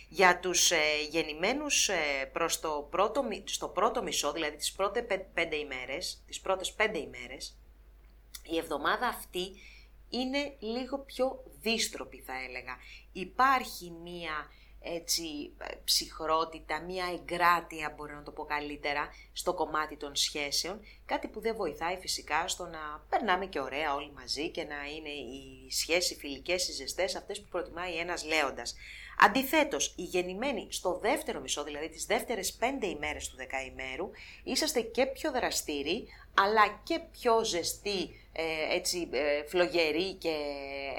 Για 0.08 0.38
τους 0.40 0.70
ε, 0.70 0.76
γεννημένους 1.10 1.88
ε, 1.88 2.30
προς 2.32 2.60
το 2.60 2.88
πρώτο, 2.90 3.24
στο 3.44 3.68
πρώτο 3.68 4.02
μισό, 4.02 4.32
δηλαδή 4.32 4.56
τις 4.56 4.72
πρώτες 4.72 5.04
πέντε 5.34 5.56
ημέρες, 5.56 6.22
τις 6.26 6.40
πρώτες 6.40 6.72
πέντε 6.72 6.98
ημέρες, 6.98 7.56
η 8.42 8.56
εβδομάδα 8.56 9.06
αυτή 9.06 9.52
είναι 10.10 10.56
λίγο 10.58 10.98
πιο 10.98 11.44
δίστροπη 11.60 12.20
θα 12.20 12.32
έλεγα. 12.48 12.76
Υπάρχει 13.12 13.90
μία 13.90 14.50
έτσι 14.94 15.52
ε, 15.58 15.74
ψυχρότητα, 15.84 16.80
μία 16.80 17.04
εγκράτεια 17.12 17.94
μπορεί 17.96 18.14
να 18.14 18.22
το 18.22 18.30
πω 18.30 18.44
καλύτερα 18.44 19.08
στο 19.32 19.54
κομμάτι 19.54 19.96
των 19.96 20.16
σχέσεων, 20.16 20.80
κάτι 21.06 21.28
που 21.28 21.40
δεν 21.40 21.56
βοηθάει 21.56 21.96
φυσικά 21.96 22.48
στο 22.48 22.64
να 22.64 23.04
περνάμε 23.08 23.46
και 23.46 23.60
ωραία 23.60 23.94
όλοι 23.94 24.12
μαζί 24.14 24.50
και 24.50 24.64
να 24.64 24.84
είναι 24.96 25.08
οι 25.08 25.70
σχέσεις 25.70 26.16
φιλικές, 26.16 26.68
οι 26.68 26.72
ζεστές, 26.72 27.16
αυτές 27.16 27.40
που 27.40 27.48
προτιμάει 27.50 27.96
ένας 27.96 28.24
λέοντας. 28.24 28.74
Αντιθέτως, 29.18 29.94
οι 29.96 30.02
γεννημένοι 30.02 30.66
στο 30.70 30.98
δεύτερο 31.02 31.40
μισό, 31.40 31.64
δηλαδή 31.64 31.88
τις 31.88 32.04
δεύτερες 32.06 32.52
πέντε 32.52 32.86
ημέρες 32.86 33.28
του 33.28 33.36
δεκαημέρου, 33.36 34.10
είσαστε 34.44 34.80
και 34.80 35.06
πιο 35.06 35.30
δραστήριοι, 35.32 36.08
αλλά 36.34 36.80
και 36.82 37.00
πιο 37.12 37.44
ζεστοί, 37.44 38.00
ε, 38.02 38.25
έτσι, 38.70 39.08
ε, 39.12 39.44
φλογεροί 39.46 40.12
και 40.12 40.34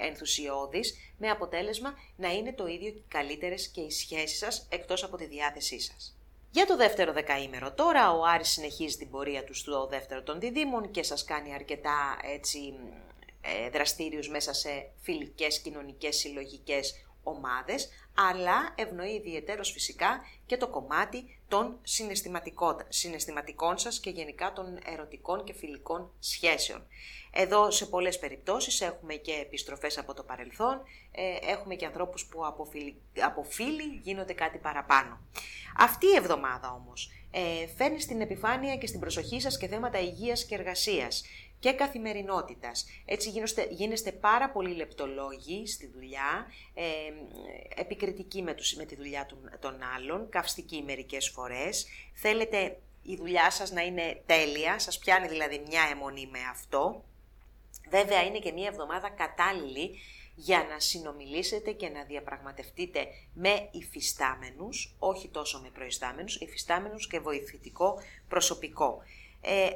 ενθουσιώδεις, 0.02 0.96
με 1.18 1.30
αποτέλεσμα 1.30 1.94
να 2.16 2.34
είναι 2.34 2.54
το 2.54 2.68
ίδιο 2.68 2.92
και 2.92 3.02
καλύτερες 3.08 3.68
και 3.68 3.82
οι 3.82 3.92
σχέσεις 3.92 4.38
σας, 4.38 4.68
εκτός 4.70 5.04
από 5.04 5.18
τη 5.18 5.26
διάθεσή 5.26 5.80
σας. 5.80 6.18
Για 6.52 6.66
το 6.66 6.76
δεύτερο 6.76 7.14
δεκαήμερο 7.14 7.74
τώρα 7.74 8.12
ο 8.14 8.24
Άρης 8.24 8.50
συνεχίζει 8.50 8.98
την 8.98 9.10
πορεία 9.10 9.44
του 9.44 9.54
στο 9.54 9.88
δεύτερο 9.88 10.24
των 10.24 10.40
διδήμων 10.40 10.92
και 10.92 11.04
σας 11.04 11.24
κάνει 11.24 11.54
αρκετά 11.54 12.18
έτσι, 12.34 12.74
ε, 13.42 13.70
δραστήριους 13.70 14.30
μέσα 14.30 14.54
σε 14.54 14.90
φιλικές, 15.02 15.60
κοινωνικές, 15.60 16.16
συλλογικές 16.16 17.08
ομάδες, 17.24 17.90
αλλά 18.14 18.74
ευνοεί 18.76 19.14
ιδιαιτέρως 19.14 19.72
φυσικά 19.72 20.22
και 20.46 20.58
το 20.58 20.68
κομμάτι 20.68 21.40
των 21.48 21.80
συναισθηματικών 22.90 23.78
σας 23.78 24.00
και 24.00 24.10
γενικά 24.10 24.54
των 24.54 24.80
ερωτικών 24.86 25.44
και 25.44 25.54
φιλικών 25.54 26.12
σχέσεων. 26.20 26.88
Εδώ 27.40 27.72
σε 27.72 27.86
πολλές 27.86 28.20
περιπτώσεις 28.20 28.82
έχουμε 28.82 29.14
και 29.14 29.32
επιστροφές 29.32 29.98
από 29.98 30.14
το 30.14 30.24
παρελθόν, 30.24 30.82
ε, 31.12 31.52
έχουμε 31.52 31.76
και 31.76 31.86
ανθρώπους 31.86 32.26
που 32.26 32.46
από 33.26 33.44
φίλοι, 33.44 34.00
γίνονται 34.04 34.34
κάτι 34.34 34.58
παραπάνω. 34.58 35.20
Αυτή 35.78 36.06
η 36.06 36.16
εβδομάδα 36.16 36.72
όμως 36.72 37.12
ε, 37.32 37.68
φέρνει 37.68 38.02
στην 38.02 38.22
επιφάνεια 38.22 38.76
και 38.78 38.88
στην 38.88 39.00
προσοχή 39.00 39.42
σας 39.42 39.58
και 39.58 39.68
θέματα 39.68 40.00
υγείας 40.00 40.46
και 40.46 40.56
εργασίας 40.56 41.24
και 41.60 41.72
καθημερινότητας. 41.74 42.86
Έτσι 43.06 43.30
γίνεστε, 43.30 43.68
γίνεστε 43.70 44.12
πάρα 44.12 44.50
πολύ 44.50 44.76
λεπτολόγοι 44.76 45.68
στη 45.68 45.88
δουλειά, 45.88 46.48
ε, 46.74 46.84
επικριτικοί 47.76 48.42
με, 48.42 48.54
τους, 48.54 48.74
με 48.74 48.86
τη 48.86 48.96
δουλειά 48.96 49.26
των, 49.26 49.38
των 49.60 49.76
άλλων, 49.96 50.30
καυστικοί 50.30 50.84
μερικές 50.86 51.30
φορές. 51.30 51.88
Θέλετε 52.14 52.78
η 53.02 53.16
δουλειά 53.16 53.52
σας 53.52 53.72
να 53.72 53.82
είναι 53.82 54.22
τέλεια, 54.26 54.80
σας 54.80 54.98
πιάνει 55.00 55.28
δηλαδή 55.28 55.64
μια 55.68 55.82
αιμονή 55.92 56.28
με 56.32 56.40
αυτό. 56.52 57.04
Βέβαια 57.90 58.24
είναι 58.24 58.40
και 58.40 58.52
μια 58.52 58.68
εβδομάδα 58.68 59.10
κατάλληλη 59.10 60.00
για 60.36 60.68
να 60.70 60.80
συνομιλήσετε 60.80 61.72
και 61.72 61.90
να 61.90 62.04
διαπραγματευτείτε 62.04 63.08
με 63.34 63.70
υφιστάμενους, 63.72 64.96
όχι 65.00 65.28
τόσο 65.28 65.60
με 65.60 65.70
προϊστάμενους, 65.70 66.36
υφιστάμενους 66.36 67.08
και 67.08 67.20
βοηθητικό 67.20 68.00
προσωπικό. 68.28 69.02
Ε, 69.42 69.70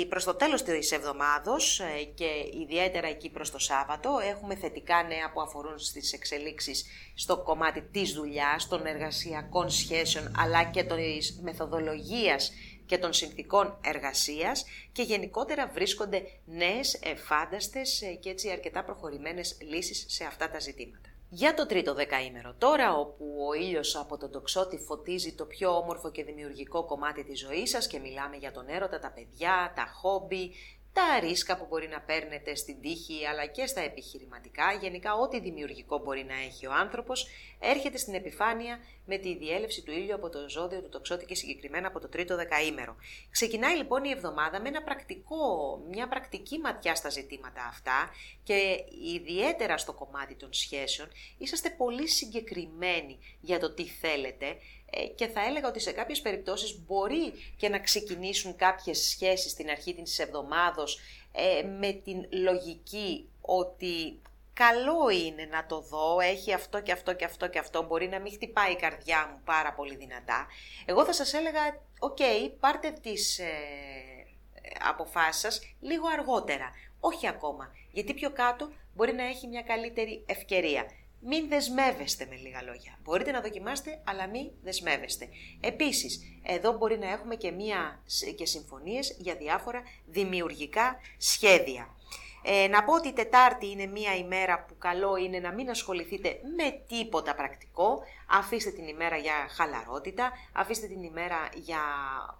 η, 0.00 0.06
προς 0.06 0.24
το 0.24 0.34
τέλος 0.34 0.62
της 0.62 0.92
εβδομάδος 0.92 1.80
ε, 1.80 2.02
και 2.14 2.28
ιδιαίτερα 2.62 3.06
εκεί 3.06 3.30
προς 3.30 3.50
το 3.50 3.58
Σάββατο 3.58 4.18
έχουμε 4.30 4.54
θετικά 4.56 5.02
νέα 5.02 5.30
που 5.32 5.40
αφορούν 5.40 5.78
στις 5.78 6.12
εξελίξεις 6.12 6.86
στο 7.14 7.42
κομμάτι 7.42 7.82
της 7.82 8.12
δουλειάς, 8.12 8.68
των 8.68 8.86
εργασιακών 8.86 9.70
σχέσεων 9.70 10.34
αλλά 10.38 10.64
και 10.64 10.82
της 10.82 11.40
μεθοδολογίας 11.42 12.52
και 12.90 12.98
των 12.98 13.12
συνθήκων 13.12 13.78
εργασίας 13.84 14.64
και 14.92 15.02
γενικότερα 15.02 15.70
βρίσκονται 15.74 16.22
νέες, 16.44 16.94
εφάνταστες 17.02 18.02
και 18.20 18.30
έτσι 18.30 18.50
αρκετά 18.50 18.84
προχωρημένες 18.84 19.58
λύσεις 19.60 20.04
σε 20.08 20.24
αυτά 20.24 20.50
τα 20.50 20.58
ζητήματα. 20.58 21.08
Για 21.28 21.54
το 21.54 21.66
τρίτο 21.66 21.94
δεκαήμερο, 21.94 22.54
τώρα 22.58 22.96
όπου 22.96 23.24
ο 23.48 23.54
ήλιος 23.54 23.96
από 23.96 24.16
τον 24.18 24.30
τοξότη 24.30 24.76
φωτίζει 24.76 25.34
το 25.34 25.44
πιο 25.44 25.76
όμορφο 25.76 26.10
και 26.10 26.24
δημιουργικό 26.24 26.84
κομμάτι 26.84 27.24
της 27.24 27.38
ζωής 27.38 27.70
σας 27.70 27.86
και 27.86 27.98
μιλάμε 27.98 28.36
για 28.36 28.52
τον 28.52 28.68
έρωτα, 28.68 28.98
τα 28.98 29.10
παιδιά, 29.10 29.72
τα 29.76 29.86
χόμπι, 30.00 30.52
τα 30.92 31.20
ρίσκα 31.20 31.56
που 31.56 31.66
μπορεί 31.68 31.88
να 31.88 32.00
παίρνετε 32.00 32.54
στην 32.54 32.80
τύχη 32.80 33.26
αλλά 33.26 33.46
και 33.46 33.66
στα 33.66 33.80
επιχειρηματικά, 33.80 34.72
γενικά 34.80 35.14
ό,τι 35.14 35.40
δημιουργικό 35.40 35.98
μπορεί 35.98 36.24
να 36.24 36.34
έχει 36.34 36.66
ο 36.66 36.72
άνθρωπος, 36.72 37.26
έρχεται 37.58 37.98
στην 37.98 38.14
επιφάνεια 38.14 38.78
με 39.06 39.16
τη 39.18 39.36
διέλευση 39.36 39.82
του 39.82 39.90
ήλιου 39.90 40.14
από 40.14 40.28
το 40.28 40.48
ζώδιο 40.48 40.82
του 40.82 40.88
τοξότη 40.88 41.24
και 41.26 41.34
συγκεκριμένα 41.34 41.86
από 41.86 42.00
το 42.00 42.08
τρίτο 42.08 42.36
δεκαήμερο. 42.36 42.96
Ξεκινάει 43.30 43.76
λοιπόν 43.76 44.04
η 44.04 44.10
εβδομάδα 44.10 44.60
με 44.60 44.68
ένα 44.68 44.82
πρακτικό, 44.82 45.76
μια 45.90 46.08
πρακτική 46.08 46.58
ματιά 46.58 46.94
στα 46.94 47.08
ζητήματα 47.08 47.64
αυτά 47.64 48.10
και 48.42 48.84
ιδιαίτερα 49.14 49.78
στο 49.78 49.92
κομμάτι 49.92 50.34
των 50.34 50.52
σχέσεων 50.52 51.08
είσαστε 51.38 51.70
πολύ 51.70 52.08
συγκεκριμένοι 52.08 53.18
για 53.40 53.58
το 53.58 53.74
τι 53.74 53.84
θέλετε 53.84 54.46
ε, 54.46 54.56
και 55.14 55.26
θα 55.26 55.44
έλεγα 55.44 55.68
ότι 55.68 55.80
σε 55.80 55.92
κάποιες 55.92 56.20
περιπτώσεις 56.20 56.80
μπορεί 56.86 57.32
και 57.56 57.68
να 57.68 57.78
ξεκινήσουν 57.78 58.56
κάποιες 58.56 58.98
σχέσεις 58.98 59.50
στην 59.50 59.70
αρχή 59.70 59.94
της 59.94 60.18
εβδομάδος 60.18 61.00
ε, 61.32 61.62
με 61.62 61.92
την 61.92 62.26
λογική 62.30 63.28
ότι 63.40 64.20
καλό 64.52 65.08
είναι 65.10 65.44
να 65.50 65.66
το 65.66 65.80
δω, 65.80 66.20
έχει 66.20 66.52
αυτό 66.52 66.80
και 66.80 66.92
αυτό 66.92 67.12
και 67.14 67.24
αυτό 67.24 67.48
και 67.48 67.58
αυτό, 67.58 67.82
μπορεί 67.82 68.08
να 68.08 68.20
μην 68.20 68.32
χτυπάει 68.32 68.72
η 68.72 68.76
καρδιά 68.76 69.28
μου 69.30 69.40
πάρα 69.44 69.72
πολύ 69.72 69.96
δυνατά. 69.96 70.46
Εγώ 70.84 71.04
θα 71.04 71.12
σας 71.12 71.32
έλεγα, 71.32 71.60
οκ, 71.98 72.18
πάρτε 72.60 72.90
τις 73.02 73.38
ε, 73.38 73.44
αποφάσεις 74.88 75.40
σας 75.40 75.60
λίγο 75.80 76.06
αργότερα, 76.08 76.70
όχι 77.00 77.26
ακόμα, 77.26 77.72
γιατί 77.92 78.14
πιο 78.14 78.30
κάτω 78.30 78.72
μπορεί 78.94 79.12
να 79.12 79.24
έχει 79.24 79.46
μια 79.46 79.62
καλύτερη 79.62 80.22
ευκαιρία. 80.26 80.86
Μην 81.20 81.48
δεσμεύεστε 81.48 82.26
με 82.30 82.36
λίγα 82.36 82.62
λόγια. 82.62 82.98
Μπορείτε 83.02 83.30
να 83.30 83.40
δοκιμάσετε, 83.40 84.00
αλλά 84.04 84.26
μην 84.26 84.50
δεσμεύεστε. 84.62 85.28
Επίσης, 85.60 86.20
εδώ 86.42 86.72
μπορεί 86.72 86.98
να 86.98 87.10
έχουμε 87.10 87.34
και, 87.34 87.50
μία, 87.50 88.02
και 88.36 88.46
συμφωνίες 88.46 89.16
για 89.18 89.34
διάφορα 89.34 89.82
δημιουργικά 90.06 91.00
σχέδια. 91.16 91.94
Ε, 92.42 92.68
να 92.68 92.84
πω 92.84 92.94
ότι 92.94 93.08
η 93.08 93.12
Τετάρτη 93.12 93.70
είναι 93.70 93.86
μία 93.86 94.16
ημέρα 94.16 94.64
που 94.64 94.78
καλό 94.78 95.16
είναι 95.16 95.38
να 95.38 95.52
μην 95.52 95.70
ασχοληθείτε 95.70 96.40
με 96.56 96.82
τίποτα 96.88 97.34
πρακτικό. 97.34 98.02
Αφήστε 98.28 98.70
την 98.70 98.86
ημέρα 98.86 99.16
για 99.16 99.32
χαλαρότητα, 99.48 100.32
αφήστε 100.52 100.86
την 100.86 101.02
ημέρα 101.02 101.48
για 101.54 101.80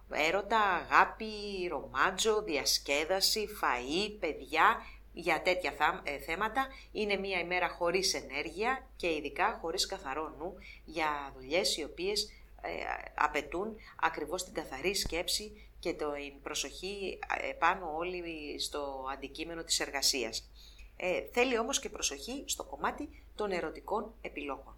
έρωτα, 0.09 0.59
αγάπη, 0.59 1.27
ρομάτζο, 1.69 2.41
διασκέδαση, 2.41 3.47
φαΐ, 3.61 4.15
παιδιά, 4.19 4.81
για 5.13 5.41
τέτοια 5.41 6.01
ε, 6.03 6.17
θέματα. 6.17 6.67
Είναι 6.91 7.15
μία 7.15 7.39
ημέρα 7.39 7.69
χωρίς 7.69 8.13
ενέργεια 8.13 8.87
και 8.95 9.07
ειδικά 9.15 9.57
χωρίς 9.61 9.85
καθαρό 9.85 10.35
νου 10.37 10.55
για 10.85 11.33
δουλειές 11.35 11.77
οι 11.77 11.83
οποίες 11.83 12.31
ε, 12.61 12.69
απαιτούν 13.15 13.75
ακριβώς 13.99 14.43
την 14.43 14.53
καθαρή 14.53 14.95
σκέψη 14.95 15.67
και 15.79 15.93
την 15.93 16.41
προσοχή 16.43 17.19
ε, 17.41 17.53
πάνω 17.53 17.95
όλοι 17.95 18.23
στο 18.59 19.05
αντικείμενο 19.13 19.63
της 19.63 19.79
εργασίας. 19.79 20.49
Ε, 20.97 21.21
θέλει 21.31 21.59
όμως 21.59 21.79
και 21.79 21.89
προσοχή 21.89 22.43
στο 22.47 22.63
κομμάτι 22.63 23.23
των 23.35 23.51
ερωτικών 23.51 24.13
επιλόγων. 24.21 24.75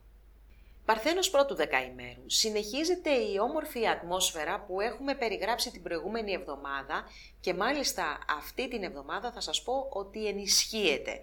Παρθένος 0.86 1.30
πρώτου 1.30 1.56
δεκαημέρου. 1.56 2.24
Συνεχίζεται 2.26 3.10
η 3.10 3.40
όμορφη 3.40 3.88
ατμόσφαιρα 3.88 4.60
που 4.68 4.82
έχουμε 4.82 5.16
περιγράψει 5.16 5.72
την 5.72 5.84
προηγούμενη 5.84 6.34
εβδομάδα 6.34 7.04
και 7.40 7.54
μάλιστα 7.54 8.20
αυτή 8.38 8.68
την 8.68 8.84
εβδομάδα 8.84 9.32
θα 9.32 9.42
σας 9.42 9.64
πω 9.64 9.88
ότι 9.90 10.28
ενισχύεται. 10.28 11.22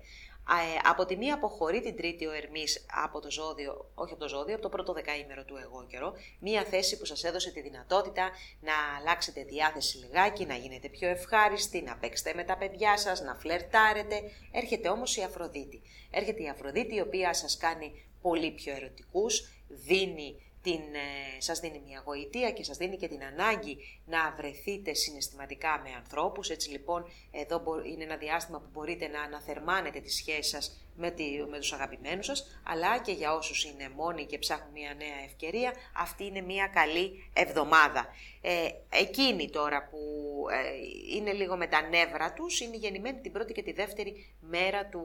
από 0.90 1.04
τη 1.04 1.16
μία 1.16 1.34
αποχωρεί 1.34 1.80
την 1.80 1.96
τρίτη 1.96 2.26
ο 2.26 2.32
Ερμής 2.32 2.86
από 3.04 3.20
το 3.20 3.30
ζώδιο, 3.30 3.90
όχι 3.94 4.12
από 4.12 4.20
το 4.22 4.28
ζώδιο, 4.28 4.54
από 4.54 4.62
το 4.62 4.68
πρώτο 4.68 4.92
δεκαήμερο 4.92 5.44
του 5.44 5.56
εγώ 5.56 5.86
καιρό, 5.86 6.12
μία 6.40 6.64
θέση 6.64 6.98
που 6.98 7.04
σας 7.04 7.24
έδωσε 7.24 7.50
τη 7.50 7.60
δυνατότητα 7.60 8.30
να 8.60 8.72
αλλάξετε 8.98 9.44
διάθεση 9.44 9.96
λιγάκι, 9.96 10.46
να 10.46 10.54
γίνετε 10.54 10.88
πιο 10.88 11.08
ευχάριστοι, 11.08 11.82
να 11.82 11.96
παίξετε 11.96 12.34
με 12.34 12.44
τα 12.44 12.56
παιδιά 12.56 12.98
σας, 12.98 13.20
να 13.20 13.34
φλερτάρετε. 13.34 14.20
Έρχεται 14.52 14.88
όμως 14.88 15.16
η 15.16 15.22
Αφροδίτη. 15.22 15.82
Έρχεται 16.10 16.42
η 16.42 16.48
Αφροδίτη 16.48 16.94
η 16.94 17.00
οποία 17.00 17.34
σας 17.34 17.56
κάνει 17.56 18.09
πολύ 18.20 18.50
πιο 18.50 18.74
ερωτικούς, 18.74 19.48
δίνει 19.68 20.36
την, 20.62 20.80
ε, 20.94 21.40
σας 21.40 21.60
δίνει 21.60 21.82
μια 21.86 22.02
γοητεία 22.06 22.50
και 22.50 22.62
σας 22.62 22.76
δίνει 22.76 22.96
και 22.96 23.08
την 23.08 23.24
ανάγκη 23.24 23.78
να 24.06 24.34
βρεθείτε 24.36 24.94
συναισθηματικά 24.94 25.80
με 25.84 25.90
ανθρώπους. 25.96 26.50
Έτσι 26.50 26.70
λοιπόν 26.70 27.10
εδώ 27.30 27.62
είναι 27.86 28.04
ένα 28.04 28.16
διάστημα 28.16 28.58
που 28.58 28.68
μπορείτε 28.72 29.08
να 29.08 29.22
αναθερμάνετε 29.22 30.00
τις 30.00 30.14
σχέσεις 30.14 30.48
σας 30.48 30.80
με, 30.96 31.10
τη, 31.10 31.24
με 31.48 31.58
τους 31.58 31.72
αγαπημένους 31.72 32.26
σας, 32.26 32.60
αλλά 32.62 32.98
και 32.98 33.12
για 33.12 33.34
όσους 33.34 33.64
είναι 33.64 33.88
μόνοι 33.96 34.26
και 34.26 34.38
ψάχνουν 34.38 34.72
μια 34.72 34.94
νέα 34.94 35.24
ευκαιρία, 35.24 35.72
αυτή 35.96 36.24
είναι 36.24 36.40
μια 36.40 36.66
καλή 36.66 37.30
εβδομάδα. 37.32 38.06
Ε, 38.40 38.68
εκείνη 38.90 39.50
τώρα 39.50 39.88
που 39.88 39.98
ε, 40.50 41.16
είναι 41.16 41.32
λίγο 41.32 41.56
με 41.56 41.66
τα 41.66 41.88
νεύρα 41.88 42.32
τους, 42.32 42.60
είναι 42.60 42.76
γεννημένοι 42.76 43.20
την 43.20 43.32
πρώτη 43.32 43.52
και 43.52 43.62
τη 43.62 43.72
δεύτερη 43.72 44.34
μέρα 44.40 44.86
του 44.86 45.04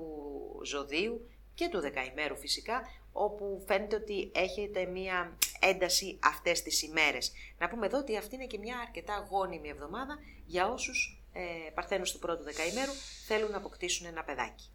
ζωδίου 0.64 1.30
και 1.54 1.68
του 1.68 1.80
δεκαημέρου 1.80 2.36
φυσικά, 2.38 2.82
όπου 3.18 3.64
φαίνεται 3.68 3.96
ότι 3.96 4.32
έχετε 4.34 4.86
μία 4.86 5.38
ένταση 5.60 6.20
αυτές 6.24 6.62
τις 6.62 6.82
ημέρες. 6.82 7.32
Να 7.58 7.68
πούμε 7.70 7.86
εδώ 7.86 7.98
ότι 7.98 8.18
αυτή 8.18 8.36
είναι 8.36 8.46
και 8.46 8.58
μια 8.58 8.78
αρκετά 8.78 9.28
γόνιμη 9.30 9.70
εβδομάδα 9.70 10.20
για 10.46 10.68
όσους 10.68 11.24
ε, 11.34 11.70
παρθένους 11.74 12.12
του 12.12 12.20
πρώτου 12.20 12.44
δεκαημέρου 12.44 12.92
θέλουν 13.28 13.52
να 13.52 13.58
αποκτήσουν 13.58 14.06
ένα 14.06 14.24
παιδάκι. 14.24 14.70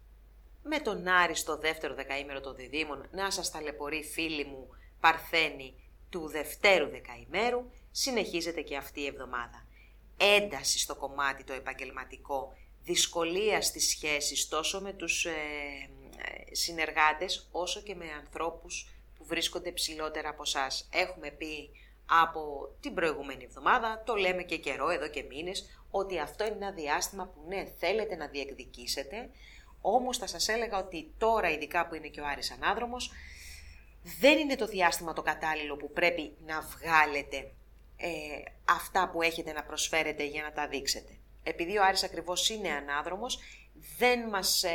Με 0.63 0.79
τον 0.79 1.07
Άρη 1.07 1.35
στο 1.35 1.57
δεύτερο 1.57 1.93
δεκαήμερο 1.93 2.41
των 2.41 2.55
διδήμων 2.55 3.07
να 3.11 3.31
σας 3.31 3.51
ταλαιπωρεί 3.51 4.03
φίλοι 4.03 4.45
μου 4.45 4.67
παρθένη 4.99 5.75
του 6.09 6.27
δευτέρου 6.27 6.89
δεκαημέρου, 6.89 7.69
συνεχίζεται 7.91 8.61
και 8.61 8.77
αυτή 8.77 9.01
η 9.01 9.05
εβδομάδα. 9.05 9.65
Ένταση 10.17 10.79
στο 10.79 10.95
κομμάτι 10.95 11.43
το 11.43 11.53
επαγγελματικό, 11.53 12.53
δυσκολία 12.83 13.61
στις 13.61 13.89
σχέσεις 13.89 14.47
τόσο 14.47 14.81
με 14.81 14.93
τους 14.93 15.25
ε, 15.25 15.31
συνεργάτες 16.51 17.47
όσο 17.51 17.81
και 17.81 17.95
με 17.95 18.05
ανθρώπους 18.19 18.89
που 19.17 19.25
βρίσκονται 19.25 19.71
ψηλότερα 19.71 20.29
από 20.29 20.41
εσά. 20.45 20.67
Έχουμε 20.91 21.29
πει 21.29 21.69
από 22.05 22.69
την 22.79 22.93
προηγούμενη 22.93 23.43
εβδομάδα, 23.43 24.03
το 24.05 24.15
λέμε 24.15 24.43
και 24.43 24.57
καιρό, 24.57 24.89
εδώ 24.89 25.07
και 25.07 25.23
μήνες, 25.23 25.85
ότι 25.91 26.19
αυτό 26.19 26.45
είναι 26.45 26.55
ένα 26.55 26.71
διάστημα 26.71 27.27
που 27.27 27.43
ναι, 27.47 27.65
θέλετε 27.79 28.15
να 28.15 28.27
διεκδικήσετε, 28.27 29.29
όμως 29.81 30.17
θα 30.17 30.27
σας 30.27 30.47
έλεγα 30.47 30.77
ότι 30.77 31.13
τώρα 31.17 31.49
ειδικά 31.49 31.87
που 31.87 31.95
είναι 31.95 32.07
και 32.07 32.21
ο 32.21 32.25
Άρης 32.25 32.51
Ανάδρομος, 32.51 33.11
δεν 34.19 34.37
είναι 34.37 34.55
το 34.55 34.65
διάστημα 34.65 35.13
το 35.13 35.21
κατάλληλο 35.21 35.75
που 35.75 35.91
πρέπει 35.91 36.33
να 36.45 36.61
βγάλετε 36.61 37.51
ε, 37.97 38.07
αυτά 38.65 39.09
που 39.09 39.21
έχετε 39.21 39.51
να 39.51 39.63
προσφέρετε 39.63 40.23
για 40.23 40.43
να 40.43 40.51
τα 40.51 40.67
δείξετε. 40.67 41.17
Επειδή 41.43 41.77
ο 41.77 41.83
Άρης 41.83 42.03
ακριβώς 42.03 42.49
είναι 42.49 42.71
ανάδρομος, 42.71 43.39
δεν 43.97 44.29
μας 44.29 44.63
ε, 44.63 44.71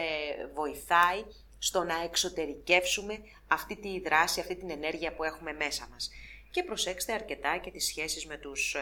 βοηθάει 0.55 1.25
στο 1.59 1.83
να 1.83 2.03
εξωτερικεύσουμε 2.03 3.19
αυτή 3.49 3.77
τη 3.77 4.01
δράση, 4.01 4.41
αυτή 4.41 4.57
την 4.57 4.71
ενέργεια 4.71 5.13
που 5.13 5.25
έχουμε 5.25 5.53
μέσα 5.53 5.89
μας. 5.91 6.11
Και 6.51 6.63
προσέξτε 6.63 7.13
αρκετά 7.13 7.57
και 7.57 7.71
τις 7.71 7.87
σχέσεις 7.87 8.27
με 8.27 8.37
τους 8.37 8.75
ε, 8.75 8.81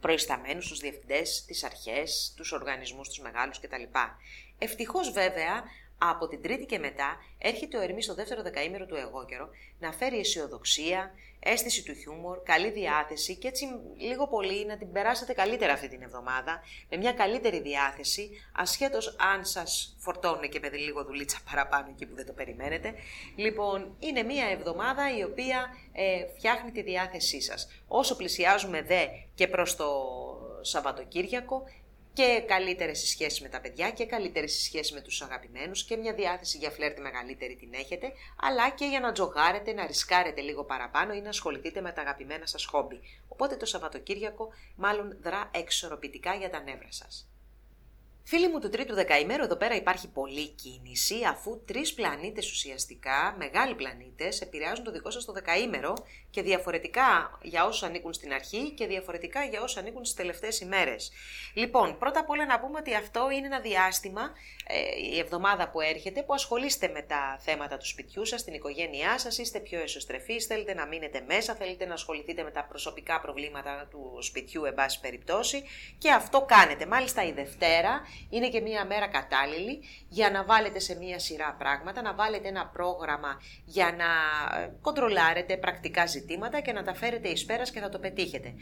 προϊσταμένους, 0.00 0.68
τους 0.68 0.78
διευθυντές, 0.78 1.44
τις 1.44 1.64
αρχές, 1.64 2.32
τους 2.36 2.52
οργανισμούς, 2.52 3.08
τους 3.08 3.18
μεγάλους 3.18 3.60
κτλ. 3.60 3.82
Ευτυχώς 4.58 5.10
βέβαια 5.10 5.64
από 5.98 6.28
την 6.28 6.42
Τρίτη 6.42 6.66
και 6.66 6.78
μετά 6.78 7.16
έρχεται 7.38 7.76
ο 7.76 7.80
Ερμή 7.80 8.02
στο 8.02 8.14
δεύτερο 8.14 8.42
δεκαήμερο 8.42 8.86
του 8.86 8.94
εγώ 8.94 9.24
καιρο 9.24 9.48
να 9.78 9.92
φέρει 9.92 10.18
αισιοδοξία, 10.18 11.14
αίσθηση 11.44 11.84
του 11.84 11.94
χιούμορ, 11.94 12.42
καλή 12.42 12.70
διάθεση 12.70 13.36
και 13.36 13.48
έτσι 13.48 13.64
λίγο 13.96 14.28
πολύ 14.28 14.66
να 14.66 14.76
την 14.76 14.92
περάσετε 14.92 15.32
καλύτερα 15.32 15.72
αυτή 15.72 15.88
την 15.88 16.02
εβδομάδα, 16.02 16.62
με 16.90 16.96
μια 16.96 17.12
καλύτερη 17.12 17.60
διάθεση, 17.60 18.30
ασχέτως 18.52 19.16
αν 19.34 19.44
σας 19.44 19.96
φορτώνουν 19.98 20.48
και 20.48 20.58
με 20.62 20.68
λίγο 20.68 21.04
δουλίτσα 21.04 21.38
παραπάνω 21.50 21.86
εκεί 21.90 22.06
που 22.06 22.14
δεν 22.14 22.26
το 22.26 22.32
περιμένετε. 22.32 22.94
Λοιπόν, 23.36 23.96
είναι 23.98 24.22
μια 24.22 24.46
εβδομάδα 24.46 25.16
η 25.16 25.22
οποία 25.22 25.68
ε, 25.92 26.26
φτιάχνει 26.36 26.70
τη 26.70 26.82
διάθεσή 26.82 27.40
σας. 27.40 27.68
Όσο 27.88 28.16
πλησιάζουμε 28.16 28.82
δε 28.82 29.06
και 29.34 29.48
προς 29.48 29.76
το 29.76 29.86
Σαββατοκύριακο, 30.60 31.64
και 32.14 32.44
καλύτερες 32.46 32.98
σχέσεις 32.98 33.40
με 33.40 33.48
τα 33.48 33.60
παιδιά 33.60 33.90
και 33.90 34.06
καλύτερες 34.06 34.52
σχέσεις 34.52 34.92
με 34.92 35.00
τους 35.00 35.22
αγαπημένους 35.22 35.84
και 35.84 35.96
μια 35.96 36.14
διάθεση 36.14 36.58
για 36.58 36.70
φλερτ 36.70 36.98
μεγαλύτερη 36.98 37.56
την 37.56 37.74
έχετε, 37.74 38.12
αλλά 38.40 38.70
και 38.70 38.84
για 38.84 39.00
να 39.00 39.12
τζογάρετε, 39.12 39.72
να 39.72 39.86
ρισκάρετε 39.86 40.40
λίγο 40.40 40.64
παραπάνω 40.64 41.14
ή 41.14 41.20
να 41.20 41.28
ασχοληθείτε 41.28 41.80
με 41.80 41.92
τα 41.92 42.00
αγαπημένα 42.00 42.46
σας 42.46 42.64
χόμπι. 42.64 43.00
Οπότε 43.28 43.56
το 43.56 43.66
Σαββατοκύριακο 43.66 44.48
μάλλον 44.76 45.18
δρά 45.22 45.50
εξορροπητικά 45.54 46.34
για 46.34 46.50
τα 46.50 46.62
νεύρα 46.62 46.92
σας. 46.92 47.28
Φίλοι 48.26 48.48
μου 48.48 48.58
του 48.58 48.68
τρίτου 48.68 48.94
δεκαημέρου, 48.94 49.42
εδώ 49.42 49.56
πέρα 49.56 49.74
υπάρχει 49.74 50.08
πολλή 50.08 50.48
κίνηση, 50.48 51.14
αφού 51.28 51.64
τρεις 51.64 51.94
πλανήτες 51.94 52.50
ουσιαστικά, 52.50 53.34
μεγάλοι 53.38 53.74
πλανήτες, 53.74 54.40
επηρεάζουν 54.40 54.84
το 54.84 54.90
δικό 54.90 55.10
σας 55.10 55.24
το 55.24 55.32
δεκαήμερο 55.32 55.94
και 56.30 56.42
διαφορετικά 56.42 57.38
για 57.42 57.64
όσους 57.64 57.82
ανήκουν 57.82 58.12
στην 58.12 58.32
αρχή 58.32 58.70
και 58.70 58.86
διαφορετικά 58.86 59.44
για 59.44 59.62
όσους 59.62 59.76
ανήκουν 59.76 60.04
στις 60.04 60.16
τελευταίες 60.16 60.60
ημέρες. 60.60 61.12
Λοιπόν, 61.54 61.98
πρώτα 61.98 62.20
απ' 62.20 62.30
όλα 62.30 62.46
να 62.46 62.60
πούμε 62.60 62.78
ότι 62.78 62.94
αυτό 62.94 63.30
είναι 63.30 63.46
ένα 63.46 63.60
διάστημα, 63.60 64.32
ε, 64.66 65.14
η 65.14 65.18
εβδομάδα 65.18 65.70
που 65.70 65.80
έρχεται, 65.80 66.22
που 66.22 66.34
ασχολείστε 66.34 66.88
με 66.88 67.02
τα 67.02 67.38
θέματα 67.40 67.76
του 67.76 67.86
σπιτιού 67.86 68.24
σας, 68.24 68.44
την 68.44 68.54
οικογένειά 68.54 69.18
σας, 69.18 69.38
είστε 69.38 69.58
πιο 69.58 69.80
εσωστρεφείς, 69.80 70.46
θέλετε 70.46 70.74
να 70.74 70.86
μείνετε 70.86 71.24
μέσα, 71.26 71.54
θέλετε 71.54 71.86
να 71.86 71.94
ασχοληθείτε 71.94 72.42
με 72.42 72.50
τα 72.50 72.64
προσωπικά 72.64 73.20
προβλήματα 73.20 73.86
του 73.90 74.18
σπιτιού, 74.20 74.64
εν 74.64 74.74
πάση 74.74 75.00
περιπτώσει, 75.00 75.62
και 75.98 76.10
αυτό 76.10 76.40
κάνετε. 76.40 76.86
Μάλιστα 76.86 77.24
η 77.24 77.32
Δευτέρα 77.32 78.02
είναι 78.30 78.48
και 78.48 78.60
μία 78.60 78.84
μέρα 78.86 79.08
κατάλληλη 79.08 79.82
για 80.08 80.30
να 80.30 80.44
βάλετε 80.44 80.78
σε 80.78 80.94
μία 80.94 81.18
σειρά 81.18 81.54
πράγματα, 81.58 82.02
να 82.02 82.14
βάλετε 82.14 82.48
ένα 82.48 82.66
πρόγραμμα 82.66 83.40
για 83.64 83.94
να 83.96 84.04
ε, 84.60 84.72
κοντρολάρετε 84.80 85.56
πρακτικά 85.56 86.06
ζητήματα 86.06 86.60
και 86.60 86.72
να 86.72 86.82
τα 86.82 86.94
φέρετε 86.94 87.28
εις 87.28 87.44
πέρας 87.44 87.70
και 87.70 87.80
θα 87.80 87.88
το 87.88 87.98
πετύχετε. 87.98 88.54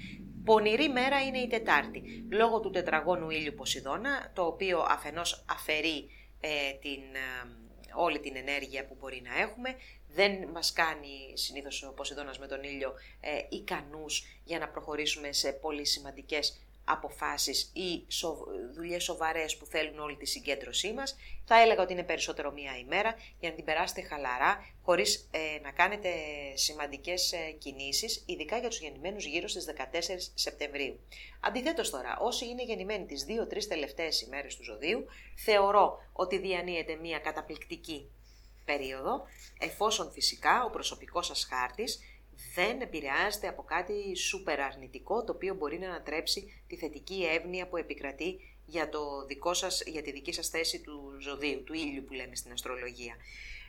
Πονηρή 0.45 0.88
μέρα 0.88 1.21
είναι 1.21 1.38
η 1.38 1.49
Τετάρτη, 1.49 2.27
λόγω 2.31 2.61
του 2.61 2.71
τετραγώνου 2.71 3.31
ήλιου 3.31 3.55
Ποσειδώνα, 3.57 4.31
το 4.35 4.45
οποίο 4.45 4.87
αφενός 4.88 5.45
αφαιρεί 5.49 6.09
ε, 6.41 6.73
την, 6.81 7.03
ε, 7.15 7.49
όλη 7.95 8.21
την 8.21 8.37
ενέργεια 8.37 8.87
που 8.87 8.97
μπορεί 9.01 9.23
να 9.25 9.41
έχουμε, 9.41 9.77
δεν 10.15 10.49
μας 10.53 10.73
κάνει 10.73 11.33
συνήθως 11.35 11.83
ο 11.83 11.93
Ποσειδώνας 11.93 12.38
με 12.38 12.47
τον 12.47 12.62
ήλιο 12.62 12.95
ε, 13.21 13.38
ικανούς 13.49 14.25
για 14.45 14.59
να 14.59 14.69
προχωρήσουμε 14.69 15.33
σε 15.33 15.53
πολύ 15.53 15.85
σημαντικές 15.87 16.61
αποφάσεις 16.85 17.71
ή 17.75 18.05
σο... 18.09 18.47
δουλειές 18.75 19.03
σοβαρές 19.05 19.57
που 19.57 19.66
θέλουν 19.66 19.99
όλη 19.99 20.16
τη 20.16 20.27
συγκέντρωσή 20.27 20.92
μας, 20.92 21.16
θα 21.45 21.61
έλεγα 21.61 21.83
ότι 21.83 21.92
είναι 21.92 22.03
περισσότερο 22.03 22.53
μία 22.53 22.79
ημέρα 22.79 23.14
για 23.40 23.49
να 23.49 23.55
την 23.55 23.64
περάσετε 23.64 24.03
χαλαρά, 24.03 24.66
χωρίς 24.83 25.29
ε, 25.31 25.61
να 25.62 25.71
κάνετε 25.71 26.09
σημαντικές 26.55 27.33
ε, 27.33 27.51
κινήσεις, 27.59 28.23
ειδικά 28.27 28.59
για 28.59 28.68
τους 28.68 28.81
γεννημένους 28.81 29.25
γύρω 29.25 29.49
στις 29.49 29.64
14 29.64 30.33
Σεπτεμβρίου. 30.35 31.01
Αντιθέτως 31.40 31.90
τώρα, 31.90 32.18
όσοι 32.21 32.49
είναι 32.49 32.64
γεννημένοι 32.64 33.07
τις 33.07 33.27
2-3 33.29 33.64
τελευταίες 33.68 34.21
ημέρες 34.21 34.57
του 34.57 34.64
ζωδίου, 34.64 35.05
θεωρώ 35.37 35.99
ότι 36.12 36.38
διανύεται 36.38 36.95
μία 36.95 37.18
καταπληκτική 37.18 38.11
περίοδο, 38.64 39.23
εφόσον 39.59 40.11
φυσικά 40.11 40.64
ο 40.64 40.71
προσωπικός 40.71 41.27
σας 41.27 41.45
χάρτης 41.51 42.01
δεν 42.55 42.81
επηρεάζεται 42.81 43.49
από 43.49 43.62
κάτι 43.62 44.17
σούπερ 44.17 44.61
αρνητικό 44.61 45.25
το 45.25 45.33
οποίο 45.33 45.55
μπορεί 45.55 45.79
να 45.79 45.88
ανατρέψει 45.88 46.62
τη 46.67 46.77
θετική 46.77 47.25
εύνοια 47.25 47.69
που 47.69 47.77
επικρατεί 47.77 48.41
για, 48.67 48.88
το 48.88 49.25
δικό 49.27 49.55
σας, 49.55 49.83
για 49.87 50.03
τη 50.03 50.12
δική 50.12 50.33
σας 50.33 50.49
θέση 50.49 50.81
του 50.81 51.17
ζωδίου, 51.21 51.62
του 51.65 51.73
ήλιου 51.75 52.05
που 52.05 52.12
λέμε 52.12 52.37
στην 52.37 52.53
αστρολογία. 52.53 53.17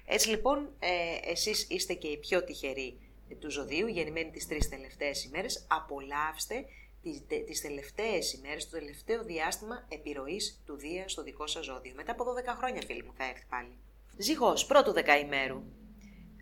Έτσι 0.05 0.29
λοιπόν 0.29 0.75
ε, 0.79 1.31
εσείς 1.31 1.67
είστε 1.69 1.93
και 1.93 2.07
οι 2.07 2.17
πιο 2.17 2.43
τυχεροί 2.43 2.99
του 3.39 3.51
ζωδίου, 3.51 3.87
γεννημένοι 3.87 4.31
τις 4.31 4.47
τρεις 4.47 4.69
τελευταίες 4.69 5.23
ημέρες, 5.23 5.65
απολαύστε 5.69 6.65
τις, 7.01 7.23
τις 7.45 7.61
τελευταίες 7.61 8.33
ημέρες, 8.33 8.69
το 8.69 8.77
τελευταίο 8.77 9.23
διάστημα 9.23 9.87
επιρροής 9.89 10.61
του 10.65 10.75
Δία 10.77 11.07
στο 11.07 11.23
δικό 11.23 11.47
σας 11.47 11.65
ζώδιο. 11.65 11.93
Μετά 11.95 12.11
από 12.11 12.23
12 12.23 12.55
χρόνια 12.57 12.81
φίλοι 12.85 13.03
μου 13.03 13.13
θα 13.17 13.23
έρθει 13.23 13.45
πάλι. 13.49 13.77
Ζυγός, 14.17 14.65
πρώτου 14.65 14.91
δεκαημέρου 14.91 15.63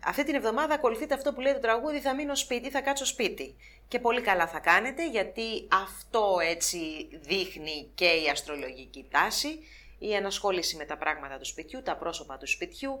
αυτή 0.04 0.24
την 0.24 0.34
εβδομάδα 0.34 0.74
ακολουθείτε 0.74 1.14
αυτό 1.14 1.32
που 1.32 1.40
λέει 1.40 1.52
το 1.52 1.58
τραγούδι 1.58 2.00
«Θα 2.00 2.14
μείνω 2.14 2.34
σπίτι, 2.34 2.70
θα 2.70 2.80
κάτσω 2.80 3.04
σπίτι». 3.04 3.56
Και 3.88 3.98
πολύ 3.98 4.20
καλά 4.20 4.46
θα 4.46 4.58
κάνετε 4.58 5.08
γιατί 5.08 5.68
αυτό 5.70 6.36
έτσι 6.42 7.08
δείχνει 7.22 7.90
και 7.94 8.06
η 8.06 8.28
αστρολογική 8.28 9.06
τάση, 9.10 9.58
η 9.98 10.14
ανασχόληση 10.16 10.76
με 10.76 10.84
τα 10.84 10.96
πράγματα 10.96 11.38
του 11.38 11.44
σπιτιού, 11.44 11.82
τα 11.82 11.96
πρόσωπα 11.96 12.38
του 12.38 12.46
σπιτιού. 12.46 12.98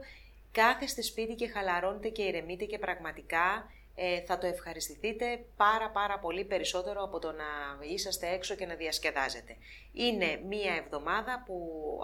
Κάθεστε 0.52 1.02
σπίτι 1.02 1.34
και 1.34 1.48
χαλαρώνετε 1.48 2.08
και 2.08 2.22
ηρεμείτε 2.22 2.64
και 2.64 2.78
πραγματικά 2.78 3.70
ε, 3.94 4.20
θα 4.20 4.38
το 4.38 4.46
ευχαριστηθείτε 4.46 5.44
πάρα 5.56 5.90
πάρα 5.90 6.18
πολύ 6.18 6.44
περισσότερο 6.44 7.02
από 7.02 7.18
το 7.18 7.32
να 7.32 7.44
είσαστε 7.92 8.28
έξω 8.28 8.54
και 8.54 8.66
να 8.66 8.74
διασκεδάζετε. 8.74 9.56
Είναι 9.92 10.40
μία 10.48 10.74
εβδομάδα 10.74 11.42
που 11.46 11.56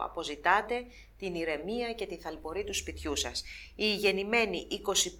αποζητάτε 0.02 0.84
την 1.18 1.34
ηρεμία 1.34 1.92
και 1.92 2.06
τη 2.06 2.16
θαλπορή 2.16 2.64
του 2.64 2.74
σπιτιού 2.74 3.16
σας. 3.16 3.44
Η 3.74 3.94
γεννημένη 3.94 4.66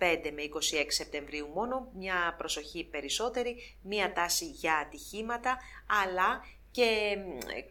25 0.00 0.30
με 0.32 0.42
26 0.82 0.84
Σεπτεμβρίου 0.88 1.48
μόνο, 1.54 1.88
μια 1.94 2.34
προσοχή 2.38 2.84
περισσότερη, 2.84 3.76
μία 3.82 4.12
τάση 4.12 4.44
για 4.44 4.76
ατυχήματα, 4.76 5.58
αλλά 6.02 6.44
και 6.70 7.16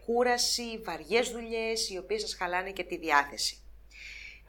κούραση, 0.04 0.78
βαριές 0.84 1.30
δουλειές, 1.30 1.90
οι 1.90 1.98
οποίες 1.98 2.20
σας 2.20 2.34
χαλάνε 2.34 2.70
και 2.70 2.84
τη 2.84 2.96
διάθεση. 2.96 3.62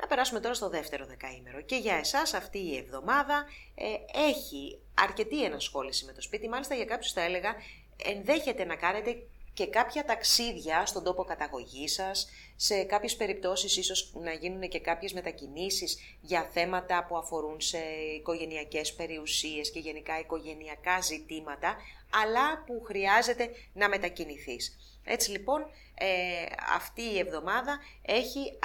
Να 0.02 0.08
περάσουμε 0.08 0.40
τώρα 0.40 0.54
στο 0.54 0.70
δεύτερο 0.70 1.06
δεκαήμερο. 1.06 1.62
Και 1.62 1.76
για 1.76 1.96
εσάς 1.96 2.34
αυτή 2.34 2.58
η 2.58 2.78
εβδομάδα 2.78 3.46
ε, 3.76 3.86
έχει 4.30 4.80
αρκετή 4.94 5.44
ενασχόληση 5.44 6.06
με 6.06 6.12
το 6.12 6.22
σπίτι. 6.22 6.50
Μάλιστα 6.50 6.76
για 6.76 6.86
κάποιους 6.86 7.12
θα 7.12 7.22
έλεγα 7.22 7.56
ενδέχεται 8.04 8.66
να 8.66 8.76
κάνετε 8.76 9.24
και 9.54 9.68
κάποια 9.68 10.06
ταξίδια 10.06 10.86
στον 10.86 11.04
τόπο 11.04 11.24
καταγωγής 11.24 11.94
σας, 11.94 12.30
σε 12.56 12.84
κάποιες 12.84 13.16
περιπτώσεις 13.16 13.78
ίσως 13.78 14.12
να 14.14 14.32
γίνουν 14.32 14.70
και 14.70 14.80
κάποιες 14.80 15.14
μετακινήσεις 15.14 15.98
για 16.22 16.50
θέματα 16.54 17.06
που 17.08 17.18
αφορούν 17.18 17.62
σε 17.62 17.78
οικογενειακές 18.18 18.94
περιουσίες 18.94 19.72
και 19.72 19.80
γενικά 19.80 20.20
οικογενειακά 20.20 21.02
ζητήματα, 21.02 21.76
αλλά 22.24 22.64
που 22.66 22.82
χρειάζεται 22.86 23.50
να 23.74 23.90
μετακινηθείς. 23.90 24.78
Έτσι 25.04 25.32
λοιπόν 25.32 25.66
ε, 26.02 26.46
αυτή 26.76 27.02
η 27.02 27.20
εβδομάδα 27.20 27.80
έχει 28.02 28.60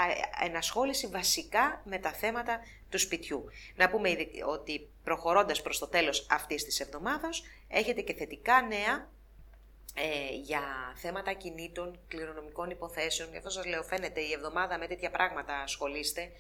ενασχόληση 0.45 1.07
βασικά 1.07 1.83
με 1.85 1.99
τα 1.99 2.13
θέματα 2.13 2.61
του 2.89 2.99
σπιτιού. 2.99 3.45
Να 3.77 3.91
πούμε 3.91 4.17
ότι 4.47 4.89
προχωρώντας 5.05 5.63
προς 5.63 5.79
το 5.79 5.89
τέλος 5.89 6.27
αυτής 6.31 6.65
της 6.65 6.81
εβδομάδας 6.81 7.43
έχετε 7.69 8.01
και 8.01 8.15
θετικά 8.15 8.63
νέα 8.63 9.09
ε, 9.95 10.35
για 10.35 10.63
θέματα 10.97 11.33
κινήτων, 11.33 11.99
κληρονομικών 12.09 12.71
υποθέσεων. 12.71 13.31
Γι' 13.31 13.37
αυτό 13.37 13.51
σας 13.51 13.67
λέω 13.67 13.83
φαίνεται 13.83 14.21
η 14.21 14.33
εβδομάδα 14.33 14.79
με 14.79 14.87
τέτοια 14.87 15.11
πράγματα 15.11 15.57
ασχολείστε 15.57 16.31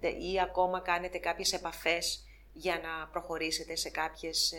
ε, 0.00 0.08
ή 0.08 0.40
ακόμα 0.40 0.80
κάνετε 0.80 1.18
κάποιες 1.18 1.52
επαφές 1.52 2.24
για 2.52 2.80
να 2.82 3.08
προχωρήσετε 3.12 3.76
σε 3.76 3.90
κάποιες 3.90 4.52
ε, 4.52 4.58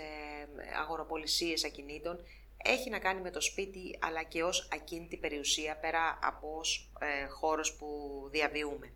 αγοροπολισίες 0.82 1.66
ακινήτων 1.66 2.26
έχει 2.64 2.90
να 2.90 3.00
κάνει 3.00 3.22
με 3.22 3.32
το 3.32 3.42
σπίτι 3.42 3.98
αλλά 4.02 4.24
και 4.24 4.44
ως 4.44 4.70
ακίνητη 4.74 5.18
περιουσία 5.18 5.78
πέρα 5.78 6.20
από 6.24 6.58
ως 6.58 6.92
ε, 7.00 7.28
χώρος 7.28 7.74
που 7.74 7.88
διαβιούμε. 8.32 8.94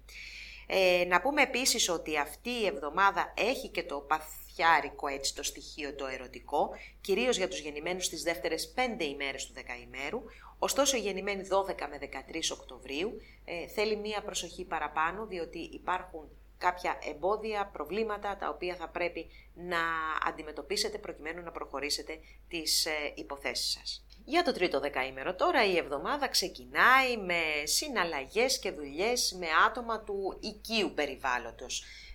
Ε, 0.68 1.06
να 1.08 1.22
πούμε 1.22 1.42
επίσης 1.42 1.90
ότι 1.90 2.18
αυτή 2.18 2.50
η 2.50 2.66
εβδομάδα 2.66 3.34
έχει 3.38 3.68
και 3.68 3.84
το 3.84 4.00
παθιάρικο 4.00 5.08
έτσι 5.08 5.36
το 5.36 5.44
στοιχείο 5.44 5.96
το 5.96 6.08
ερωτικό, 6.08 6.70
κυρίως 7.02 7.38
για 7.38 7.48
τους 7.48 7.60
γεννημένους 7.60 8.06
στις 8.06 8.24
δεύτερες 8.24 8.74
5 8.98 9.04
ημέρες 9.04 9.46
του 9.46 9.54
δεκαημέρου, 9.54 10.24
ωστόσο 10.60 10.98
οι 10.98 11.00
γεννημένοι 11.00 11.48
12 11.48 11.88
με 11.90 11.98
13 12.02 12.52
Οκτωβρίου 12.52 13.22
ε, 13.46 13.68
θέλει 13.68 13.96
μία 13.96 14.22
προσοχή 14.22 14.66
παραπάνω 14.66 15.26
διότι 15.26 15.60
υπάρχουν 15.60 16.30
κάποια 16.58 16.98
εμπόδια, 17.10 17.70
προβλήματα 17.74 18.38
τα 18.38 18.50
οποία 18.50 18.76
θα 18.76 18.90
πρέπει 18.90 19.28
να 19.54 19.80
αντιμετωπίσετε 20.28 20.98
προκειμένου 20.98 21.44
να 21.44 21.52
προχωρήσετε 21.52 22.20
τις 22.48 22.86
ε, 22.86 22.92
υποθέσεις 23.16 23.72
σας. 23.72 24.06
Για 24.26 24.44
το 24.44 24.54
τρίτο 24.54 24.80
δεκαήμερο 24.80 25.36
τώρα 25.36 25.66
η 25.66 25.78
εβδομάδα 25.78 26.28
ξεκινάει 26.28 27.18
με 27.18 27.42
συναλλαγές 27.64 28.60
και 28.60 28.72
δουλειές 28.72 29.36
με 29.40 29.48
άτομα 29.68 30.00
του 30.00 30.38
οικίου 30.42 30.92
περιβάλλοντος, 30.96 31.84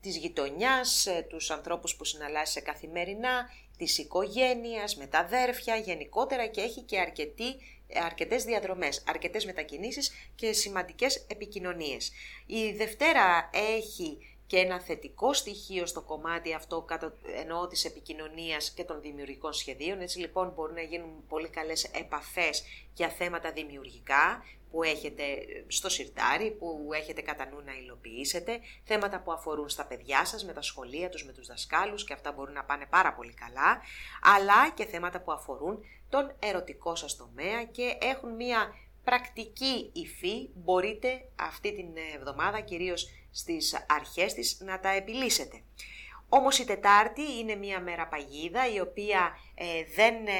της 0.00 0.16
γειτονιάς, 0.16 1.06
ε, 1.06 1.26
τους 1.28 1.50
ανθρώπους 1.50 1.96
που 1.96 2.04
συναλλάσσετε 2.04 2.70
καθημερινά, 2.70 3.50
της 3.76 3.98
οικογένειας, 3.98 4.96
με 4.96 5.06
τα 5.06 5.18
αδέρφια 5.18 5.76
γενικότερα 5.76 6.46
και 6.46 6.60
έχει 6.60 6.80
και 6.80 7.00
αρκετή 7.00 7.56
αρκετές 8.04 8.44
διαδρομές, 8.44 9.04
αρκετές 9.06 9.44
μετακινήσεις 9.44 10.12
και 10.34 10.52
σημαντικές 10.52 11.16
επικοινωνίες. 11.16 12.12
Η 12.46 12.72
Δευτέρα 12.72 13.50
έχει 13.52 14.18
και 14.46 14.58
ένα 14.58 14.80
θετικό 14.80 15.32
στοιχείο 15.32 15.86
στο 15.86 16.00
κομμάτι 16.00 16.54
αυτό 16.54 16.82
κατά, 16.82 17.16
εννοώ 17.36 17.66
της 17.66 17.84
επικοινωνίας 17.84 18.70
και 18.70 18.84
των 18.84 19.00
δημιουργικών 19.00 19.52
σχεδίων. 19.52 20.00
Έτσι 20.00 20.18
λοιπόν 20.18 20.52
μπορούν 20.54 20.74
να 20.74 20.82
γίνουν 20.82 21.26
πολύ 21.28 21.48
καλές 21.48 21.84
επαφές 21.84 22.64
για 22.94 23.08
θέματα 23.08 23.52
δημιουργικά 23.52 24.44
που 24.70 24.82
έχετε 24.82 25.24
στο 25.66 25.88
σιρτάρι, 25.88 26.50
που 26.50 26.88
έχετε 26.94 27.20
κατά 27.20 27.46
νου 27.46 27.60
να 27.64 27.72
υλοποιήσετε, 27.72 28.60
θέματα 28.84 29.20
που 29.20 29.32
αφορούν 29.32 29.68
στα 29.68 29.86
παιδιά 29.86 30.24
σας, 30.24 30.44
με 30.44 30.52
τα 30.52 30.62
σχολεία 30.62 31.08
τους, 31.08 31.24
με 31.24 31.32
τους 31.32 31.46
δασκάλους 31.46 32.04
και 32.04 32.12
αυτά 32.12 32.32
μπορούν 32.32 32.54
να 32.54 32.64
πάνε 32.64 32.86
πάρα 32.90 33.14
πολύ 33.14 33.34
καλά, 33.34 33.80
αλλά 34.22 34.70
και 34.74 34.84
θέματα 34.84 35.20
που 35.20 35.32
αφορούν 35.32 35.78
τον 36.08 36.34
ερωτικό 36.38 36.94
σας 36.94 37.16
τομέα 37.16 37.64
και 37.64 37.96
έχουν 38.00 38.34
μία 38.34 38.74
πρακτική 39.04 39.90
υφή, 39.92 40.48
μπορείτε 40.54 41.28
αυτή 41.36 41.74
την 41.74 41.88
εβδομάδα, 42.16 42.60
κυρίως 42.60 43.08
στις 43.30 43.84
αρχές 43.88 44.34
της, 44.34 44.60
να 44.60 44.80
τα 44.80 44.88
επιλύσετε. 44.88 45.62
Όμως 46.32 46.58
η 46.58 46.64
Τετάρτη 46.64 47.22
είναι 47.40 47.54
μια 47.54 47.80
μέρα 47.80 48.06
παγίδα 48.06 48.72
η 48.72 48.80
οποία 48.80 49.38
ε, 49.54 49.64
δεν 49.94 50.14
ε, 50.26 50.32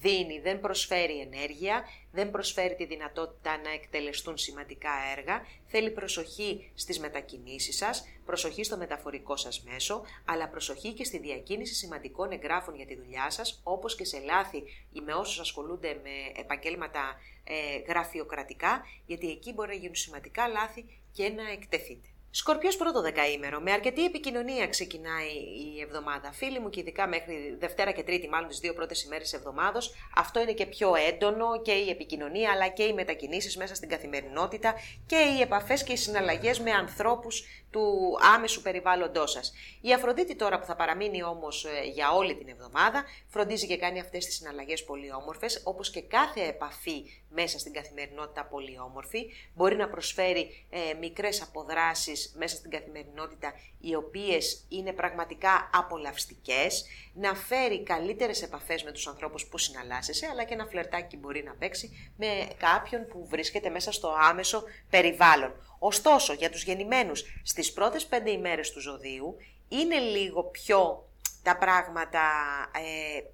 δίνει, 0.00 0.40
δεν 0.40 0.60
προσφέρει 0.60 1.20
ενέργεια, 1.20 1.84
δεν 2.12 2.30
προσφέρει 2.30 2.74
τη 2.74 2.84
δυνατότητα 2.86 3.56
να 3.56 3.70
εκτελεστούν 3.70 4.38
σημαντικά 4.38 4.90
έργα, 5.16 5.46
θέλει 5.66 5.90
προσοχή 5.90 6.70
στις 6.74 7.00
μετακινήσεις 7.00 7.76
σας, 7.76 8.08
προσοχή 8.26 8.64
στο 8.64 8.76
μεταφορικό 8.76 9.36
σας 9.36 9.62
μέσο, 9.62 10.02
αλλά 10.24 10.48
προσοχή 10.48 10.92
και 10.92 11.04
στη 11.04 11.18
διακίνηση 11.18 11.74
σημαντικών 11.74 12.32
εγγράφων 12.32 12.74
για 12.74 12.86
τη 12.86 12.96
δουλειά 12.96 13.30
σας, 13.30 13.60
όπως 13.64 13.94
και 13.94 14.04
σε 14.04 14.18
λάθη 14.18 14.62
ή 14.92 15.00
με 15.00 15.12
όσους 15.12 15.40
ασχολούνται 15.40 16.00
με 16.02 16.40
επαγγέλματα 16.40 17.16
ε, 17.44 17.54
γραφειοκρατικά, 17.88 18.86
γιατί 19.06 19.30
εκεί 19.30 19.52
μπορεί 19.52 19.68
να 19.68 19.74
γίνουν 19.74 19.94
σημαντικά 19.94 20.48
λάθη 20.48 20.84
και 21.12 21.28
να 21.28 21.50
εκτεθείτε. 21.50 22.08
Σκορπιός 22.36 22.76
πρώτο 22.76 23.00
δεκαήμερο. 23.00 23.60
Με 23.60 23.72
αρκετή 23.72 24.04
επικοινωνία 24.04 24.68
ξεκινάει 24.68 25.32
η 25.76 25.80
εβδομάδα. 25.80 26.32
Φίλοι 26.32 26.60
μου 26.60 26.70
και 26.70 26.80
ειδικά 26.80 27.06
μέχρι 27.06 27.56
Δευτέρα 27.58 27.90
και 27.90 28.02
Τρίτη, 28.02 28.28
μάλλον 28.28 28.48
τις 28.48 28.58
δύο 28.58 28.74
πρώτες 28.74 29.02
ημέρες 29.02 29.32
εβδομάδος, 29.32 29.94
αυτό 30.16 30.40
είναι 30.40 30.52
και 30.52 30.66
πιο 30.66 30.94
έντονο 31.08 31.62
και 31.62 31.72
η 31.72 31.90
επικοινωνία 31.90 32.50
αλλά 32.50 32.68
και 32.68 32.82
οι 32.82 32.92
μετακινήσεις 32.92 33.56
μέσα 33.56 33.74
στην 33.74 33.88
καθημερινότητα 33.88 34.74
και 35.06 35.16
οι 35.16 35.40
επαφές 35.40 35.84
και 35.84 35.92
οι 35.92 35.96
συναλλαγές 35.96 36.60
με 36.60 36.70
ανθρώπους 36.70 37.44
του 37.70 38.16
άμεσου 38.34 38.62
περιβάλλοντός 38.62 39.30
σας. 39.30 39.52
Η 39.80 39.92
Αφροδίτη 39.92 40.36
τώρα 40.36 40.58
που 40.58 40.64
θα 40.64 40.76
παραμείνει 40.76 41.22
όμως 41.22 41.64
ε, 41.64 41.88
για 41.88 42.10
όλη 42.10 42.34
την 42.36 42.48
εβδομάδα, 42.48 43.04
φροντίζει 43.26 43.66
και 43.66 43.76
κάνει 43.76 44.00
αυτές 44.00 44.24
τις 44.24 44.34
συναλλαγές 44.34 44.84
πολύ 44.84 45.12
όμορφες, 45.12 45.62
όπως 45.64 45.90
και 45.90 46.02
κάθε 46.02 46.40
επαφή 46.40 47.04
μέσα 47.34 47.58
στην 47.58 47.72
καθημερινότητα 47.72 48.44
πολύ 48.44 48.78
όμορφη. 48.78 49.30
Μπορεί 49.54 49.76
να 49.76 49.88
προσφέρει 49.88 50.66
ε, 50.70 50.94
μικρές 51.00 51.42
αποδράσεις 51.42 52.34
μέσα 52.38 52.56
στην 52.56 52.70
καθημερινότητα, 52.70 53.52
οι 53.80 53.94
οποίες 53.94 54.64
είναι 54.68 54.92
πραγματικά 54.92 55.70
απολαυστικές, 55.72 56.84
να 57.14 57.34
φέρει 57.34 57.82
καλύτερες 57.82 58.42
επαφές 58.42 58.84
με 58.84 58.92
τους 58.92 59.06
ανθρώπους 59.06 59.46
που 59.46 59.58
συναλλάσσεσαι, 59.58 60.26
αλλά 60.30 60.44
και 60.44 60.54
ένα 60.54 60.66
φλερτάκι 60.66 61.16
μπορεί 61.16 61.42
να 61.42 61.54
παίξει 61.54 62.12
με 62.16 62.48
κάποιον 62.58 63.06
που 63.06 63.26
βρίσκεται 63.30 63.70
μέσα 63.70 63.92
στο 63.92 64.14
άμεσο 64.20 64.62
περιβάλλον. 64.90 65.52
Ωστόσο, 65.78 66.32
για 66.32 66.50
τους 66.50 66.64
γεννημένους 66.64 67.24
στις 67.42 67.72
πρώτες 67.72 68.06
πέντε 68.06 68.30
ημέρες 68.30 68.70
του 68.70 68.80
ζωδίου 68.80 69.36
είναι 69.68 69.98
λίγο 69.98 70.44
πιο 70.44 71.08
τα 71.42 71.56
πράγματα 71.56 72.20
ε, 72.74 73.18
ε, 73.18 73.24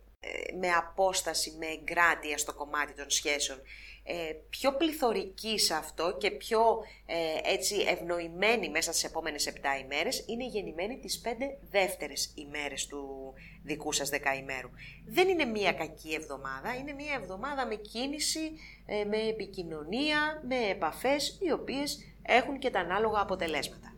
με 0.59 0.71
απόσταση, 0.71 1.57
με 1.59 1.67
εγκράτεια 1.67 2.39
στο 2.39 2.55
κομμάτι 2.55 2.93
των 2.93 3.11
σχέσεων. 3.11 3.59
Ε, 4.05 4.33
πιο 4.51 4.77
πληθωρική 4.77 5.59
σε 5.59 5.75
αυτό 5.75 6.17
και 6.19 6.31
πιο 6.31 6.61
ε, 7.07 7.53
έτσι 7.53 7.77
ευνοημένη 7.89 8.69
μέσα 8.69 8.93
στις 8.93 9.05
επόμενες 9.05 9.49
7 9.49 9.57
ημέρες 9.83 10.25
είναι 10.27 10.47
γεννημένη 10.47 10.99
τις 10.99 11.23
5 11.25 11.29
δεύτερες 11.71 12.33
ημέρες 12.35 12.87
του 12.87 13.33
δικού 13.63 13.93
σας 13.93 14.09
δεκαημέρου. 14.09 14.71
Δεν 15.07 15.29
είναι 15.29 15.45
μία 15.45 15.73
κακή 15.73 16.15
εβδομάδα, 16.15 16.75
είναι 16.75 16.93
μία 16.93 17.15
εβδομάδα 17.15 17.67
με 17.67 17.75
κίνηση, 17.75 18.53
ε, 18.87 19.05
με 19.05 19.17
επικοινωνία, 19.17 20.43
με 20.49 20.57
επαφές 20.57 21.39
οι 21.41 21.53
οποίες 21.53 21.99
έχουν 22.23 22.59
και 22.59 22.71
τα 22.71 22.81
ανάλογα 22.81 23.21
αποτελέσματα. 23.21 23.90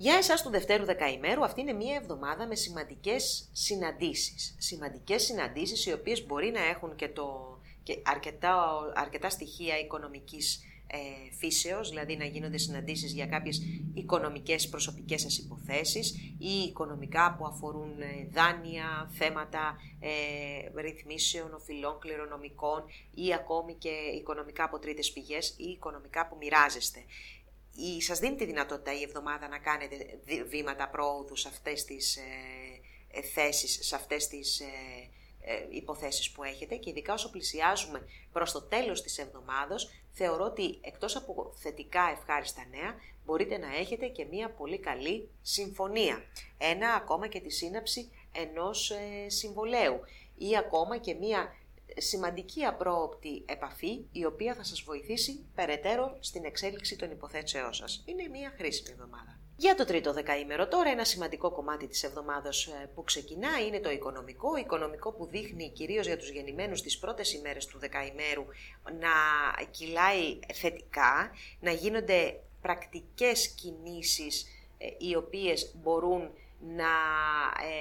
Για 0.00 0.14
εσάς 0.14 0.42
του 0.42 0.50
Δευτέρου 0.50 0.84
Δεκαημέρου 0.84 1.44
αυτή 1.44 1.60
είναι 1.60 1.72
μία 1.72 1.94
εβδομάδα 1.94 2.46
με 2.46 2.54
σημαντικές 2.54 3.48
συναντήσεις. 3.52 4.54
Σημαντικές 4.58 5.22
συναντήσεις 5.22 5.86
οι 5.86 5.92
οποίες 5.92 6.26
μπορεί 6.26 6.50
να 6.50 6.64
έχουν 6.64 6.96
και, 6.96 7.08
το, 7.08 7.58
και 7.82 7.98
αρκετά, 8.04 8.78
αρκετά 8.94 9.30
στοιχεία 9.30 9.78
οικονομικής 9.78 10.62
ε, 10.86 10.98
φύσεως, 11.38 11.88
δηλαδή 11.88 12.16
να 12.16 12.24
γίνονται 12.24 12.58
συναντήσεις 12.58 13.12
για 13.12 13.26
κάποιες 13.26 13.62
οικονομικές 13.94 14.68
προσωπικές 14.68 15.20
σας 15.20 15.38
υποθέσεις 15.38 16.12
ή 16.38 16.52
οικονομικά 16.68 17.34
που 17.38 17.46
αφορούν 17.46 18.00
ε, 18.00 18.28
δάνεια, 18.30 19.10
θέματα 19.12 19.76
ε, 20.00 20.80
ρυθμίσεων, 20.80 21.54
οφειλών, 21.54 21.98
κληρονομικών 21.98 22.84
ή 23.14 23.34
ακόμη 23.34 23.74
και 23.74 23.90
οικονομικά 24.18 24.64
από 24.64 24.78
τρίτες 24.78 25.12
πηγές 25.12 25.54
ή 25.56 25.68
οικονομικά 25.70 26.26
που 26.28 26.36
μοιράζεστε 26.40 27.04
η, 27.78 28.02
σας 28.02 28.18
δίνει 28.18 28.36
τη 28.36 28.44
δυνατότητα 28.44 28.92
η 28.98 29.02
εβδομάδα 29.02 29.48
να 29.48 29.58
κάνετε 29.58 30.18
βήματα 30.48 30.88
πρόοδου 30.88 31.36
σε 31.36 31.48
αυτές 31.48 31.84
τις 31.84 32.16
ε, 32.16 32.22
ε, 33.10 33.22
θέσεις, 33.22 33.78
σε 33.86 33.94
αυτές 33.94 34.26
τις 34.26 34.60
ε, 34.60 34.64
ε, 35.50 35.66
υποθέσεις 35.70 36.30
που 36.30 36.44
έχετε 36.44 36.76
και 36.76 36.90
ειδικά 36.90 37.12
όσο 37.12 37.30
πλησιάζουμε 37.30 38.08
προς 38.32 38.52
το 38.52 38.62
τέλος 38.62 39.02
της 39.02 39.18
εβδομάδος, 39.18 39.90
θεωρώ 40.10 40.44
ότι 40.44 40.78
εκτός 40.80 41.16
από 41.16 41.52
θετικά 41.56 42.10
ευχάριστα 42.18 42.66
νέα, 42.70 42.94
μπορείτε 43.24 43.58
να 43.58 43.76
έχετε 43.76 44.06
και 44.06 44.24
μία 44.24 44.50
πολύ 44.50 44.78
καλή 44.78 45.30
συμφωνία. 45.42 46.24
Ένα 46.58 46.94
ακόμα 46.94 47.28
και 47.28 47.40
τη 47.40 47.50
σύναψη 47.50 48.10
ενός 48.32 48.90
ε, 48.90 49.28
συμβολέου 49.28 50.00
ή 50.34 50.56
ακόμα 50.56 50.96
και 50.98 51.14
μία 51.14 51.54
σημαντική 52.00 52.64
απρόοπτη 52.64 53.44
επαφή 53.46 54.04
η 54.12 54.24
οποία 54.24 54.54
θα 54.54 54.64
σας 54.64 54.80
βοηθήσει 54.82 55.46
περαιτέρω 55.54 56.16
στην 56.20 56.44
εξέλιξη 56.44 56.96
των 56.96 57.10
υποθέσεών 57.10 57.72
σας. 57.72 58.02
Είναι 58.06 58.28
μία 58.28 58.54
χρήσιμη 58.56 58.88
εβδομάδα. 58.92 59.38
Για 59.60 59.74
το 59.74 59.84
τρίτο 59.84 60.12
δεκαήμερο 60.12 60.68
τώρα 60.68 60.90
ένα 60.90 61.04
σημαντικό 61.04 61.50
κομμάτι 61.50 61.86
της 61.86 62.02
εβδομάδας 62.02 62.66
ε, 62.66 62.90
που 62.94 63.04
ξεκινά 63.04 63.48
είναι 63.66 63.80
το 63.80 63.90
οικονομικό, 63.90 64.56
οικονομικό 64.56 65.12
που 65.12 65.26
δείχνει 65.26 65.70
κυρίως 65.70 66.06
για 66.06 66.16
τους 66.16 66.30
γεννημένους 66.30 66.82
τις 66.82 66.98
πρώτες 66.98 67.32
ημέρες 67.32 67.66
του 67.66 67.78
δεκαημέρου 67.78 68.44
να 69.00 69.08
κυλάει 69.70 70.38
θετικά, 70.54 71.30
να 71.60 71.70
γίνονται 71.70 72.40
πρακτικές 72.60 73.48
κινήσεις 73.48 74.46
ε, 74.78 74.86
οι 74.98 75.14
οποίες 75.16 75.74
μπορούν 75.74 76.30
να 76.60 76.92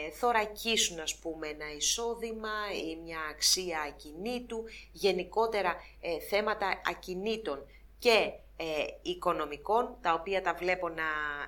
ε, 0.05 0.11
θωρακίσουν 0.11 0.99
ας 0.99 1.15
πούμε 1.15 1.47
ένα 1.47 1.71
εισόδημα 1.77 2.49
ή 2.87 2.95
μια 2.95 3.19
αξία 3.29 3.79
ακινήτου, 3.81 4.63
γενικότερα 4.91 5.75
ε, 6.01 6.19
θέματα 6.19 6.81
ακινήτων 6.85 7.65
και 7.99 8.31
ε, 8.57 8.65
οικονομικών, 9.01 9.97
τα 10.01 10.13
οποία 10.13 10.41
τα 10.41 10.53
βλέπω 10.53 10.89
να 10.89 11.03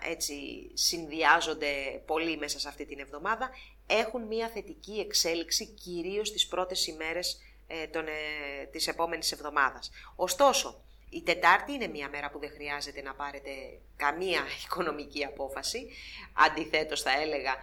έτσι 0.09 0.36
συνδυάζονται 0.73 2.01
πολύ 2.05 2.38
μέσα 2.38 2.59
σε 2.59 2.67
αυτή 2.67 2.86
την 2.86 2.99
εβδομάδα, 2.99 3.49
έχουν 3.88 4.21
μια 4.21 4.47
θετική 4.47 4.99
εξέλιξη 4.99 5.65
κυρίως 5.65 6.32
τις 6.32 6.47
πρώτες 6.47 6.88
ημέρες 6.88 7.41
ε, 7.67 7.88
των, 7.88 8.07
ε, 8.07 8.65
της 8.71 8.88
επόμενης 8.88 9.32
εβδομάδας. 9.32 9.91
Ωστόσο, 10.15 10.82
η 11.10 11.22
Τετάρτη 11.24 11.74
είναι 11.74 11.88
μια 11.88 12.10
μέρα 12.10 12.30
που 12.30 12.39
δεν 12.39 12.49
χρειάζεται 12.49 13.01
να 13.01 13.14
πάρετε 13.14 13.49
καμία 13.95 14.41
οικονομική 14.66 15.26
απόφαση. 15.26 15.89
Αντιθέτως 16.34 17.01
θα 17.01 17.12
έλεγα, 17.22 17.55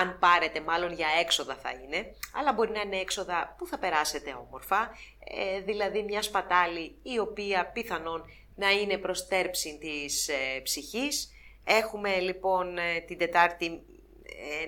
αν 0.00 0.18
πάρετε 0.18 0.60
μάλλον 0.60 0.92
για 0.92 1.06
έξοδα 1.20 1.54
θα 1.54 1.70
είναι, 1.70 2.14
αλλά 2.34 2.52
μπορεί 2.52 2.70
να 2.70 2.80
είναι 2.80 2.96
έξοδα 2.96 3.54
που 3.58 3.66
θα 3.66 3.78
περάσετε 3.78 4.36
όμορφα, 4.48 4.90
ε, 5.24 5.60
δηλαδή 5.60 6.02
μια 6.02 6.22
σπατάλη 6.22 6.98
η 7.02 7.18
οποία 7.18 7.66
πιθανόν 7.66 8.24
να 8.54 8.70
είναι 8.70 8.98
προς 8.98 9.26
τέρψη 9.26 9.78
της 9.78 10.28
ε, 10.28 10.60
ψυχής. 10.62 11.32
Έχουμε 11.64 12.18
λοιπόν 12.18 12.78
ε, 12.78 13.00
την 13.00 13.18
Τετάρτη 13.18 13.82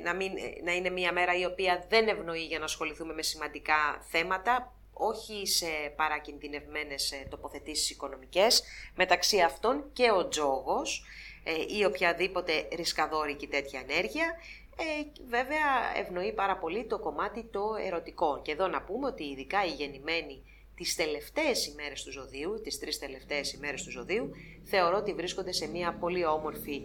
να, 0.03 0.14
μην, 0.14 0.33
να 0.64 0.73
είναι 0.73 0.91
μια 0.91 1.12
μέρα 1.12 1.39
η 1.39 1.45
οποία 1.45 1.87
δεν 1.89 2.09
ευνοεί 2.09 2.45
για 2.45 2.59
να 2.59 2.64
ασχοληθούμε 2.64 3.14
με 3.14 3.23
σημαντικά 3.23 4.05
θέματα, 4.11 4.76
όχι 4.99 5.47
σε 5.47 5.66
παρακινδυνευμένες 5.97 7.12
ε, 7.12 7.26
τοποθετήσεις 7.30 7.90
οικονομικές, 7.90 8.62
μεταξύ 8.94 9.40
αυτών 9.40 9.84
και 9.92 10.11
ο 10.11 10.28
τζόγος 10.28 11.05
ε, 11.44 11.76
ή 11.78 11.84
οποιαδήποτε 11.84 12.68
ρισκαδόρικη 12.76 13.47
τέτοια 13.47 13.84
ενέργεια, 13.88 14.34
ε, 14.78 15.22
βέβαια 15.28 15.97
ευνοεί 15.97 16.32
πάρα 16.32 16.57
πολύ 16.57 16.84
το 16.84 16.99
κομμάτι 16.99 17.44
το 17.44 17.74
ερωτικό. 17.86 18.40
Και 18.42 18.53
εδώ 18.53 18.66
να 18.66 18.82
πούμε 18.82 19.07
ότι 19.07 19.24
ειδικά 19.24 19.64
οι 19.64 19.70
γεννημένοι 19.70 20.42
τις 20.76 20.94
τελευταίες 20.94 21.66
ημέρες 21.66 22.03
του 22.03 22.12
ζωδίου, 22.12 22.61
τις 22.62 22.78
τρεις 22.78 22.99
τελευταίες 22.99 23.53
ημέρες 23.53 23.82
του 23.82 23.90
ζωδίου, 23.90 24.30
θεωρώ 24.64 24.97
ότι 24.97 25.14
βρίσκονται 25.14 25.53
σε 25.53 25.66
μια 25.68 25.97
πολύ 26.01 26.26
όμορφη 26.26 26.82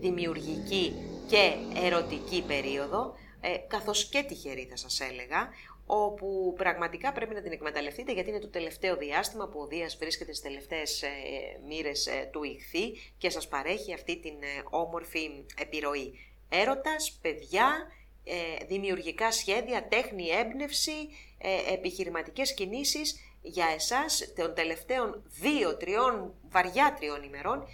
δημιουργική 0.00 0.94
και 1.28 1.52
ερωτική 1.84 2.44
περίοδο, 2.46 3.14
καθώς 3.68 4.08
και 4.08 4.22
τυχερή 4.22 4.66
θα 4.70 4.76
σας 4.76 5.00
έλεγα, 5.00 5.48
όπου 5.86 6.54
πραγματικά 6.56 7.12
πρέπει 7.12 7.34
να 7.34 7.42
την 7.42 7.52
εκμεταλλευτείτε 7.52 8.12
γιατί 8.12 8.30
είναι 8.30 8.38
το 8.38 8.48
τελευταίο 8.48 8.96
διάστημα 8.96 9.48
που 9.48 9.60
ο 9.60 9.66
Δίας 9.66 9.96
βρίσκεται 9.96 10.32
στις 10.32 10.44
τελευταίες 10.44 11.02
ε, 11.02 11.08
μοίρες 11.66 12.06
ε, 12.06 12.28
του 12.32 12.42
ηχθή 12.42 12.92
και 13.18 13.30
σας 13.30 13.48
παρέχει 13.48 13.92
αυτή 13.94 14.20
την 14.20 14.34
ε, 14.42 14.62
όμορφη 14.70 15.44
επιρροή. 15.60 16.18
Έρωτας, 16.48 17.18
παιδιά, 17.22 17.86
ε, 18.24 18.64
δημιουργικά 18.64 19.32
σχέδια, 19.32 19.88
τέχνη, 19.88 20.28
έμπνευση, 20.28 21.08
ε, 21.38 21.72
επιχειρηματικές 21.72 22.54
κινήσεις 22.54 23.20
για 23.42 23.66
εσάς 23.74 24.32
των 24.36 24.54
τελευταίων 24.54 25.22
δύο, 25.26 25.76
τριών, 25.76 26.34
βαριά 26.48 26.94
τριών 26.98 27.22
ημερών 27.22 27.66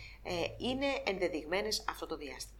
είναι 0.58 0.86
ενδεδειγμένες 1.04 1.84
αυτό 1.88 2.06
το 2.06 2.16
διάστημα 2.16 2.59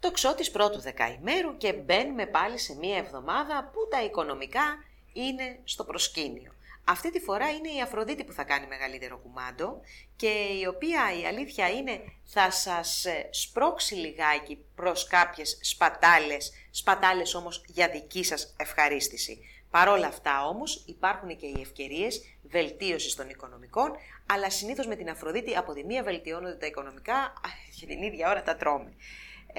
το 0.00 0.10
ξώ 0.10 0.34
της 0.34 0.50
πρώτου 0.50 0.80
δεκαημέρου 0.80 1.56
και 1.56 1.72
μπαίνουμε 1.72 2.26
πάλι 2.26 2.58
σε 2.58 2.76
μία 2.76 2.96
εβδομάδα 2.96 3.70
που 3.72 3.88
τα 3.90 4.04
οικονομικά 4.04 4.84
είναι 5.12 5.60
στο 5.64 5.84
προσκήνιο. 5.84 6.52
Αυτή 6.84 7.12
τη 7.12 7.20
φορά 7.20 7.50
είναι 7.50 7.68
η 7.68 7.80
Αφροδίτη 7.80 8.24
που 8.24 8.32
θα 8.32 8.44
κάνει 8.44 8.66
μεγαλύτερο 8.66 9.18
κουμάντο 9.18 9.80
και 10.16 10.28
η 10.60 10.66
οποία 10.66 11.00
η 11.20 11.26
αλήθεια 11.26 11.68
είναι 11.68 12.00
θα 12.24 12.50
σας 12.50 13.04
ε, 13.04 13.28
σπρώξει 13.30 13.94
λιγάκι 13.94 14.58
προς 14.74 15.06
κάποιες 15.06 15.58
σπατάλες, 15.62 16.52
σπατάλες 16.70 17.34
όμως 17.34 17.64
για 17.66 17.88
δική 17.88 18.24
σας 18.24 18.54
ευχαρίστηση. 18.58 19.38
Παρόλα 19.70 20.06
αυτά 20.06 20.46
όμως 20.46 20.84
υπάρχουν 20.86 21.36
και 21.36 21.46
οι 21.46 21.60
ευκαιρίες 21.60 22.22
βελτίωσης 22.42 23.14
των 23.14 23.28
οικονομικών, 23.28 23.92
αλλά 24.26 24.50
συνήθως 24.50 24.86
με 24.86 24.96
την 24.96 25.10
Αφροδίτη 25.10 25.56
από 25.56 25.72
τη 25.72 25.84
μία 25.84 26.02
βελτιώνονται 26.02 26.56
τα 26.56 26.66
οικονομικά 26.66 27.32
και 27.80 27.86
την 27.86 28.02
ίδια 28.02 28.30
ώρα 28.30 28.42
τα 28.42 28.56
τρώμε. 28.56 28.92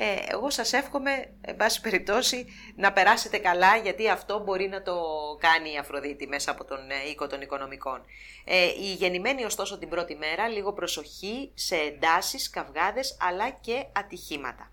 Ε, 0.02 0.34
εγώ 0.34 0.50
σας 0.50 0.74
εύχομαι, 0.74 1.12
εν 1.42 1.56
πάση 1.56 1.82
περιπτώσει, 1.82 2.46
να 2.76 2.94
περάσετε 2.94 3.38
καλά, 3.38 3.76
γιατί 3.78 4.10
αυτό 4.10 4.40
μπορεί 4.40 4.68
να 4.68 4.82
το 4.82 4.96
κάνει 5.40 5.74
η 5.74 5.78
Αφροδίτη 5.78 6.28
μέσα 6.28 6.52
από 6.52 6.66
τον 6.66 6.78
ε, 6.78 7.10
οίκο 7.10 7.28
των 7.28 7.42
οικονομικών. 7.42 8.02
Ε, 8.46 8.66
η 8.66 8.94
γεννημένη 8.94 9.44
ωστόσο 9.44 9.78
την 9.78 9.90
πρώτη 9.90 10.16
μέρα, 10.16 10.48
λίγο 10.48 10.74
προσοχή 10.74 11.52
σε 11.54 11.76
εντάσεις, 11.76 12.50
καυγάδες, 12.50 13.18
αλλά 13.22 13.50
και 13.50 13.86
ατυχήματα. 13.94 14.72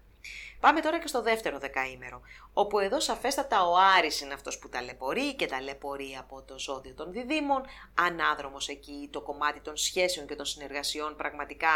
Πάμε 0.66 0.80
τώρα 0.80 1.00
και 1.00 1.06
στο 1.06 1.22
δεύτερο 1.22 1.58
δεκαήμερο, 1.58 2.20
όπου 2.52 2.78
εδώ 2.78 3.00
σαφέστατα 3.00 3.68
ο 3.68 3.72
Άρης 3.98 4.20
είναι 4.20 4.34
αυτός 4.34 4.58
που 4.58 4.68
ταλαιπωρεί 4.68 5.34
και 5.34 5.46
ταλαιπωρεί 5.46 6.16
από 6.18 6.42
το 6.42 6.58
ζώδιο 6.58 6.94
των 6.94 7.12
διδήμων, 7.12 7.62
ανάδρομος 7.94 8.68
εκεί 8.68 9.08
το 9.12 9.20
κομμάτι 9.20 9.60
των 9.60 9.76
σχέσεων 9.76 10.26
και 10.26 10.34
των 10.34 10.44
συνεργασιών. 10.44 11.16
Πραγματικά 11.16 11.68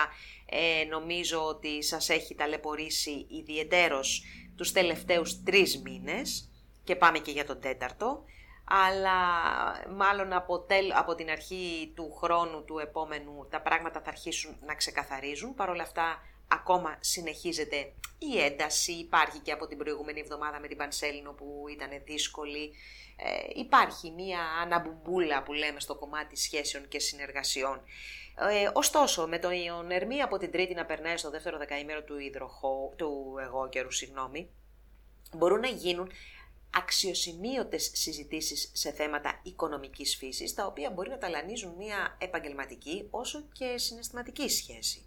ε, 0.47 0.85
νομίζω 0.85 1.47
ότι 1.47 1.83
σας 1.83 2.09
έχει 2.09 2.35
ταλαιπωρήσει 2.35 3.27
ιδιαιτέρως 3.29 4.23
τους 4.57 4.73
τελευταίους 4.73 5.43
τρεις 5.43 5.83
μήνες. 5.83 6.51
Και 6.85 6.97
πάμε 6.97 7.19
και 7.19 7.31
για 7.31 7.45
τον 7.45 7.61
τέταρτο, 7.61 8.25
αλλά 8.65 9.19
μάλλον 9.91 10.33
από, 10.33 10.67
από 10.97 11.15
την 11.15 11.31
αρχή 11.31 11.93
του 11.97 12.17
χρόνου 12.21 12.65
του 12.65 12.79
επόμενου 12.79 13.47
τα 13.51 13.61
πράγματα 13.61 14.01
θα 14.01 14.11
αρχίσουν 14.11 14.57
να 14.67 14.75
ξεκαθαρίζουν. 14.75 15.55
Παρ' 15.55 15.69
όλα 15.69 15.83
αυτά 15.83 16.23
ακόμα 16.51 16.97
συνεχίζεται 17.01 17.93
η 18.19 18.41
ένταση, 18.41 18.93
υπάρχει 18.93 19.39
και 19.39 19.53
από 19.53 19.67
την 19.67 19.79
προηγούμενη 19.79 20.21
εβδομάδα 20.21 20.61
με 20.61 20.69
την 20.69 20.77
Πανσέλινο 20.77 21.33
που 21.33 21.65
ήταν 21.71 21.89
δύσκολη. 22.05 22.73
Ε, 23.17 23.61
υπάρχει 23.61 24.11
μία 24.11 24.41
αναμπουμπούλα 24.63 25.43
που 25.43 25.53
λέμε 25.53 25.81
στο 25.81 25.95
κομμάτι 25.95 26.37
σχέσεων 26.37 26.89
και 26.89 26.99
συνεργασιών. 26.99 27.83
Ε, 28.51 28.71
ωστόσο, 28.73 29.27
με 29.27 29.39
τον 29.39 29.53
Ιωνερμή 29.53 30.23
από 30.23 30.39
την 30.39 30.51
Τρίτη 30.51 30.75
να 30.75 30.85
περνάει 30.85 31.17
στο 31.17 31.31
δεύτερο 31.31 31.59
δεκαήμερο 31.59 32.03
του, 32.03 32.19
υδροχώ, 32.19 32.95
του 32.97 33.35
εγώ 33.41 33.69
καιρού, 33.69 33.91
συγγνώμη, 33.91 34.51
μπορούν 35.37 35.61
να 35.61 35.69
γίνουν 35.69 36.11
αξιοσημείωτες 36.77 37.91
συζητήσεις 37.95 38.71
σε 38.75 38.93
θέματα 38.93 39.41
οικονομικής 39.43 40.17
φύσης, 40.17 40.55
τα 40.55 40.67
οποία 40.67 40.91
μπορεί 40.91 41.11
να 41.11 41.19
ταλανίζουν 41.19 41.75
μια 41.77 42.17
επαγγελματική 42.21 43.07
όσο 43.11 43.49
και 43.53 43.79
συναισθηματική 43.79 44.49
σχέση 44.49 45.05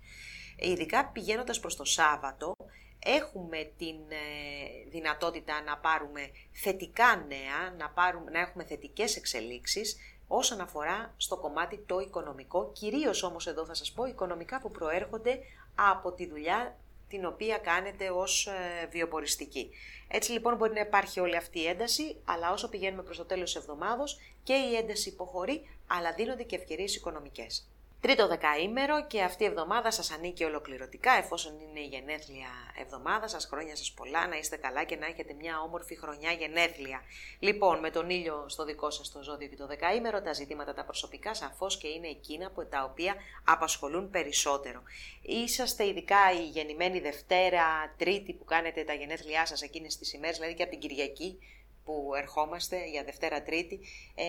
ειδικά 0.55 1.05
πηγαίνοντας 1.05 1.59
προς 1.59 1.75
το 1.75 1.85
Σάββατο, 1.85 2.55
έχουμε 2.99 3.71
την 3.77 3.95
ε, 4.09 4.89
δυνατότητα 4.89 5.61
να 5.61 5.77
πάρουμε 5.77 6.29
θετικά 6.51 7.25
νέα, 7.27 7.75
να, 7.77 7.89
πάρουμε, 7.89 8.31
να 8.31 8.39
έχουμε 8.39 8.63
θετικές 8.63 9.15
εξελίξεις 9.15 9.97
όσον 10.27 10.61
αφορά 10.61 11.13
στο 11.17 11.37
κομμάτι 11.37 11.83
το 11.85 11.99
οικονομικό, 11.99 12.71
κυρίως 12.71 13.23
όμως 13.23 13.47
εδώ 13.47 13.65
θα 13.65 13.73
σας 13.73 13.91
πω 13.91 14.05
οικονομικά 14.05 14.59
που 14.61 14.71
προέρχονται 14.71 15.39
από 15.75 16.11
τη 16.11 16.27
δουλειά 16.27 16.77
την 17.07 17.25
οποία 17.25 17.57
κάνετε 17.57 18.09
ως 18.09 18.47
ε, 18.47 18.87
βιοποριστική. 18.91 19.69
Έτσι 20.07 20.31
λοιπόν 20.31 20.55
μπορεί 20.55 20.73
να 20.73 20.79
υπάρχει 20.79 21.19
όλη 21.19 21.35
αυτή 21.35 21.59
η 21.59 21.67
ένταση, 21.67 22.15
αλλά 22.25 22.51
όσο 22.51 22.69
πηγαίνουμε 22.69 23.03
προς 23.03 23.17
το 23.17 23.25
τέλος 23.25 23.53
της 23.53 23.61
εβδομάδος 23.61 24.19
και 24.43 24.53
η 24.53 24.75
ένταση 24.75 25.09
υποχωρεί, 25.09 25.69
αλλά 25.87 26.13
δίνονται 26.13 26.43
και 26.43 26.55
ευκαιρίες 26.55 26.95
οικονομικές. 26.95 27.67
Τρίτο 28.03 28.27
δεκαήμερο 28.27 29.05
και 29.07 29.21
αυτή 29.21 29.43
η 29.43 29.45
εβδομάδα 29.45 29.91
σας 29.91 30.11
ανήκει 30.11 30.43
ολοκληρωτικά 30.43 31.11
εφόσον 31.11 31.59
είναι 31.59 31.79
η 31.79 31.85
γενέθλια 31.85 32.47
εβδομάδα 32.81 33.27
σας, 33.27 33.45
χρόνια 33.45 33.75
σας 33.75 33.91
πολλά, 33.91 34.27
να 34.27 34.37
είστε 34.37 34.55
καλά 34.55 34.83
και 34.83 34.95
να 34.95 35.05
έχετε 35.05 35.33
μια 35.33 35.61
όμορφη 35.61 35.95
χρονιά 35.95 36.31
γενέθλια. 36.31 37.01
Λοιπόν, 37.39 37.79
με 37.79 37.89
τον 37.89 38.09
ήλιο 38.09 38.45
στο 38.47 38.65
δικό 38.65 38.89
σας 38.89 39.11
το 39.11 39.23
ζώδιο 39.23 39.47
και 39.47 39.55
το 39.55 39.67
δεκαήμερο, 39.67 40.21
τα 40.21 40.33
ζητήματα 40.33 40.73
τα 40.73 40.83
προσωπικά 40.83 41.33
σαφώς 41.33 41.77
και 41.77 41.87
είναι 41.87 42.07
εκείνα 42.07 42.51
που, 42.51 42.67
τα 42.67 42.83
οποία 42.83 43.15
απασχολούν 43.43 44.09
περισσότερο. 44.09 44.81
Είσαστε 45.21 45.87
ειδικά 45.87 46.31
η 46.31 46.45
γεννημένη 46.47 46.99
Δευτέρα, 46.99 47.95
Τρίτη 47.97 48.33
που 48.33 48.45
κάνετε 48.45 48.83
τα 48.83 48.93
γενέθλιά 48.93 49.45
σας 49.45 49.61
εκείνες 49.61 49.97
τις 49.97 50.13
ημέρες, 50.13 50.37
δηλαδή 50.37 50.55
και 50.55 50.63
από 50.63 50.71
την 50.71 50.79
Κυριακή 50.79 51.39
που 51.85 52.11
ερχόμαστε 52.15 52.85
για 52.85 53.03
Δευτέρα 53.03 53.43
Τρίτη, 53.43 53.79
ε, 54.15 54.23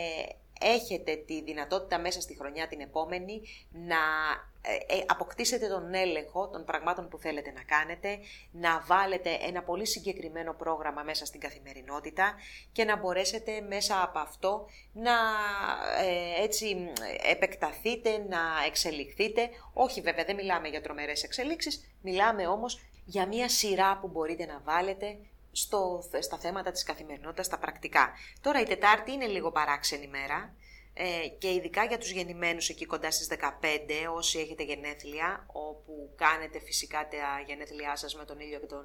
έχετε 0.65 1.17
τη 1.17 1.43
δυνατότητα 1.43 1.99
μέσα 1.99 2.21
στη 2.21 2.37
χρονιά 2.37 2.69
την 2.69 2.81
επόμενη 2.81 3.43
να 3.71 3.97
ε, 4.63 4.97
ε, 4.97 5.05
αποκτήσετε 5.07 5.69
τον 5.69 5.95
έλεγχο 5.95 6.49
των 6.49 6.65
πραγμάτων 6.65 7.09
που 7.09 7.19
θέλετε 7.19 7.53
να 7.53 7.63
κάνετε, 7.63 8.19
να 8.51 8.85
βάλετε 8.87 9.39
ένα 9.49 9.63
πολύ 9.63 9.87
συγκεκριμένο 9.87 10.53
πρόγραμμα 10.53 11.03
μέσα 11.03 11.27
στην 11.27 11.41
καθημερινότητα 11.41 12.35
και 12.73 12.85
να 12.85 12.97
μπορέσετε 12.97 13.61
μέσα 13.61 14.03
από 14.03 14.19
αυτό 14.19 14.67
να 14.93 15.13
ε, 16.03 16.43
έτσι 16.43 16.91
επεκταθείτε, 17.31 18.25
να 18.29 18.41
εξελιχθείτε. 18.67 19.51
Όχι 19.73 20.01
βέβαια 20.01 20.25
δεν 20.25 20.35
μιλάμε 20.35 20.69
για 20.69 20.81
τρομερές 20.81 21.23
εξελίξεις, 21.23 21.97
μιλάμε 22.03 22.47
όμως 22.47 22.81
για 23.05 23.27
μια 23.27 23.49
σειρά 23.49 23.99
που 24.01 24.09
μπορείτε 24.09 24.47
να 24.47 24.61
βάλετε 24.65 25.17
στο, 25.55 26.03
στα 26.21 26.39
θέματα 26.39 26.71
της 26.71 26.83
καθημερινότητας, 26.83 27.47
στα 27.47 27.59
πρακτικά. 27.59 28.13
Τώρα 28.41 28.61
η 28.61 28.65
Τετάρτη 28.65 29.13
είναι 29.13 29.27
λίγο 29.27 29.51
παράξενη 29.53 30.07
μέρα 30.07 30.55
ε, 30.97 31.29
και 31.39 31.53
ειδικά 31.53 31.85
για 31.85 31.99
τους 31.99 32.11
γεννημένους 32.11 32.69
εκεί 32.69 32.87
κοντά 32.87 33.11
στις 33.11 33.29
15, 33.31 33.37
όσοι 34.15 34.39
έχετε 34.39 34.63
γενέθλια, 34.63 35.47
όπου 35.53 36.15
κάνετε 36.17 36.61
φυσικά 36.61 37.09
τα 37.09 37.45
γενέθλιά 37.47 37.97
σας 37.97 38.15
με 38.15 38.25
τον 38.25 38.41
ήλιο 38.41 38.61
και 38.61 38.67
τον 38.67 38.85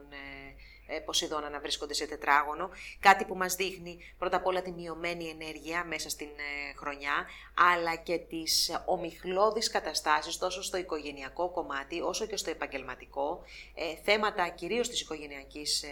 ε, 0.87 0.95
ε 0.95 0.99
Ποσειδώνα 0.99 1.49
να 1.49 1.59
βρίσκονται 1.59 1.93
σε 1.93 2.05
τετράγωνο, 2.05 2.69
κάτι 2.99 3.25
που 3.25 3.35
μας 3.35 3.55
δείχνει 3.55 4.13
πρώτα 4.17 4.37
απ' 4.37 4.45
όλα 4.45 4.61
τη 4.61 4.71
μειωμένη 4.71 5.29
ενέργεια 5.29 5.85
μέσα 5.85 6.09
στην 6.09 6.27
ε, 6.27 6.77
χρονιά, 6.77 7.27
αλλά 7.73 7.95
και 7.95 8.17
τις 8.17 8.81
ομιχλώδεις 8.85 9.69
καταστάσεις 9.69 10.37
τόσο 10.37 10.63
στο 10.63 10.77
οικογενειακό 10.77 11.51
κομμάτι 11.51 12.01
όσο 12.01 12.25
και 12.25 12.37
στο 12.37 12.49
επαγγελματικό, 12.49 13.43
ε, 13.75 13.95
θέματα 14.03 14.49
κυρίως 14.49 14.89
της 14.89 15.01
οικογενειακής 15.01 15.83
ε, 15.83 15.87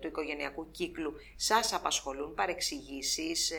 του 0.00 0.06
οικογενειακού 0.06 0.70
κύκλου 0.70 1.14
σας 1.36 1.72
απασχολούν, 1.72 2.34
παρεξηγήσεις, 2.34 3.50
ε, 3.50 3.56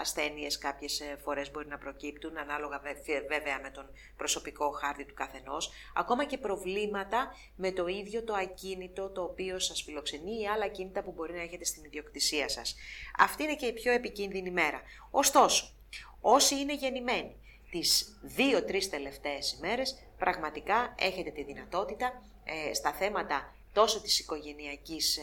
ασθένειες 0.00 0.58
κάποιες 0.58 1.00
ε, 1.00 1.18
φορές 1.22 1.50
μπορεί 1.50 1.66
να 1.66 1.78
προκύπτουν, 1.78 2.38
ανάλογα 2.38 2.80
βέβαια 3.28 3.60
με 3.62 3.70
τον 3.70 3.90
προσωπικό 4.16 4.70
χάρτη 4.70 5.04
του 5.04 5.14
καθενός, 5.14 5.70
ακόμα 5.94 6.24
και 6.24 6.38
προβλήματα 6.38 7.34
με 7.56 7.72
το 7.72 7.86
ίδιο 7.86 8.24
το 8.24 8.34
ακίνητο 8.34 9.08
το 9.08 9.22
οποίο 9.22 9.58
σας 9.58 9.82
φιλοξενεί 9.82 10.40
ή 10.40 10.46
άλλα 10.46 10.64
ακίνητα 10.64 11.02
που 11.02 11.12
μπορεί 11.12 11.32
να 11.32 11.42
έχετε 11.42 11.64
στην 11.64 11.84
ιδιοκτησία 11.84 12.48
σας. 12.48 12.76
Αυτή 13.18 13.42
είναι 13.42 13.54
και 13.56 13.66
η 13.66 13.72
πιο 13.72 13.92
επικίνδυνη 13.92 14.50
μέρα. 14.50 14.82
Ωστόσο, 15.10 15.74
όσοι 16.20 16.54
είναι 16.54 16.74
γεννημένοι, 16.74 17.36
τις 17.70 18.18
δύο-τρεις 18.22 18.90
τελευταίες 18.90 19.52
ημέρες 19.52 20.08
πραγματικά 20.18 20.94
έχετε 20.98 21.30
τη 21.30 21.42
δυνατότητα 21.42 22.22
στα 22.74 22.92
θέματα 22.92 23.57
τόσο 23.78 24.00
της 24.00 24.18
οικογενειακής, 24.18 25.16
ε, 25.16 25.22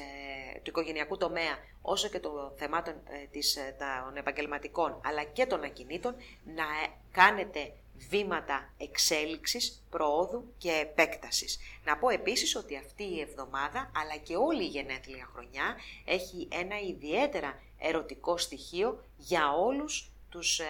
του 0.64 0.70
οικογενειακού 0.70 1.18
τομέα, 1.18 1.58
όσο 1.82 2.08
και 2.08 2.20
των 2.20 2.52
θεμάτων 2.56 2.94
ε, 2.94 3.28
της, 3.32 3.56
ε, 3.56 3.76
των 3.80 4.18
επαγγελματικών, 4.18 5.02
αλλά 5.04 5.24
και 5.24 5.46
των 5.46 5.64
ακινήτων, 5.64 6.16
να 6.56 6.66
κάνετε 7.12 7.74
βήματα 8.10 8.74
εξέλιξης, 8.78 9.84
προόδου 9.90 10.54
και 10.58 10.72
επέκτασης. 10.72 11.60
Να 11.86 11.98
πω 11.98 12.10
επίσης 12.10 12.56
ότι 12.56 12.78
αυτή 12.78 13.04
η 13.04 13.20
εβδομάδα, 13.20 13.92
αλλά 13.96 14.18
και 14.18 14.36
όλη 14.36 14.64
η 14.64 14.68
γενέθλια 14.68 15.30
χρονιά, 15.34 15.76
έχει 16.06 16.48
ένα 16.52 16.80
ιδιαίτερα 16.80 17.62
ερωτικό 17.80 18.38
στοιχείο 18.38 19.04
για 19.18 19.52
όλους 19.52 20.12
τους 20.30 20.60
ε, 20.60 20.66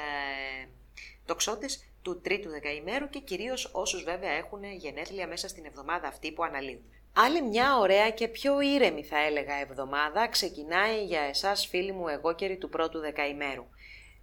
τοξότες 1.26 1.86
του 2.02 2.22
τρίτου 2.22 2.50
δεκαημέρου 2.50 3.10
και 3.10 3.20
κυρίως 3.20 3.70
όσους 3.74 4.04
βέβαια 4.04 4.32
έχουν 4.32 4.64
γενέθλια 4.64 5.28
μέσα 5.28 5.48
στην 5.48 5.66
εβδομάδα 5.66 6.08
αυτή 6.08 6.32
που 6.32 6.44
αναλύουν. 6.44 6.84
Άλλη 7.18 7.42
μια 7.42 7.78
ωραία 7.78 8.10
και 8.12 8.28
πιο 8.28 8.62
ήρεμη 8.62 9.04
θα 9.04 9.18
έλεγα 9.18 9.54
εβδομάδα 9.54 10.28
ξεκινάει 10.28 11.06
για 11.06 11.22
εσάς 11.22 11.68
φίλοι 11.68 11.92
μου 11.92 12.08
εγώκεροι 12.08 12.58
του 12.58 12.70
πρώτου 12.70 13.00
δεκαημέρου. 13.00 13.66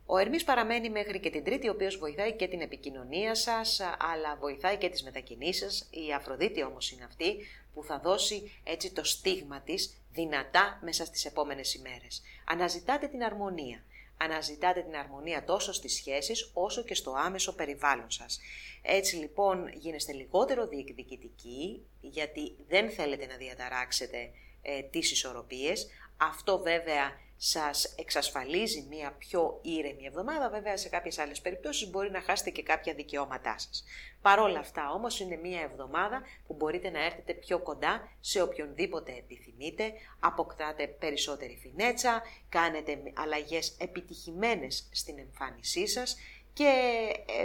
Ο 0.06 0.18
Ερμής 0.18 0.44
παραμένει 0.44 0.90
μέχρι 0.90 1.20
και 1.20 1.30
την 1.30 1.44
Τρίτη, 1.44 1.68
ο 1.68 1.72
οποίος 1.72 1.96
βοηθάει 1.96 2.32
και 2.32 2.48
την 2.48 2.60
επικοινωνία 2.60 3.34
σας, 3.34 3.80
αλλά 3.80 4.36
βοηθάει 4.40 4.76
και 4.76 4.88
τις 4.88 5.02
μετακινήσεις. 5.02 5.88
Η 5.90 6.12
Αφροδίτη 6.12 6.62
όμως 6.62 6.90
είναι 6.90 7.04
αυτή 7.04 7.36
που 7.74 7.84
θα 7.84 7.98
δώσει 7.98 8.52
έτσι 8.64 8.92
το 8.92 9.04
στίγμα 9.04 9.60
της 9.60 9.96
δυνατά 10.12 10.78
μέσα 10.82 11.04
στις 11.04 11.24
επόμενες 11.24 11.74
ημέρες. 11.74 12.22
Αναζητάτε 12.48 13.06
την 13.06 13.22
αρμονία. 13.22 13.82
Αναζητάτε 14.24 14.82
την 14.82 14.96
αρμονία 14.96 15.44
τόσο 15.44 15.72
στις 15.72 15.94
σχέσεις 15.94 16.50
όσο 16.54 16.82
και 16.82 16.94
στο 16.94 17.14
άμεσο 17.14 17.54
περιβάλλον 17.54 18.10
σας. 18.10 18.40
Έτσι 18.82 19.16
λοιπόν 19.16 19.68
γίνεστε 19.74 20.12
λιγότερο 20.12 20.66
διεκδικητικοί 20.66 21.86
γιατί 22.00 22.56
δεν 22.68 22.90
θέλετε 22.90 23.26
να 23.26 23.36
διαταράξετε 23.36 24.30
ε, 24.62 24.82
τις 24.82 25.12
ισορροπίες. 25.12 25.86
Αυτό 26.16 26.58
βέβαια 26.58 27.10
σας 27.44 27.84
εξασφαλίζει 27.84 28.86
μια 28.90 29.14
πιο 29.18 29.58
ήρεμη 29.62 30.04
εβδομάδα, 30.06 30.50
βέβαια 30.50 30.76
σε 30.76 30.88
κάποιες 30.88 31.18
άλλες 31.18 31.40
περιπτώσεις 31.40 31.90
μπορεί 31.90 32.10
να 32.10 32.20
χάσετε 32.20 32.50
και 32.50 32.62
κάποια 32.62 32.94
δικαιώματά 32.94 33.58
σας. 33.58 33.84
Παρόλα 34.22 34.58
αυτά 34.58 34.90
όμως 34.90 35.20
είναι 35.20 35.36
μια 35.36 35.60
εβδομάδα 35.60 36.22
που 36.46 36.54
μπορείτε 36.54 36.90
να 36.90 37.04
έρθετε 37.04 37.32
πιο 37.32 37.58
κοντά 37.58 38.08
σε 38.20 38.42
οποιονδήποτε 38.42 39.12
επιθυμείτε, 39.12 39.92
αποκτάτε 40.20 40.86
περισσότερη 40.86 41.58
φινέτσα, 41.62 42.22
κάνετε 42.48 43.02
αλλαγές 43.14 43.76
επιτυχημένες 43.78 44.88
στην 44.92 45.18
εμφάνισή 45.18 45.86
σας 45.86 46.16
και 46.54 46.72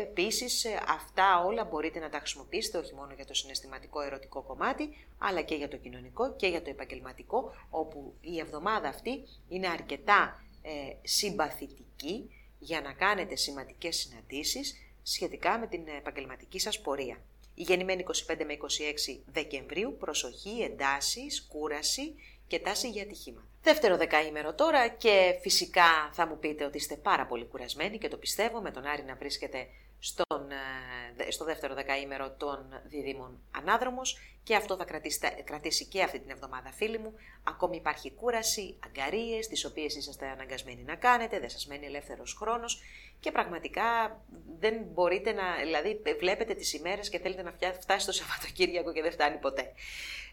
επίσης 0.01 0.65
αυτά 0.87 1.43
όλα 1.43 1.63
μπορείτε 1.63 1.99
να 1.99 2.09
τα 2.09 2.17
χρησιμοποιήσετε 2.17 2.77
όχι 2.77 2.93
μόνο 2.93 3.13
για 3.15 3.25
το 3.25 3.33
συναισθηματικό 3.33 4.01
ερωτικό 4.01 4.41
κομμάτι, 4.41 5.07
αλλά 5.17 5.41
και 5.41 5.55
για 5.55 5.67
το 5.67 5.77
κοινωνικό 5.77 6.35
και 6.35 6.47
για 6.47 6.61
το 6.61 6.69
επαγγελματικό, 6.69 7.55
όπου 7.69 8.13
η 8.21 8.39
εβδομάδα 8.39 8.87
αυτή 8.87 9.23
είναι 9.49 9.67
αρκετά 9.67 10.43
ε, 10.61 10.69
συμπαθητική 11.01 12.31
για 12.59 12.81
να 12.81 12.93
κάνετε 12.93 13.35
σημαντικές 13.35 13.95
συναντήσεις 13.95 14.75
σχετικά 15.03 15.59
με 15.59 15.67
την 15.67 15.87
επαγγελματική 15.97 16.59
σας 16.59 16.81
πορεία. 16.81 17.21
Η 17.55 17.61
γεννημένη 17.61 18.05
25 18.07 18.11
με 18.45 18.57
26 19.15 19.19
Δεκεμβρίου, 19.25 19.95
προσοχή, 19.99 20.61
εντάσεις, 20.61 21.47
κούραση 21.47 22.15
και 22.47 22.59
τάση 22.59 22.89
για 22.89 23.03
ατυχήματα. 23.03 23.47
Δεύτερο 23.67 23.97
δεκαήμερο 23.97 24.53
τώρα 24.53 24.87
και 24.87 25.37
φυσικά 25.41 26.09
θα 26.11 26.27
μου 26.27 26.37
πείτε 26.39 26.65
ότι 26.65 26.77
είστε 26.77 26.95
πάρα 26.95 27.25
πολύ 27.25 27.45
κουρασμένοι 27.45 27.97
και 27.97 28.07
το 28.07 28.17
πιστεύω. 28.17 28.61
Με 28.61 28.71
τον 28.71 28.85
Άρη 28.85 29.03
να 29.03 29.15
βρίσκεται 29.15 29.67
στον, 29.99 30.51
ε, 31.17 31.31
στο 31.31 31.45
δεύτερο 31.45 31.73
δεκαήμερο 31.73 32.31
των 32.31 32.81
διδήμων 32.85 33.39
ανάδρομος 33.57 34.17
και 34.47 34.55
αυτό 34.55 34.75
θα 34.75 34.85
κρατήσει, 34.85 35.19
κρατήσει 35.43 35.85
και 35.85 36.03
αυτή 36.03 36.19
την 36.19 36.29
εβδομάδα 36.29 36.71
φίλοι 36.71 36.97
μου. 36.97 37.13
Ακόμη 37.43 37.75
υπάρχει 37.75 38.11
κούραση, 38.11 38.75
αγκαρίες, 38.85 39.47
τις 39.47 39.65
οποίες 39.65 39.95
είσαστε 39.95 40.27
αναγκασμένοι 40.27 40.83
να 40.83 40.95
κάνετε, 40.95 41.39
δεν 41.39 41.49
σας 41.49 41.67
μένει 41.67 41.85
ελεύθερος 41.85 42.33
χρόνος 42.39 42.81
και 43.19 43.31
πραγματικά 43.31 43.83
δεν 44.59 44.75
μπορείτε 44.93 45.31
να, 45.31 45.43
δηλαδή 45.63 46.01
βλέπετε 46.19 46.53
τις 46.53 46.73
ημέρες 46.73 47.09
και 47.09 47.19
θέλετε 47.19 47.43
να 47.43 47.53
φτάσει 47.79 48.05
το 48.05 48.11
Σαββατοκύριακο 48.11 48.93
και 48.93 49.01
δεν 49.01 49.11
φτάνει 49.11 49.37
ποτέ. 49.37 49.73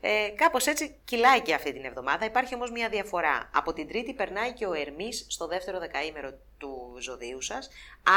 Ε, 0.00 0.28
Κάπως 0.34 0.66
έτσι 0.66 0.96
κυλάει 1.04 1.40
και 1.40 1.54
αυτή 1.54 1.72
την 1.72 1.84
εβδομάδα. 1.84 2.24
Υπάρχει 2.24 2.54
όμως 2.54 2.70
μια 2.70 2.88
διαφορά. 2.88 3.50
Από 3.54 3.72
την 3.72 3.88
Τρίτη 3.88 4.14
περνάει 4.14 4.52
και 4.52 4.66
ο 4.66 4.72
Ερμής 4.72 5.26
στο 5.28 5.46
δεύτερο 5.46 5.78
δεκαήμερο 5.78 6.32
του 6.58 6.96
ζωδίου 7.00 7.40
σας. 7.40 7.68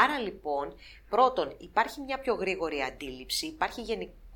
Άρα 0.04 0.20
λοιπόν, 0.20 0.76
πρώτον, 1.10 1.56
υπάρχει 1.60 2.02
μια 2.02 2.20
πιο 2.20 2.34
γρήγορη 2.34 2.82
αντίληψη, 2.82 3.46
υπάρχει 3.46 3.82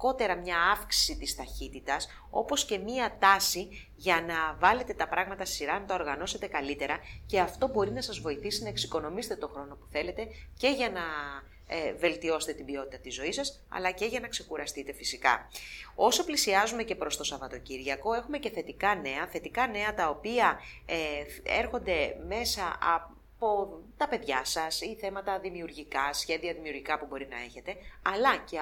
γενικότερα 0.01 0.35
μια 0.35 0.57
αύξηση 0.71 1.17
της 1.17 1.35
ταχύτητας, 1.35 2.07
όπως 2.29 2.65
και 2.65 2.77
μια 2.77 3.17
τάση 3.19 3.89
για 3.95 4.21
να 4.21 4.57
βάλετε 4.59 4.93
τα 4.93 5.07
πράγματα 5.07 5.45
στη 5.45 5.55
σειρά, 5.55 5.79
να 5.79 5.85
τα 5.85 5.93
οργανώσετε 5.95 6.47
καλύτερα 6.47 6.99
και 7.25 7.39
αυτό 7.39 7.67
μπορεί 7.67 7.91
να 7.91 8.01
σας 8.01 8.19
βοηθήσει 8.19 8.63
να 8.63 8.69
εξοικονομήσετε 8.69 9.35
το 9.35 9.47
χρόνο 9.47 9.75
που 9.75 9.87
θέλετε 9.91 10.27
και 10.57 10.67
για 10.67 10.89
να 10.89 11.01
ε, 11.67 11.93
βελτιώσετε 11.93 12.53
την 12.53 12.65
ποιότητα 12.65 12.97
της 12.97 13.13
ζωής 13.13 13.35
σας, 13.35 13.63
αλλά 13.69 13.91
και 13.91 14.05
για 14.05 14.19
να 14.19 14.27
ξεκουραστείτε 14.27 14.93
φυσικά. 14.93 15.47
Όσο 15.95 16.23
πλησιάζουμε 16.23 16.83
και 16.83 16.95
προς 16.95 17.17
το 17.17 17.23
Σαββατοκύριακο, 17.23 18.13
έχουμε 18.13 18.37
και 18.37 18.49
θετικά 18.49 18.95
νέα, 18.95 19.27
θετικά 19.31 19.67
νέα 19.67 19.93
τα 19.93 20.09
οποία 20.09 20.59
ε, 20.85 20.95
έρχονται 21.59 22.15
μέσα 22.27 22.77
από 22.95 23.20
τα 23.97 24.07
παιδιά 24.07 24.45
σας 24.45 24.81
ή 24.81 24.95
θέματα 24.95 25.39
δημιουργικά, 25.39 26.13
σχέδια 26.13 26.53
δημιουργικά 26.53 26.99
που 26.99 27.05
μπορεί 27.05 27.27
να 27.27 27.37
έχετε, 27.37 27.75
αλλά 28.03 28.37
και 28.37 28.59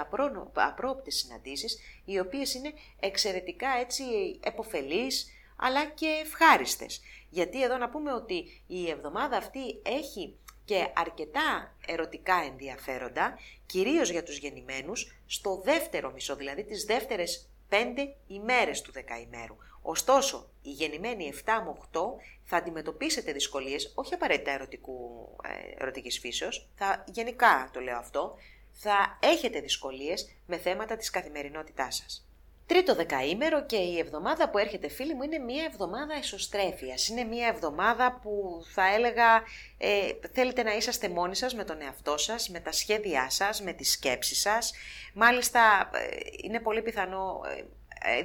απρόπτες 0.54 1.16
συναντήσεις, 1.16 1.80
οι 2.06 2.20
οποίες 2.20 2.54
είναι 2.54 2.74
εξαιρετικά 3.00 3.70
έτσι 3.80 4.04
εποφελείς, 4.44 5.28
αλλά 5.56 5.86
και 5.86 6.22
ευχάριστες. 6.22 7.02
Γιατί 7.30 7.64
εδώ 7.64 7.78
να 7.78 7.90
πούμε 7.90 8.14
ότι 8.14 8.64
η 8.68 8.90
εβδομάδα 8.90 9.38
αυτή 9.38 9.82
έχει 9.84 10.38
και 10.66 10.88
αρκετά 10.96 11.76
ερωτικά 11.88 12.36
ενδιαφέροντα, 12.52 13.40
κυρίως 13.66 14.10
για 14.10 14.24
τους 14.24 14.38
γεννημένους, 14.38 15.22
στο 15.26 15.62
δεύτερο 15.64 16.12
μισό, 16.12 16.36
δηλαδή 16.36 16.64
τις 16.64 16.84
δεύτερες 16.84 17.50
πέντε 17.70 18.16
ημέρες 18.28 18.82
του 18.82 18.92
δεκαημέρου. 18.92 19.56
Ωστόσο, 19.82 20.50
οι 20.62 20.70
γεννημένοι 20.70 21.34
7 21.46 21.64
με 21.64 21.70
8 21.70 22.00
θα 22.44 22.58
αντιμετωπίσετε 22.58 23.32
δυσκολίες, 23.32 23.92
όχι 23.96 24.14
απαραίτητα 24.14 24.52
ερωτικού, 24.52 25.30
ε, 25.44 25.82
ερωτικής 25.82 26.20
φύσεως, 26.20 26.70
θα, 26.76 27.04
γενικά 27.08 27.70
το 27.74 27.80
λέω 27.80 27.98
αυτό, 27.98 28.36
θα 28.72 29.18
έχετε 29.22 29.60
δυσκολίες 29.60 30.36
με 30.46 30.58
θέματα 30.58 30.96
της 30.96 31.10
καθημερινότητάς 31.10 31.96
σας. 31.96 32.30
Τρίτο 32.70 32.96
δεκαήμερο 32.96 33.66
και 33.66 33.76
η 33.76 33.98
εβδομάδα 33.98 34.50
που 34.50 34.58
έρχεται 34.58 34.90
φίλοι 34.90 35.14
μου 35.14 35.24
είναι 35.24 35.38
μια 35.38 35.64
εβδομάδα 35.64 36.14
εσωστρέφειας. 36.14 37.08
Είναι 37.08 37.24
μια 37.24 37.48
εβδομάδα 37.48 38.20
που 38.22 38.64
θα 38.74 38.94
έλεγα 38.94 39.44
ε, 39.78 40.12
θέλετε 40.34 40.64
να 40.64 40.76
είσαστε 40.76 41.10
μόνοι 41.10 41.36
σας 41.36 41.56
με 41.56 41.64
τον 41.64 41.82
εαυτό 41.82 42.18
σας, 42.18 42.50
με 42.50 42.60
τα 42.60 42.72
σχέδιά 42.72 43.30
σας, 43.30 43.62
με 43.62 43.74
τις 43.74 43.92
σκέψεις 43.92 44.42
σας. 44.42 44.74
Μάλιστα 45.14 45.90
ε, 45.94 46.18
είναι 46.44 46.60
πολύ 46.60 46.82
πιθανό 46.82 47.42
ε, 47.58 47.64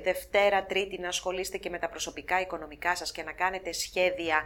Δευτέρα, 0.03 0.65
Τρίτη 0.65 1.01
να 1.01 1.09
ασχολείστε 1.09 1.59
και 1.59 1.71
με 1.71 1.79
τα 1.79 1.89
προσωπικά 1.89 2.41
οικονομικά 2.41 2.97
σας 2.97 3.13
και 3.13 3.23
να 3.23 3.33
κάνετε 3.33 3.73
σχέδια, 3.73 4.43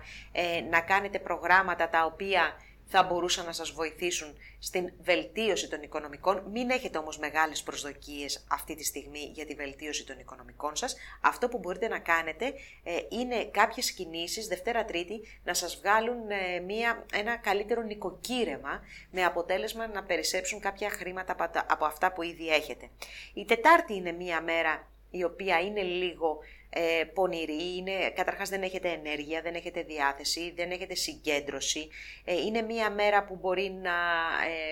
να 0.70 0.80
κάνετε 0.80 1.18
προγράμματα 1.18 1.88
τα 1.88 2.04
οποία 2.04 2.56
θα 2.90 3.02
μπορούσαν 3.02 3.44
να 3.44 3.52
σας 3.52 3.70
βοηθήσουν 3.70 4.36
στην 4.58 4.92
βελτίωση 5.00 5.68
των 5.68 5.82
οικονομικών. 5.82 6.42
Μην 6.52 6.70
έχετε 6.70 6.98
όμως 6.98 7.18
μεγάλες 7.18 7.62
προσδοκίες 7.62 8.44
αυτή 8.50 8.74
τη 8.74 8.84
στιγμή 8.84 9.30
για 9.34 9.46
τη 9.46 9.54
βελτίωση 9.54 10.06
των 10.06 10.18
οικονομικών 10.18 10.76
σας. 10.76 10.96
Αυτό 11.20 11.48
που 11.48 11.58
μπορείτε 11.58 11.88
να 11.88 11.98
κάνετε 11.98 12.46
ε, 12.82 12.98
είναι 13.08 13.44
κάποιες 13.44 13.92
κινήσεις 13.92 14.46
Δευτέρα 14.46 14.84
Τρίτη 14.84 15.20
να 15.44 15.54
σας 15.54 15.76
βγάλουν 15.76 16.30
ε, 16.30 16.60
μια, 16.60 17.06
ένα 17.12 17.36
καλύτερο 17.36 17.82
νοικοκύρεμα 17.82 18.82
με 19.10 19.24
αποτέλεσμα 19.24 19.86
να 19.86 20.02
περισσέψουν 20.02 20.60
κάποια 20.60 20.90
χρήματα 20.90 21.50
από 21.68 21.84
αυτά 21.84 22.12
που 22.12 22.22
ήδη 22.22 22.48
έχετε. 22.48 22.88
Η 23.34 23.44
Τετάρτη 23.44 23.94
είναι 23.94 24.12
μια 24.12 24.42
μέρα 24.42 24.88
η 25.10 25.24
οποία 25.24 25.60
είναι 25.60 25.82
λίγο 25.82 26.38
ε, 26.70 27.04
πονηρή, 27.14 27.76
είναι, 27.76 28.10
καταρχάς 28.14 28.48
δεν 28.48 28.62
έχετε 28.62 28.88
ενέργεια, 28.88 29.42
δεν 29.42 29.54
έχετε 29.54 29.82
διάθεση, 29.82 30.52
δεν 30.56 30.70
έχετε 30.70 30.94
συγκέντρωση, 30.94 31.88
ε, 32.24 32.34
είναι 32.34 32.62
μία 32.62 32.90
μέρα 32.90 33.24
που 33.24 33.38
μπορεί 33.40 33.70
να 33.82 33.96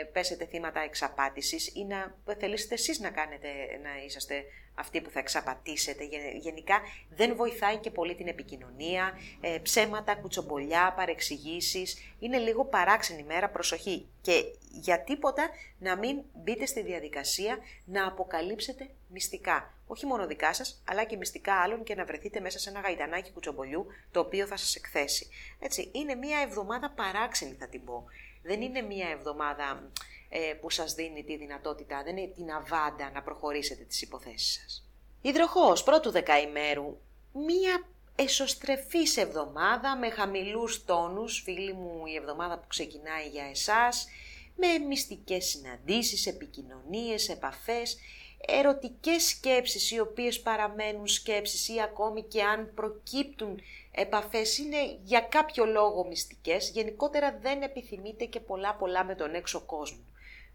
ε, 0.00 0.04
πέσετε 0.04 0.44
θύματα 0.44 0.80
εξαπάτησης 0.80 1.72
ή 1.74 1.84
να 1.84 2.14
θελήσετε 2.38 2.74
εσείς 2.74 3.00
να 3.00 3.10
κάνετε, 3.10 3.48
να 3.82 4.04
είσαστε 4.04 4.44
αυτοί 4.76 5.00
που 5.00 5.10
θα 5.10 5.18
εξαπατήσετε. 5.18 6.04
Γενικά 6.40 6.80
δεν 7.10 7.36
βοηθάει 7.36 7.76
και 7.76 7.90
πολύ 7.90 8.14
την 8.14 8.28
επικοινωνία, 8.28 9.18
ε, 9.40 9.58
ψέματα, 9.62 10.14
κουτσομπολιά, 10.14 10.92
παρεξηγήσεις. 10.96 12.14
Είναι 12.18 12.38
λίγο 12.38 12.64
παράξενη 12.64 13.22
μέρα, 13.22 13.48
προσοχή. 13.48 14.06
Και 14.20 14.44
για 14.70 15.00
τίποτα 15.00 15.48
να 15.78 15.96
μην 15.96 16.22
μπείτε 16.34 16.66
στη 16.66 16.82
διαδικασία 16.82 17.58
να 17.84 18.06
αποκαλύψετε 18.06 18.88
μυστικά. 19.08 19.75
Όχι 19.86 20.06
μόνο 20.06 20.26
δικά 20.26 20.54
σας, 20.54 20.82
αλλά 20.88 21.04
και 21.04 21.16
μυστικά 21.16 21.54
άλλων 21.54 21.84
και 21.84 21.94
να 21.94 22.04
βρεθείτε 22.04 22.40
μέσα 22.40 22.58
σε 22.58 22.70
ένα 22.70 22.80
γαϊτανάκι 22.80 23.30
κουτσομπολιού 23.30 23.86
το 24.10 24.20
οποίο 24.20 24.46
θα 24.46 24.56
σας 24.56 24.74
εκθέσει. 24.74 25.28
Έτσι, 25.58 25.90
είναι 25.92 26.14
μια 26.14 26.38
εβδομάδα 26.40 26.90
παράξενη 26.90 27.56
θα 27.58 27.68
την 27.68 27.84
πω. 27.84 28.04
Δεν 28.42 28.62
είναι 28.62 28.80
μια 28.80 29.08
εβδομάδα 29.08 29.90
ε, 30.28 30.52
που 30.60 30.70
σας 30.70 30.94
δίνει 30.94 31.24
τη 31.24 31.36
δυνατότητα, 31.36 32.02
δεν 32.02 32.16
είναι 32.16 32.32
την 32.32 32.50
αβάντα 32.50 33.10
να 33.10 33.22
προχωρήσετε 33.22 33.82
τις 33.82 34.02
υποθέσεις 34.02 34.60
σας. 34.62 34.88
Υδροχός 35.22 35.82
πρώτου 35.82 36.10
δεκαημέρου, 36.10 36.98
μία 37.32 37.88
εσωστρεφής 38.16 39.16
εβδομάδα 39.16 39.96
με 39.96 40.10
χαμηλούς 40.10 40.84
τόνους, 40.84 41.40
φίλοι 41.44 41.72
μου 41.72 42.06
η 42.06 42.14
εβδομάδα 42.14 42.58
που 42.58 42.66
ξεκινάει 42.66 43.28
για 43.28 43.44
εσάς, 43.44 44.08
με 44.56 44.78
μυστικές 44.78 45.44
συναντήσεις, 45.44 46.26
επικοινωνίες, 46.26 47.28
επαφές, 47.28 47.98
ερωτικές 48.38 49.28
σκέψεις 49.28 49.90
οι 49.90 50.00
οποίες 50.00 50.40
παραμένουν 50.40 51.06
σκέψεις 51.06 51.68
ή 51.68 51.80
ακόμη 51.80 52.22
και 52.22 52.42
αν 52.42 52.72
προκύπτουν 52.74 53.60
επαφές 53.90 54.58
είναι 54.58 54.98
για 55.04 55.20
κάποιο 55.20 55.64
λόγο 55.64 56.06
μυστικές, 56.06 56.70
γενικότερα 56.70 57.38
δεν 57.42 57.62
επιθυμείτε 57.62 58.24
και 58.24 58.40
πολλά 58.40 58.74
πολλά 58.74 59.04
με 59.04 59.14
τον 59.14 59.34
έξω 59.34 59.60
κόσμο 59.60 60.04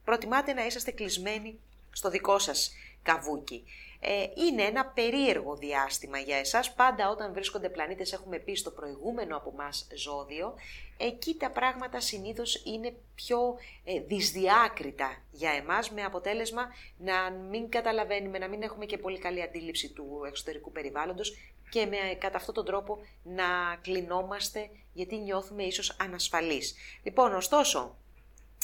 προτιμάτε 0.03 0.53
να 0.53 0.65
είσαστε 0.65 0.91
κλεισμένοι 0.91 1.59
στο 1.91 2.09
δικό 2.09 2.39
σας 2.39 2.71
καβούκι. 3.03 3.63
Ε, 3.99 4.25
είναι 4.47 4.63
ένα 4.63 4.85
περίεργο 4.85 5.55
διάστημα 5.55 6.17
για 6.17 6.37
εσάς, 6.37 6.73
πάντα 6.73 7.09
όταν 7.09 7.33
βρίσκονται 7.33 7.69
πλανήτες 7.69 8.13
έχουμε 8.13 8.37
πει 8.37 8.55
στο 8.55 8.71
προηγούμενο 8.71 9.37
από 9.37 9.51
μας 9.51 9.87
ζώδιο, 9.95 10.55
εκεί 11.01 11.35
τα 11.35 11.51
πράγματα 11.51 11.99
συνήθως 11.99 12.61
είναι 12.65 12.93
πιο 13.15 13.57
ε, 13.83 13.99
δυσδιάκριτα 13.99 15.21
για 15.31 15.51
εμάς, 15.51 15.91
με 15.91 16.03
αποτέλεσμα 16.03 16.73
να 16.97 17.29
μην 17.31 17.69
καταλαβαίνουμε, 17.69 18.37
να 18.37 18.47
μην 18.47 18.61
έχουμε 18.61 18.85
και 18.85 18.97
πολύ 18.97 19.19
καλή 19.19 19.41
αντίληψη 19.41 19.89
του 19.89 20.23
εξωτερικού 20.27 20.71
περιβάλλοντος 20.71 21.37
και 21.69 21.85
με, 21.85 21.97
κατά 22.19 22.37
αυτόν 22.37 22.53
τον 22.53 22.65
τρόπο 22.65 22.99
να 23.23 23.75
κλεινόμαστε 23.81 24.69
γιατί 24.93 25.17
νιώθουμε 25.17 25.63
ίσως 25.63 25.95
ανασφαλείς. 25.99 26.75
Λοιπόν, 27.03 27.35
ωστόσο, 27.35 27.95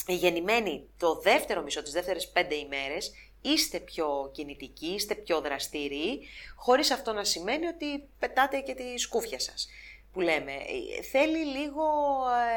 γεννημένοι 0.06 0.88
το 0.98 1.14
δεύτερο 1.14 1.62
μισό, 1.62 1.82
τις 1.82 1.92
δεύτερες 1.92 2.28
πέντε 2.28 2.54
ημέρες, 2.54 3.12
είστε 3.42 3.78
πιο 3.80 4.30
κινητικοί, 4.34 4.86
είστε 4.86 5.14
πιο 5.14 5.40
δραστήριοι, 5.40 6.20
χωρίς 6.56 6.90
αυτό 6.90 7.12
να 7.12 7.24
σημαίνει 7.24 7.66
ότι 7.66 8.08
πετάτε 8.18 8.60
και 8.60 8.74
τη 8.74 8.98
σκούφια 8.98 9.40
σας. 9.40 9.68
Που 10.12 10.20
λέμε, 10.20 10.52
θέλει 11.10 11.44
λίγο 11.44 11.84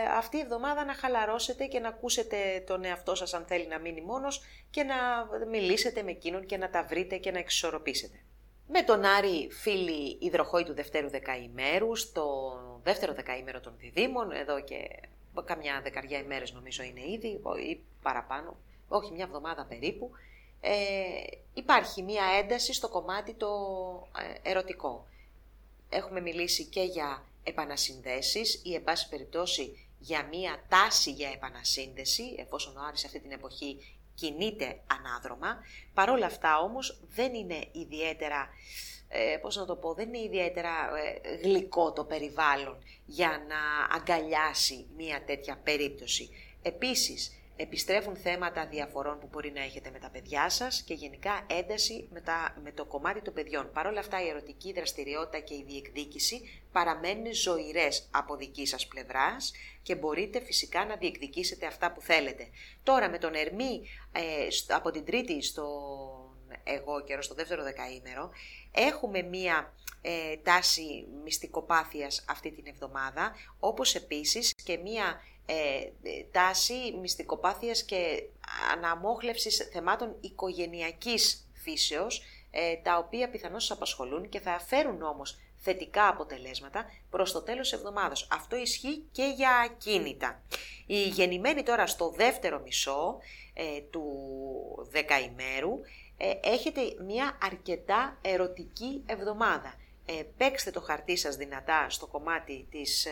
ε, 0.06 0.18
αυτή 0.18 0.38
η 0.38 0.40
εβδομάδα 0.40 0.86
να 0.86 0.94
χαλαρώσετε 0.94 1.66
και 1.66 1.80
να 1.80 1.88
ακούσετε 1.88 2.64
τον 2.68 2.84
εαυτό 2.84 3.16
σας 3.16 3.34
αν 3.34 3.46
θέλει 3.46 3.68
να 3.68 3.80
μείνει 3.80 4.02
μόνος 4.02 4.42
και 4.70 4.84
να 4.84 4.96
μιλήσετε 5.50 6.04
με 6.04 6.12
εκείνον 6.12 6.46
και 6.46 6.58
να 6.58 6.70
τα 6.70 6.84
βρείτε 6.84 7.18
και 7.18 7.32
να 7.32 7.40
εξισορροπήσετε. 7.40 8.20
Με 8.68 8.82
τον 8.82 9.06
Άρη 9.06 9.50
φίλοι 9.52 10.18
υδροχόη 10.20 10.64
του 10.64 10.74
δευτέρου 10.74 11.10
δεκαημέρου, 11.10 11.96
στο 11.96 12.54
δεύτερο 12.84 13.14
δεκαήμερο 13.14 13.60
των 13.60 13.74
διδήμων, 13.78 14.32
εδώ 14.32 14.62
και 14.62 14.88
καμιά 15.46 15.82
δεκαριά 15.84 16.20
ημέρες 16.20 16.54
νομίζω 16.54 16.84
είναι 16.84 17.02
ήδη 17.02 17.42
ή 17.70 17.80
παραπάνω, 18.02 18.58
όχι 18.88 19.12
μια 19.12 19.24
εβδομάδα 19.24 19.66
περίπου, 19.66 20.12
ε, 20.62 20.74
υπάρχει 21.54 22.04
μια 22.04 22.24
ένταση 22.40 22.74
στο 22.74 22.90
κομμάτι 22.90 23.34
το 23.34 23.50
ε, 24.44 24.50
ερωτικό. 24.50 25.08
Έχουμε 25.90 26.22
μιλήσει 26.22 26.66
και 26.66 26.82
για 26.82 27.26
επανασυνδέσεις 27.44 28.62
ή 28.64 28.74
εν 28.74 28.84
πάση 28.84 29.10
περιπτώσει 29.10 29.88
για 30.00 30.26
μια 30.26 30.66
τάση 30.68 31.12
για 31.12 31.30
επανασύνδεση, 31.30 32.36
εφόσον 32.38 32.78
ο 32.78 32.82
Άρης 32.88 33.06
αυτή 33.06 33.20
την 33.20 33.32
εποχή 33.32 34.00
κινείται 34.16 34.82
ανάδρομα. 34.88 35.58
Παρόλα 35.94 36.26
αυτά 36.26 36.60
όμως 36.60 37.00
δεν 37.08 37.34
είναι 37.34 37.68
ιδιαίτερα 37.72 38.50
ε, 39.08 39.38
πώς 39.38 39.56
να 39.56 39.66
το 39.66 39.76
πω, 39.76 39.94
δεν 39.94 40.08
είναι 40.08 40.24
ιδιαίτερα 40.24 40.70
ε, 41.24 41.36
γλυκό 41.36 41.94
το 41.94 42.04
περιβάλλον 42.04 42.84
για 43.06 43.46
να 43.48 43.96
αγκαλιάσει 43.96 44.88
μία 44.98 45.24
τέτοια 45.26 45.58
περίπτωση. 45.64 46.30
Επίσης, 46.62 47.41
επιστρέφουν 47.62 48.16
θέματα 48.16 48.68
διαφορών 48.68 49.20
που 49.20 49.28
μπορεί 49.32 49.52
να 49.52 49.62
έχετε 49.64 49.90
με 49.92 50.00
τα 50.00 50.10
παιδιά 50.10 50.50
σας 50.50 50.82
και 50.82 50.94
γενικά 50.94 51.46
ένταση 51.50 52.08
με, 52.12 52.22
με 52.64 52.72
το 52.72 52.86
κομμάτι 52.86 53.22
των 53.22 53.34
παιδιών. 53.34 53.72
Παρ' 53.74 53.88
όλα 53.88 54.00
αυτά 54.00 54.24
η 54.24 54.28
ερωτική 54.28 54.74
δραστηριότητα 54.74 55.40
και 55.40 55.54
η 55.54 55.64
διεκδίκηση 55.68 56.64
παραμένουν 56.72 57.34
ζωηρές 57.34 58.08
από 58.12 58.36
δική 58.36 58.66
σας 58.66 58.88
πλευράς 58.88 59.52
και 59.82 59.96
μπορείτε 59.96 60.40
φυσικά 60.40 60.86
να 60.86 60.96
διεκδικήσετε 60.96 61.66
αυτά 61.66 61.92
που 61.92 62.02
θέλετε. 62.02 62.48
Τώρα 62.84 63.10
με 63.10 63.18
τον 63.18 63.34
Ερμή 63.34 63.88
ε, 64.12 64.48
από 64.74 64.92
την 64.92 65.06
Τρίτη 65.06 65.42
στο 65.42 65.66
εγώ 66.64 67.04
καιρό, 67.04 67.22
στο 67.22 67.34
δεύτερο 67.34 67.64
δεκαήμερο, 67.64 68.32
έχουμε 68.72 69.22
μία 69.22 69.74
ε, 70.02 70.38
τάση 70.44 71.08
μυστικοπάθειας 71.24 72.26
αυτή 72.28 72.52
την 72.52 72.68
εβδομάδα, 72.68 73.36
όπως 73.60 73.96
επίσης 73.96 74.54
και 74.64 74.78
μία 74.78 75.04
ε, 75.04 75.31
τάση 76.32 76.98
μυστικοπάθειας 77.02 77.84
και 77.84 78.24
αναμόχλευσης 78.74 79.70
θεμάτων 79.74 80.16
οικογενειακής 80.20 81.48
φύσεως, 81.54 82.22
ε, 82.52 82.76
τα 82.76 82.98
οποία 82.98 83.30
πιθανώς 83.30 83.66
σας 83.66 83.78
απασχολούν 83.78 84.30
και 84.30 84.40
θα 84.40 84.60
φέρουν 84.60 85.02
όμως 85.02 85.40
θετικά 85.58 86.08
αποτελέσματα 86.08 86.86
προς 87.10 87.32
το 87.32 87.42
τέλος 87.42 87.70
της 87.70 87.80
εβδομάδας. 87.80 88.28
Αυτό 88.32 88.56
ισχύει 88.56 89.04
και 89.12 89.34
για 89.36 89.50
ακίνητα. 89.50 90.42
Η 90.86 91.02
γεννημένη 91.02 91.64
τώρα 91.64 91.88
στο 91.88 92.10
δεύτερο 92.10 92.60
μισό 92.60 93.18
ε, 93.54 93.82
του 93.90 94.06
δεκαημέρου 94.90 95.80
ε, 96.18 96.32
έχετε 96.44 96.82
μια 97.06 97.38
αρκετά 97.42 98.18
ερωτική 98.22 99.04
εβδομάδα. 99.06 99.74
Ε, 100.06 100.24
παίξτε 100.38 100.72
το 100.72 100.82
χαρτί 100.82 101.16
σας 101.16 101.36
δυνατά 101.36 101.90
στο 101.90 102.08
κομμάτι 102.08 102.68
της 102.72 103.06
ε, 103.06 103.12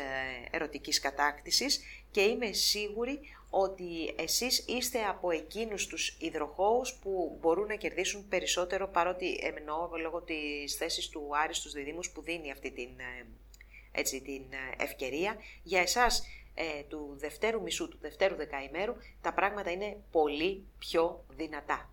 ερωτικής 0.52 1.00
κατάκτησης 1.00 1.82
και 2.12 2.22
είμαι 2.22 2.52
σίγουρη 2.52 3.20
ότι 3.50 4.16
εσείς 4.18 4.66
είστε 4.68 5.04
από 5.04 5.32
εκείνους 5.32 5.88
τους 5.88 6.18
υδροχώους 6.20 6.94
που 6.94 7.38
μπορούν 7.42 7.68
να 7.68 7.76
κερδίσουν 7.76 8.28
περισσότερο 8.28 8.88
παρότι 8.88 9.40
εννοώ 9.42 9.90
λόγω 10.02 10.22
της 10.22 10.76
θέσης 10.76 11.10
του 11.10 11.30
Άρη 11.44 11.54
στους 11.54 11.74
διδήμους 11.74 12.10
που 12.10 12.22
δίνει 12.22 12.52
αυτή 12.52 12.72
την, 12.72 12.90
ε, 13.00 13.26
έτσι, 13.92 14.22
την 14.22 14.44
ευκαιρία. 14.78 15.38
Για 15.64 15.82
εσάς 15.82 16.24
ε, 16.54 16.84
του 16.84 17.16
δευτέρου 17.18 17.62
μισού, 17.62 17.90
του 17.90 17.98
δευτέρου 18.02 18.36
δεκαημέρου, 18.36 18.96
τα 19.22 19.34
πράγματα 19.34 19.72
είναι 19.72 19.98
πολύ 20.12 20.64
πιο 20.80 21.26
δυνατά. 21.30 21.90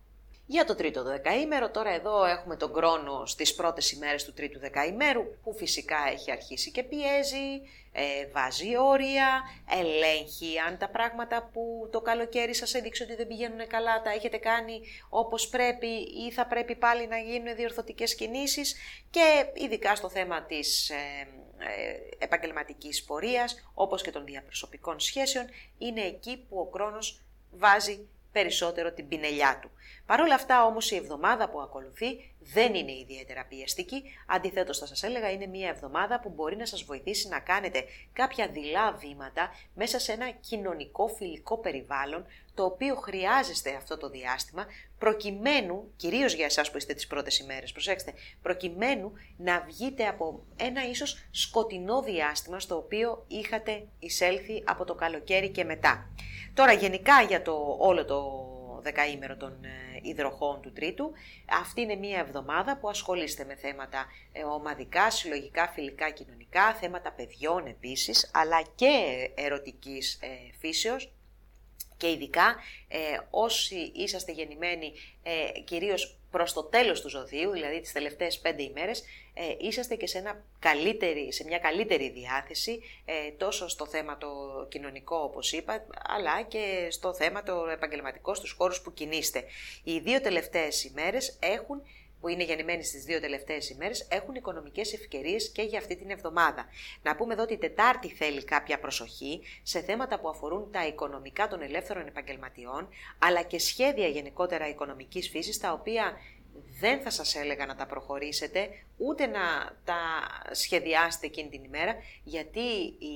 Για 0.49 0.65
το 0.65 0.75
τρίτο 0.75 1.03
δεκαήμερο, 1.03 1.69
τώρα 1.69 1.89
εδώ 1.89 2.25
έχουμε 2.25 2.55
τον 2.55 2.73
χρόνο 2.73 3.25
στις 3.25 3.55
πρώτες 3.55 3.91
ημέρες 3.91 4.23
του 4.25 4.33
τρίτου 4.33 4.59
δεκαήμερου, 4.59 5.23
που 5.43 5.53
φυσικά 5.53 5.97
έχει 6.11 6.31
αρχίσει 6.31 6.71
και 6.71 6.83
πιέζει, 6.83 7.61
ε, 7.91 8.27
βάζει 8.31 8.77
όρια, 8.77 9.41
ελέγχει 9.69 10.59
αν 10.67 10.77
τα 10.77 10.89
πράγματα 10.89 11.49
που 11.53 11.89
το 11.91 12.01
καλοκαίρι 12.01 12.55
σας 12.55 12.73
έδειξε 12.73 13.03
ότι 13.03 13.15
δεν 13.15 13.27
πηγαίνουν 13.27 13.67
καλά, 13.67 14.01
τα 14.01 14.09
έχετε 14.11 14.37
κάνει 14.37 14.81
όπως 15.09 15.47
πρέπει 15.47 15.87
ή 16.27 16.31
θα 16.31 16.45
πρέπει 16.47 16.75
πάλι 16.75 17.07
να 17.07 17.17
γίνουν 17.17 17.55
διορθωτικές 17.55 18.15
κινήσεις 18.15 18.75
και 19.09 19.45
ειδικά 19.53 19.95
στο 19.95 20.09
θέμα 20.09 20.43
της 20.43 20.89
ε, 20.89 20.95
ε, 21.57 22.23
επαγγελματικής 22.25 23.03
πορείας, 23.03 23.69
όπως 23.73 24.01
και 24.01 24.11
των 24.11 24.25
διαπροσωπικών 24.25 24.99
σχέσεων, 24.99 25.45
είναι 25.77 26.01
εκεί 26.01 26.45
που 26.49 26.57
ο 26.57 26.69
χρόνος 26.73 27.21
βάζει 27.51 28.07
περισσότερο 28.37 28.91
την 28.91 29.07
πινελιά 29.07 29.59
του. 29.61 29.69
Παρ' 30.05 30.21
όλα 30.21 30.35
αυτά 30.35 30.65
όμως 30.65 30.91
η 30.91 30.95
εβδομάδα 30.95 31.49
που 31.49 31.61
ακολουθεί 31.61 32.35
δεν 32.39 32.75
είναι 32.75 32.91
ιδιαίτερα 32.91 33.45
πιεστική, 33.45 34.03
αντιθέτως 34.27 34.77
θα 34.77 34.85
σας 34.85 35.03
έλεγα 35.03 35.31
είναι 35.31 35.45
μια 35.45 35.69
εβδομάδα 35.69 36.19
που 36.19 36.29
μπορεί 36.29 36.55
να 36.55 36.65
σας 36.65 36.83
βοηθήσει 36.83 37.27
να 37.27 37.39
κάνετε 37.39 37.83
κάποια 38.13 38.47
δειλά 38.47 38.91
βήματα 38.91 39.49
μέσα 39.73 39.99
σε 39.99 40.11
ένα 40.11 40.29
κοινωνικό 40.29 41.07
φιλικό 41.07 41.57
περιβάλλον 41.57 42.25
το 42.53 42.63
οποίο 42.63 42.95
χρειάζεστε 42.95 43.75
αυτό 43.75 43.97
το 43.97 44.09
διάστημα 44.09 44.65
προκειμένου, 44.97 45.91
κυρίως 45.95 46.33
για 46.33 46.45
εσάς 46.45 46.71
που 46.71 46.77
είστε 46.77 46.93
τις 46.93 47.07
πρώτες 47.07 47.39
ημέρες, 47.39 47.71
προσέξτε, 47.71 48.13
προκειμένου 48.41 49.11
να 49.37 49.63
βγείτε 49.67 50.07
από 50.07 50.43
ένα 50.55 50.89
ίσως 50.89 51.27
σκοτεινό 51.31 52.01
διάστημα 52.01 52.59
στο 52.59 52.75
οποίο 52.75 53.25
είχατε 53.27 53.87
εισέλθει 53.99 54.63
από 54.65 54.85
το 54.85 54.95
καλοκαίρι 54.95 55.49
και 55.49 55.63
μετά. 55.63 56.09
Τώρα 56.53 56.71
γενικά 56.71 57.21
για 57.21 57.41
το 57.41 57.75
όλο 57.79 58.05
το 58.05 58.21
δεκαήμερο 58.81 59.35
των 59.37 59.63
ε, 59.63 59.99
υδροχών 60.01 60.61
του 60.61 60.71
τρίτου. 60.71 61.11
Αυτή 61.61 61.81
είναι 61.81 61.95
μία 61.95 62.19
εβδομάδα 62.19 62.77
που 62.77 62.89
ασχολείστε 62.89 63.45
με 63.45 63.55
θέματα 63.55 64.05
ε, 64.31 64.43
ομαδικά, 64.43 65.11
συλλογικά, 65.11 65.67
φιλικά, 65.67 66.09
κοινωνικά, 66.09 66.73
θέματα 66.73 67.11
παιδιών 67.11 67.67
επίσης, 67.67 68.29
αλλά 68.33 68.61
και 68.75 68.93
ερωτικής 69.35 70.19
ε, 70.21 70.27
φύσεως 70.59 71.11
και 71.97 72.09
ειδικά 72.09 72.55
ε, 72.87 72.97
όσοι 73.29 73.91
είσαστε 73.95 74.31
γεννημένοι 74.31 74.93
ε, 75.23 75.59
κυρίως 75.59 76.17
προς 76.31 76.53
το 76.53 76.63
τέλος 76.63 77.01
του 77.01 77.09
ζωδίου, 77.09 77.51
δηλαδή 77.51 77.79
τις 77.79 77.91
τελευταίες 77.91 78.39
πέντε 78.39 78.63
ημέρες, 78.63 79.03
ε, 79.33 79.55
είσαστε 79.57 79.95
και 79.95 80.07
σε, 80.07 80.17
ένα 80.17 80.43
καλύτερη, 80.59 81.33
σε 81.33 81.43
μια 81.43 81.59
καλύτερη 81.59 82.09
διάθεση, 82.09 82.79
ε, 83.05 83.31
τόσο 83.31 83.67
στο 83.67 83.85
θέμα 83.85 84.17
το 84.17 84.27
κοινωνικό 84.69 85.17
όπως 85.17 85.51
είπα, 85.51 85.85
αλλά 86.07 86.41
και 86.41 86.87
στο 86.91 87.13
θέμα 87.13 87.43
το 87.43 87.67
επαγγελματικό 87.71 88.33
στους 88.33 88.51
χώρους 88.51 88.81
που 88.81 88.93
κινείστε. 88.93 89.43
Οι 89.83 89.99
δύο 89.99 90.21
τελευταίες 90.21 90.83
ημέρες 90.83 91.37
έχουν 91.39 91.81
που 92.21 92.27
είναι 92.27 92.43
γεννημένοι 92.43 92.83
στις 92.83 93.03
δύο 93.03 93.19
τελευταίες 93.19 93.69
ημέρες, 93.69 94.07
έχουν 94.09 94.35
οικονομικές 94.35 94.93
ευκαιρίες 94.93 95.49
και 95.49 95.61
για 95.61 95.79
αυτή 95.79 95.95
την 95.95 96.09
εβδομάδα. 96.09 96.65
Να 97.01 97.15
πούμε 97.15 97.33
εδώ 97.33 97.43
ότι 97.43 97.53
η 97.53 97.57
Τετάρτη 97.57 98.09
θέλει 98.09 98.43
κάποια 98.43 98.79
προσοχή 98.79 99.41
σε 99.63 99.81
θέματα 99.81 100.19
που 100.19 100.29
αφορούν 100.29 100.71
τα 100.71 100.87
οικονομικά 100.87 101.47
των 101.47 101.61
ελεύθερων 101.61 102.07
επαγγελματιών, 102.07 102.89
αλλά 103.19 103.43
και 103.43 103.59
σχέδια 103.59 104.07
γενικότερα 104.07 104.69
οικονομικής 104.69 105.29
φύσης, 105.29 105.57
τα 105.57 105.71
οποία 105.71 106.17
δεν 106.79 107.01
θα 107.01 107.09
σας 107.09 107.35
έλεγα 107.35 107.65
να 107.65 107.75
τα 107.75 107.85
προχωρήσετε, 107.85 108.69
ούτε 108.97 109.25
να 109.25 109.39
τα 109.83 109.99
σχεδιάσετε 110.51 111.25
εκείνη 111.25 111.49
την 111.49 111.63
ημέρα, 111.63 111.95
γιατί 112.23 112.59
η, 112.99 113.15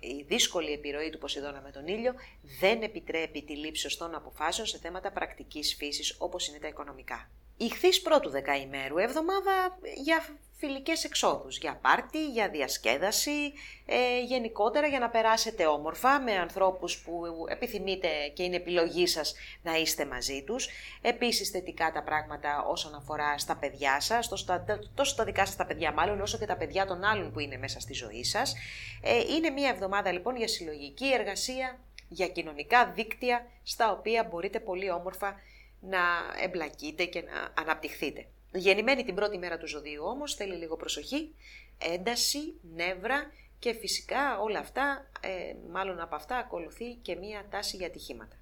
η 0.00 0.24
δύσκολη 0.26 0.72
επιρροή 0.72 1.10
του 1.10 1.18
Ποσειδώνα 1.18 1.60
με 1.60 1.70
τον 1.70 1.86
ήλιο 1.86 2.14
δεν 2.60 2.82
επιτρέπει 2.82 3.42
τη 3.42 3.56
λήψη 3.56 3.82
σωστών 3.82 4.14
αποφάσεων 4.14 4.66
σε 4.66 4.78
θέματα 4.78 5.12
πρακτικής 5.12 5.74
φύσης, 5.74 6.16
όπως 6.18 6.48
είναι 6.48 6.58
τα 6.58 6.68
οικονομικά. 6.68 7.30
Ηχθείς 7.56 8.02
πρώτου 8.02 8.30
δεκαημέρου, 8.30 8.98
εβδομάδα 8.98 9.78
για 10.02 10.24
φιλικές 10.58 11.04
εξόδους, 11.04 11.58
για 11.58 11.78
πάρτι, 11.82 12.30
για 12.30 12.48
διασκέδαση, 12.48 13.52
ε, 13.86 14.20
γενικότερα 14.20 14.86
για 14.86 14.98
να 14.98 15.08
περάσετε 15.08 15.66
όμορφα 15.66 16.20
με 16.20 16.32
ανθρώπους 16.32 16.98
που 16.98 17.22
επιθυμείτε 17.48 18.08
και 18.34 18.42
είναι 18.42 18.56
επιλογή 18.56 19.06
σας 19.06 19.34
να 19.62 19.76
είστε 19.76 20.06
μαζί 20.06 20.42
τους. 20.46 20.68
Επίσης 21.02 21.50
θετικά 21.50 21.92
τα 21.92 22.02
πράγματα 22.02 22.64
όσον 22.68 22.94
αφορά 22.94 23.38
στα 23.38 23.56
παιδιά 23.56 24.00
σας, 24.00 24.28
τόσο 24.28 24.44
τα, 24.44 24.64
τόσο 24.94 25.14
τα 25.14 25.24
δικά 25.24 25.46
σας 25.46 25.56
τα 25.56 25.66
παιδιά 25.66 25.92
μάλλον, 25.92 26.20
όσο 26.20 26.38
και 26.38 26.46
τα 26.46 26.56
παιδιά 26.56 26.86
των 26.86 27.04
άλλων 27.04 27.32
που 27.32 27.40
είναι 27.40 27.56
μέσα 27.56 27.80
στη 27.80 27.92
ζωή 27.92 28.24
σας. 28.24 28.54
Ε, 29.02 29.18
είναι 29.18 29.50
μια 29.50 29.68
εβδομάδα 29.68 30.12
λοιπόν 30.12 30.36
για 30.36 30.48
συλλογική 30.48 31.12
εργασία, 31.12 31.78
για 32.08 32.28
κοινωνικά 32.28 32.92
δίκτυα, 32.94 33.46
στα 33.62 33.90
οποία 33.92 34.24
μπορείτε 34.30 34.60
πολύ 34.60 34.90
όμορφα 34.90 35.34
να 35.80 35.98
εμπλακείτε 36.42 37.04
και 37.04 37.22
να 37.22 37.62
αναπτυχθείτε. 37.62 38.26
Γεννημένη 38.52 39.04
την 39.04 39.14
πρώτη 39.14 39.38
μέρα 39.38 39.58
του 39.58 39.68
ζωδίου 39.68 40.04
όμως 40.04 40.34
θέλει 40.34 40.54
λίγο 40.54 40.76
προσοχή, 40.76 41.34
ένταση, 41.78 42.54
νεύρα 42.74 43.30
και 43.58 43.72
φυσικά 43.72 44.38
όλα 44.40 44.58
αυτά, 44.58 45.10
ε, 45.20 45.54
μάλλον 45.70 46.00
από 46.00 46.14
αυτά 46.14 46.36
ακολουθεί 46.36 46.94
και 47.02 47.14
μία 47.14 47.46
τάση 47.50 47.76
για 47.76 47.86
ατυχήματα. 47.86 48.36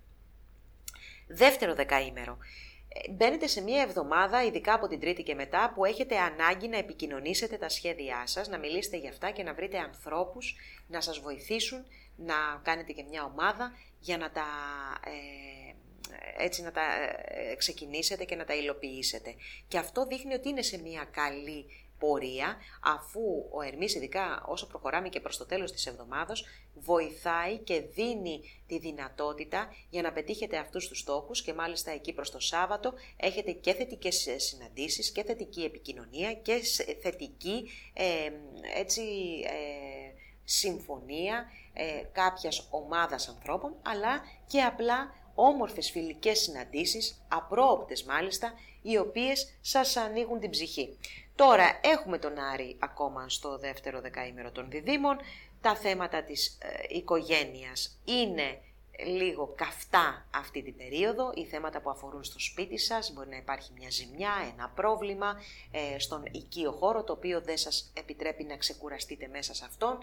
Δεύτερο 1.26 1.74
δεκαήμερο. 1.74 2.39
Ε, 2.89 3.11
μπαίνετε 3.11 3.47
σε 3.47 3.61
μία 3.61 3.82
εβδομάδα, 3.82 4.45
ειδικά 4.45 4.74
από 4.74 4.89
την 4.89 5.01
Τρίτη 5.01 5.22
και 5.22 5.35
μετά, 5.35 5.72
που 5.74 5.85
έχετε 5.85 6.18
ανάγκη 6.18 6.68
να 6.68 6.76
επικοινωνήσετε 6.76 7.57
τα 7.57 7.68
σχέδιά 7.68 8.22
σας, 8.26 8.49
να 8.49 8.59
μιλήσετε 8.59 8.97
για 8.97 9.11
αυτά 9.11 9.30
και 9.30 9.43
να 9.43 9.55
βρείτε 9.55 9.78
ανθρώπους 9.78 10.57
να 10.89 11.01
σας 11.01 11.18
βοηθήσουν 11.18 11.85
να 12.16 12.35
κάνετε 12.62 12.93
και 12.93 13.05
μια 13.11 13.24
ομάδα 13.24 13.72
για 14.01 14.16
να 14.18 14.30
τα 14.30 14.47
ε, 15.05 15.64
έτσι 16.38 16.62
να 16.62 16.72
τα 16.72 16.82
ε, 17.24 17.55
ξεκινήσετε 17.55 18.24
και 18.24 18.36
να 18.36 18.44
τα 18.44 18.55
υλοποιήσετε. 18.55 19.34
Και 19.68 19.78
αυτό 19.78 20.07
δείχνει 20.07 20.34
ότι 20.34 20.48
είναι 20.48 20.62
σε 20.62 20.78
μια 20.78 21.09
καλή 21.11 21.66
πορεία, 21.98 22.57
αφού 22.82 23.20
ο 23.50 23.62
Ερμής, 23.62 23.94
ειδικά 23.94 24.44
όσο 24.46 24.66
προχωράμε 24.66 25.09
και 25.09 25.20
προς 25.20 25.36
το 25.36 25.46
τέλος 25.46 25.72
της 25.72 25.86
εβδομάδος, 25.86 26.44
βοηθάει 26.74 27.59
και 27.59 27.80
δίνει 27.80 28.40
τη 28.66 28.78
δυνατότητα 28.78 29.74
για 29.90 30.02
να 30.02 30.12
πετύχετε 30.12 30.57
αυτούς 30.57 30.88
τους 30.88 30.98
στόχους 30.98 31.42
και 31.42 31.55
μάλιστα 31.55 31.90
εκεί 31.90 32.12
προς 32.12 32.30
το 32.30 32.40
Σάββατο 32.40 32.92
έχετε 33.16 33.52
και 33.52 33.72
θετικές 33.72 34.28
συναντήσεις 34.36 35.11
και 35.11 35.24
θετική 35.24 35.62
επικοινωνία 35.62 36.34
και 36.34 36.61
θετική 37.02 37.70
ε, 37.92 38.30
έτσι, 38.76 39.02
ε, 39.44 40.22
συμφωνία 40.44 41.44
ε, 41.72 42.02
κάποιας 42.12 42.68
ομάδας 42.70 43.28
ανθρώπων, 43.28 43.76
αλλά 43.82 44.22
και 44.46 44.62
απλά 44.62 45.14
όμορφες 45.35 45.91
φιλικές 45.91 46.41
συναντήσεις, 46.41 47.24
απρόοπτες 47.28 48.05
μάλιστα, 48.05 48.53
οι 48.82 48.97
οποίες 48.97 49.57
σας 49.61 49.97
ανοίγουν 49.97 50.41
την 50.41 50.51
ψυχή. 50.51 50.97
Τώρα 51.35 51.80
έχουμε 51.82 52.18
τον 52.18 52.39
Άρη 52.39 52.76
ακόμα 52.78 53.28
στο 53.28 53.59
δεύτερο 53.59 54.01
δεκαήμερο 54.01 54.51
των 54.51 54.70
διδήμων. 54.70 55.16
Τα 55.61 55.76
θέματα 55.76 56.22
της 56.22 56.59
ε, 56.62 56.97
οικογένειας 56.97 57.99
είναι 58.05 58.61
λίγο 58.99 59.53
καυτά 59.57 60.26
αυτή 60.34 60.62
την 60.62 60.76
περίοδο, 60.76 61.32
οι 61.34 61.45
θέματα 61.45 61.80
που 61.80 61.90
αφορούν 61.90 62.24
στο 62.24 62.38
σπίτι 62.38 62.78
σας, 62.78 63.12
μπορεί 63.12 63.28
να 63.28 63.36
υπάρχει 63.36 63.72
μια 63.76 63.90
ζημιά, 63.90 64.32
ένα 64.53 64.72
πρόβλημα 64.74 65.36
ε, 65.70 65.99
στον 65.99 66.22
οικείο 66.30 66.72
χώρο, 66.72 67.05
το 67.05 67.12
οποίο 67.12 67.40
δεν 67.40 67.57
σας 67.57 67.92
επιτρέπει 67.97 68.45
να 68.45 68.57
ξεκουραστείτε 68.57 69.28
μέσα 69.28 69.55
σε 69.55 69.64
αυτόν. 69.64 69.99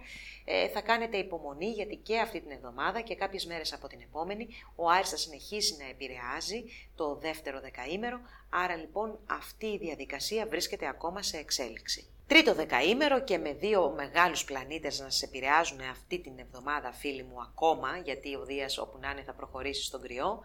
Ε, 0.46 0.68
θα 0.68 0.82
κάνετε 0.82 1.18
υπομονή 1.18 1.70
γιατί 1.70 1.96
και 1.96 2.20
αυτή 2.20 2.42
την 2.42 2.52
εβδομάδα 2.52 3.02
και 3.02 3.16
κάποιες 3.16 3.46
μέρες 3.46 3.74
από 3.74 3.88
την 3.88 4.02
επόμενη 4.02 4.48
ο 4.76 4.90
Άρης 4.90 5.10
θα 5.10 5.18
συνεχίσει 5.18 5.76
να 5.80 5.86
επηρεάζει 5.86 6.64
το 7.02 7.16
δεύτερο 7.16 7.60
δεκαήμερο, 7.60 8.20
άρα 8.50 8.76
λοιπόν 8.76 9.20
αυτή 9.26 9.66
η 9.66 9.78
διαδικασία 9.78 10.46
βρίσκεται 10.46 10.88
ακόμα 10.88 11.22
σε 11.22 11.38
εξέλιξη. 11.38 12.06
Τρίτο 12.28 12.54
δεκαήμερο 12.54 13.24
και 13.24 13.38
με 13.38 13.54
δύο 13.54 13.94
μεγάλους 13.96 14.44
πλανήτες 14.44 15.00
να 15.00 15.10
σας 15.10 15.22
επηρεάζουν 15.22 15.80
αυτή 15.82 16.20
την 16.20 16.40
εβδομάδα 16.40 16.92
φίλοι 16.92 17.24
μου 17.24 17.42
ακόμα, 17.42 17.98
γιατί 17.98 18.36
ο 18.36 18.46
Δίας 18.46 18.78
όπου 18.78 18.98
να 19.02 19.10
είναι 19.10 19.24
θα 19.24 19.34
προχωρήσει 19.34 19.84
στον 19.84 20.02
κρυό, 20.02 20.40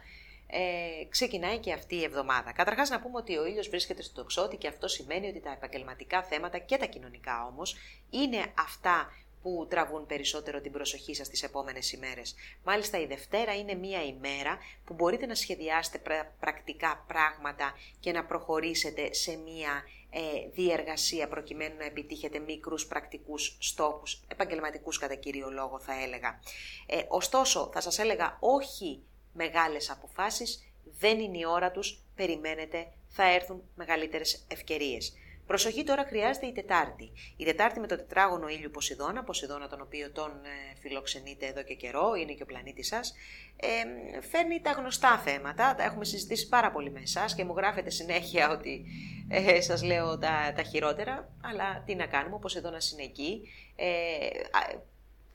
ε, 0.46 1.04
ξεκινάει 1.09 1.59
και 1.59 1.72
αυτή 1.72 1.94
η 1.94 2.04
εβδομάδα. 2.04 2.52
Καταρχάς 2.52 2.90
να 2.90 3.00
πούμε 3.00 3.16
ότι 3.16 3.36
ο 3.36 3.46
ήλιος 3.46 3.68
βρίσκεται 3.68 4.02
στο 4.02 4.14
τοξότη 4.14 4.57
και 4.57 4.68
αυτό 4.68 4.88
σημαίνει 4.88 5.28
ότι 5.28 5.40
τα 5.40 5.50
επαγγελματικά 5.50 6.22
θέματα 6.22 6.59
και 6.59 6.76
τα 6.76 6.86
κοινωνικά 6.86 7.46
όμως 7.46 7.76
είναι 8.11 8.52
αυτά 8.59 9.12
που 9.47 9.66
τραβούν 9.70 10.07
περισσότερο 10.07 10.61
την 10.61 10.72
προσοχή 10.72 11.14
σας 11.14 11.28
τις 11.28 11.42
επόμενες 11.42 11.92
ημέρες. 11.92 12.34
Μάλιστα 12.64 13.01
η 13.01 13.07
Δευτέρα 13.07 13.57
είναι 13.57 13.74
μία 13.74 14.05
ημέρα 14.05 14.59
που 14.84 14.94
μπορείτε 14.94 15.26
να 15.26 15.34
σχεδιάσετε 15.34 16.01
πρακτικά 16.40 17.05
πράγματα 17.07 17.74
και 18.01 18.12
να 18.12 18.24
προχωρήσετε 18.24 19.14
σε 19.14 19.36
μία 19.36 19.82
ε, 20.11 20.20
διεργασία 20.53 21.28
προκειμένου 21.28 21.76
να 21.76 21.84
επιτύχετε 21.84 22.38
μικρούς 22.38 22.86
πρακτικούς 22.86 23.57
στόχους, 23.61 24.22
επαγγελματικούς 24.28 24.99
κατά 24.99 25.14
κύριο 25.14 25.51
λόγο 25.51 25.80
θα 25.80 26.03
έλεγα. 26.03 26.40
Ε, 26.86 27.03
ωστόσο 27.09 27.70
θα 27.72 27.80
σας 27.80 27.99
έλεγα 27.99 28.36
όχι 28.40 29.03
μεγάλες 29.32 29.90
αποφάσεις, 29.90 30.72
δεν 30.99 31.20
είναι 31.20 31.38
η 31.38 31.44
ώρα 31.44 31.70
τους, 31.70 32.03
περιμένετε, 32.14 32.92
θα 33.09 33.32
έρθουν 33.32 33.62
μεγαλύτερες 33.74 34.44
ευκαιρίες. 34.49 35.12
Προσοχή 35.47 35.84
τώρα 35.84 36.05
χρειάζεται 36.05 36.47
η 36.47 36.53
Τετάρτη. 36.53 37.12
Η 37.36 37.44
Τετάρτη 37.44 37.80
με 37.80 37.86
το 37.86 37.97
τετράγωνο 37.97 38.49
ήλιου 38.49 38.70
Ποσειδώνα, 38.70 39.24
Ποσειδώνα 39.24 39.68
τον 39.68 39.80
οποίο 39.80 40.11
τον 40.11 40.30
ε, 40.30 40.78
φιλοξενείτε 40.80 41.47
εδώ 41.47 41.62
και 41.62 41.74
καιρό, 41.74 42.14
είναι 42.14 42.32
και 42.32 42.42
ο 42.42 42.47
πλανήτη 42.47 42.82
σας, 42.82 43.14
ε, 43.57 44.20
φέρνει 44.20 44.61
τα 44.61 44.70
γνωστά 44.70 45.18
θέματα. 45.18 45.74
Τα 45.74 45.82
έχουμε 45.82 46.05
συζητήσει 46.05 46.49
πάρα 46.49 46.70
πολύ 46.70 46.90
με 46.90 47.01
εσάς 47.01 47.34
και 47.34 47.44
μου 47.44 47.55
γράφετε 47.57 47.90
συνέχεια 47.90 48.51
ότι 48.51 48.84
ε, 49.28 49.61
σας 49.61 49.82
λέω 49.82 50.18
τα, 50.18 50.53
τα 50.57 50.62
χειρότερα. 50.62 51.28
Αλλά 51.42 51.82
τι 51.86 51.94
να 51.94 52.07
κάνουμε, 52.07 52.34
ο 52.34 52.38
Ποσειδώνας 52.38 52.92
είναι 52.92 53.03
εκεί. 53.03 53.49
Ε, 53.76 53.84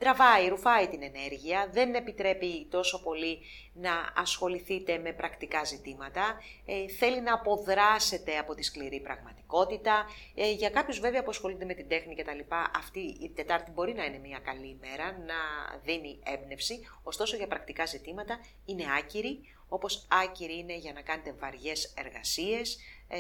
τραβάει, 0.02 0.48
ρουφάει 0.48 0.88
την 0.88 1.02
ενέργεια, 1.04 1.70
δεν 1.72 1.96
επιτρέπει 1.96 2.68
τόσο 2.70 3.02
πολύ 3.02 3.40
να 3.74 3.92
ασχοληθείτε 4.16 4.98
με 4.98 5.12
πρακτικά 5.14 5.64
ζητήματα, 5.64 6.42
ε, 6.66 6.88
θέλει 6.88 7.22
να 7.22 7.34
αποδράσετε 7.34 8.38
από 8.38 8.56
τη 8.56 8.64
σκληρή 8.64 9.00
πραγματικότητα. 9.00 10.06
Ε, 10.36 10.52
για 10.52 10.70
κάποιους 10.70 11.00
βέβαια 11.00 11.24
που 11.24 11.30
ασχολούνται 11.30 11.66
με 11.66 11.74
την 11.74 11.88
τέχνη 11.88 12.16
και 12.16 12.24
τα 12.24 12.34
λοιπά, 12.34 12.72
αυτή 12.76 13.00
η 13.00 13.32
Τετάρτη 13.36 13.72
μπορεί 13.72 13.94
να 13.94 14.06
είναι 14.06 14.18
μια 14.18 14.40
καλή 14.40 14.78
ημέρα, 14.80 15.06
να 15.12 15.40
δίνει 15.84 16.20
έμπνευση, 16.24 16.88
ωστόσο 17.04 17.36
για 17.36 17.48
πρακτικά 17.48 17.86
ζητήματα 17.86 18.40
είναι 18.66 18.84
άκυρη, 18.98 19.40
όπως 19.68 20.08
άκυρη 20.24 20.58
είναι 20.58 20.78
για 20.78 20.94
να 20.94 21.02
κάνετε 21.02 21.36
βαριές 21.40 21.94
εργασίες, 21.98 22.78
ε, 23.14 23.18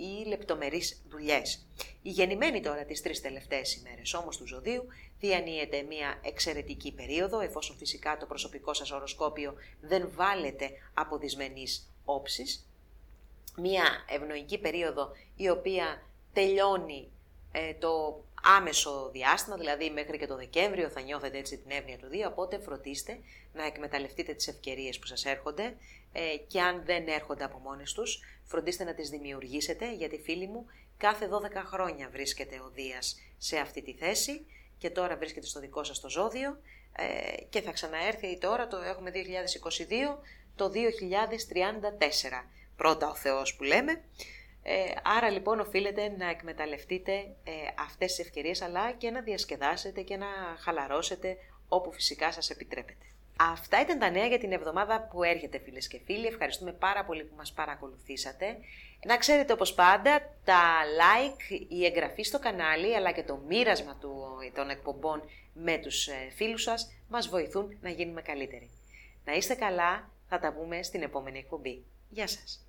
ή 0.00 0.28
λεπτομερείς 0.28 1.02
δουλειές. 1.08 1.66
Η 2.02 2.10
γεννημένη 2.10 2.60
τώρα 2.60 2.84
τις 2.84 3.02
τρεις 3.02 3.20
τελευταίες 3.20 3.74
ημέρες 3.74 4.14
όμως 4.14 4.36
του 4.36 4.46
ζωδίου 4.46 4.86
διανύεται 5.20 5.82
μια 5.82 6.20
εξαιρετική 6.22 6.92
περίοδο, 6.92 7.40
εφόσον 7.40 7.76
φυσικά 7.76 8.16
το 8.16 8.26
προσωπικό 8.26 8.74
σας 8.74 8.90
οροσκόπιο 8.90 9.54
δεν 9.80 10.10
βάλετε 10.14 10.70
από 10.94 11.18
δυσμενείς 11.18 11.92
όψεις. 12.04 12.68
Μια 13.56 14.04
ευνοϊκή 14.08 14.58
περίοδο 14.58 15.12
η 15.36 15.48
οποία 15.48 16.02
τελειώνει 16.32 17.08
ε, 17.52 17.74
το 17.74 18.24
άμεσο 18.42 19.10
διάστημα, 19.12 19.56
δηλαδή 19.56 19.90
μέχρι 19.90 20.18
και 20.18 20.26
το 20.26 20.36
Δεκέμβριο 20.36 20.88
θα 20.88 21.00
νιώθετε 21.00 21.38
έτσι 21.38 21.58
την 21.58 21.70
εύνοια 21.70 21.98
του 21.98 22.06
Δίου, 22.08 22.28
οπότε 22.30 22.58
φροντίστε 22.58 23.18
να 23.54 23.64
εκμεταλλευτείτε 23.64 24.32
τις 24.34 24.48
ευκαιρίες 24.48 24.98
που 24.98 25.06
σας 25.06 25.24
έρχονται 25.24 25.76
ε, 26.12 26.36
και 26.46 26.60
αν 26.60 26.82
δεν 26.84 27.08
έρχονται 27.08 27.44
από 27.44 27.58
μόνες 27.58 27.92
τους, 27.92 28.20
φροντίστε 28.44 28.84
να 28.84 28.94
τις 28.94 29.08
δημιουργήσετε, 29.08 29.94
γιατί 29.94 30.18
φίλοι 30.18 30.46
μου, 30.46 30.66
κάθε 30.96 31.28
12 31.32 31.62
χρόνια 31.64 32.08
βρίσκεται 32.12 32.56
ο 32.56 32.70
Δίας 32.74 33.20
σε 33.38 33.56
αυτή 33.56 33.82
τη 33.82 33.92
θέση 33.92 34.46
και 34.80 34.90
τώρα 34.90 35.16
βρίσκεται 35.16 35.46
στο 35.46 35.60
δικό 35.60 35.84
σας 35.84 36.00
το 36.00 36.08
ζώδιο 36.08 36.58
ε, 36.96 37.42
και 37.48 37.60
θα 37.60 37.72
ξαναέρθει 37.72 38.38
τώρα, 38.38 38.66
το 38.66 38.76
έχουμε 38.76 39.10
2022, 39.14 40.18
το 40.54 40.70
2034. 40.70 40.72
Πρώτα 42.76 43.08
ο 43.08 43.14
Θεός 43.14 43.56
που 43.56 43.62
λέμε. 43.62 44.04
Ε, 44.62 44.92
άρα 45.02 45.30
λοιπόν 45.30 45.60
οφείλετε 45.60 46.14
να 46.18 46.28
εκμεταλλευτείτε 46.30 47.12
ε, 47.44 47.52
αυτές 47.78 48.14
τις 48.14 48.26
ευκαιρίες 48.26 48.62
αλλά 48.62 48.92
και 48.92 49.10
να 49.10 49.20
διασκεδάσετε 49.20 50.02
και 50.02 50.16
να 50.16 50.26
χαλαρώσετε 50.58 51.36
όπου 51.68 51.92
φυσικά 51.92 52.32
σας 52.32 52.50
επιτρέπετε. 52.50 53.04
Αυτά 53.38 53.80
ήταν 53.80 53.98
τα 53.98 54.10
νέα 54.10 54.26
για 54.26 54.38
την 54.38 54.52
εβδομάδα 54.52 55.08
που 55.10 55.22
έρχεται 55.22 55.58
φίλες 55.58 55.88
και 55.88 56.00
φίλοι. 56.04 56.26
Ευχαριστούμε 56.26 56.72
πάρα 56.72 57.04
πολύ 57.04 57.24
που 57.24 57.34
μας 57.36 57.52
παρακολουθήσατε. 57.52 58.56
Να 59.06 59.16
ξέρετε 59.16 59.52
όπως 59.52 59.74
πάντα 59.74 60.34
τα 60.44 60.62
like, 61.00 61.66
η 61.68 61.84
εγγραφή 61.84 62.22
στο 62.22 62.38
κανάλι 62.38 62.96
αλλά 62.96 63.12
και 63.12 63.22
το 63.22 63.40
μοίρασμα 63.48 63.96
του, 64.00 64.38
των 64.54 64.70
εκπομπών 64.70 65.22
με 65.52 65.78
τους 65.78 66.06
ε, 66.06 66.30
φίλους 66.34 66.62
σας 66.62 66.92
μας 67.08 67.28
βοηθούν 67.28 67.78
να 67.80 67.90
γίνουμε 67.90 68.22
καλύτεροι. 68.22 68.70
Να 69.24 69.32
είστε 69.32 69.54
καλά, 69.54 70.10
θα 70.28 70.38
τα 70.38 70.52
πούμε 70.52 70.82
στην 70.82 71.02
επόμενη 71.02 71.38
εκπομπή. 71.38 71.84
Γεια 72.08 72.26
σας! 72.26 72.64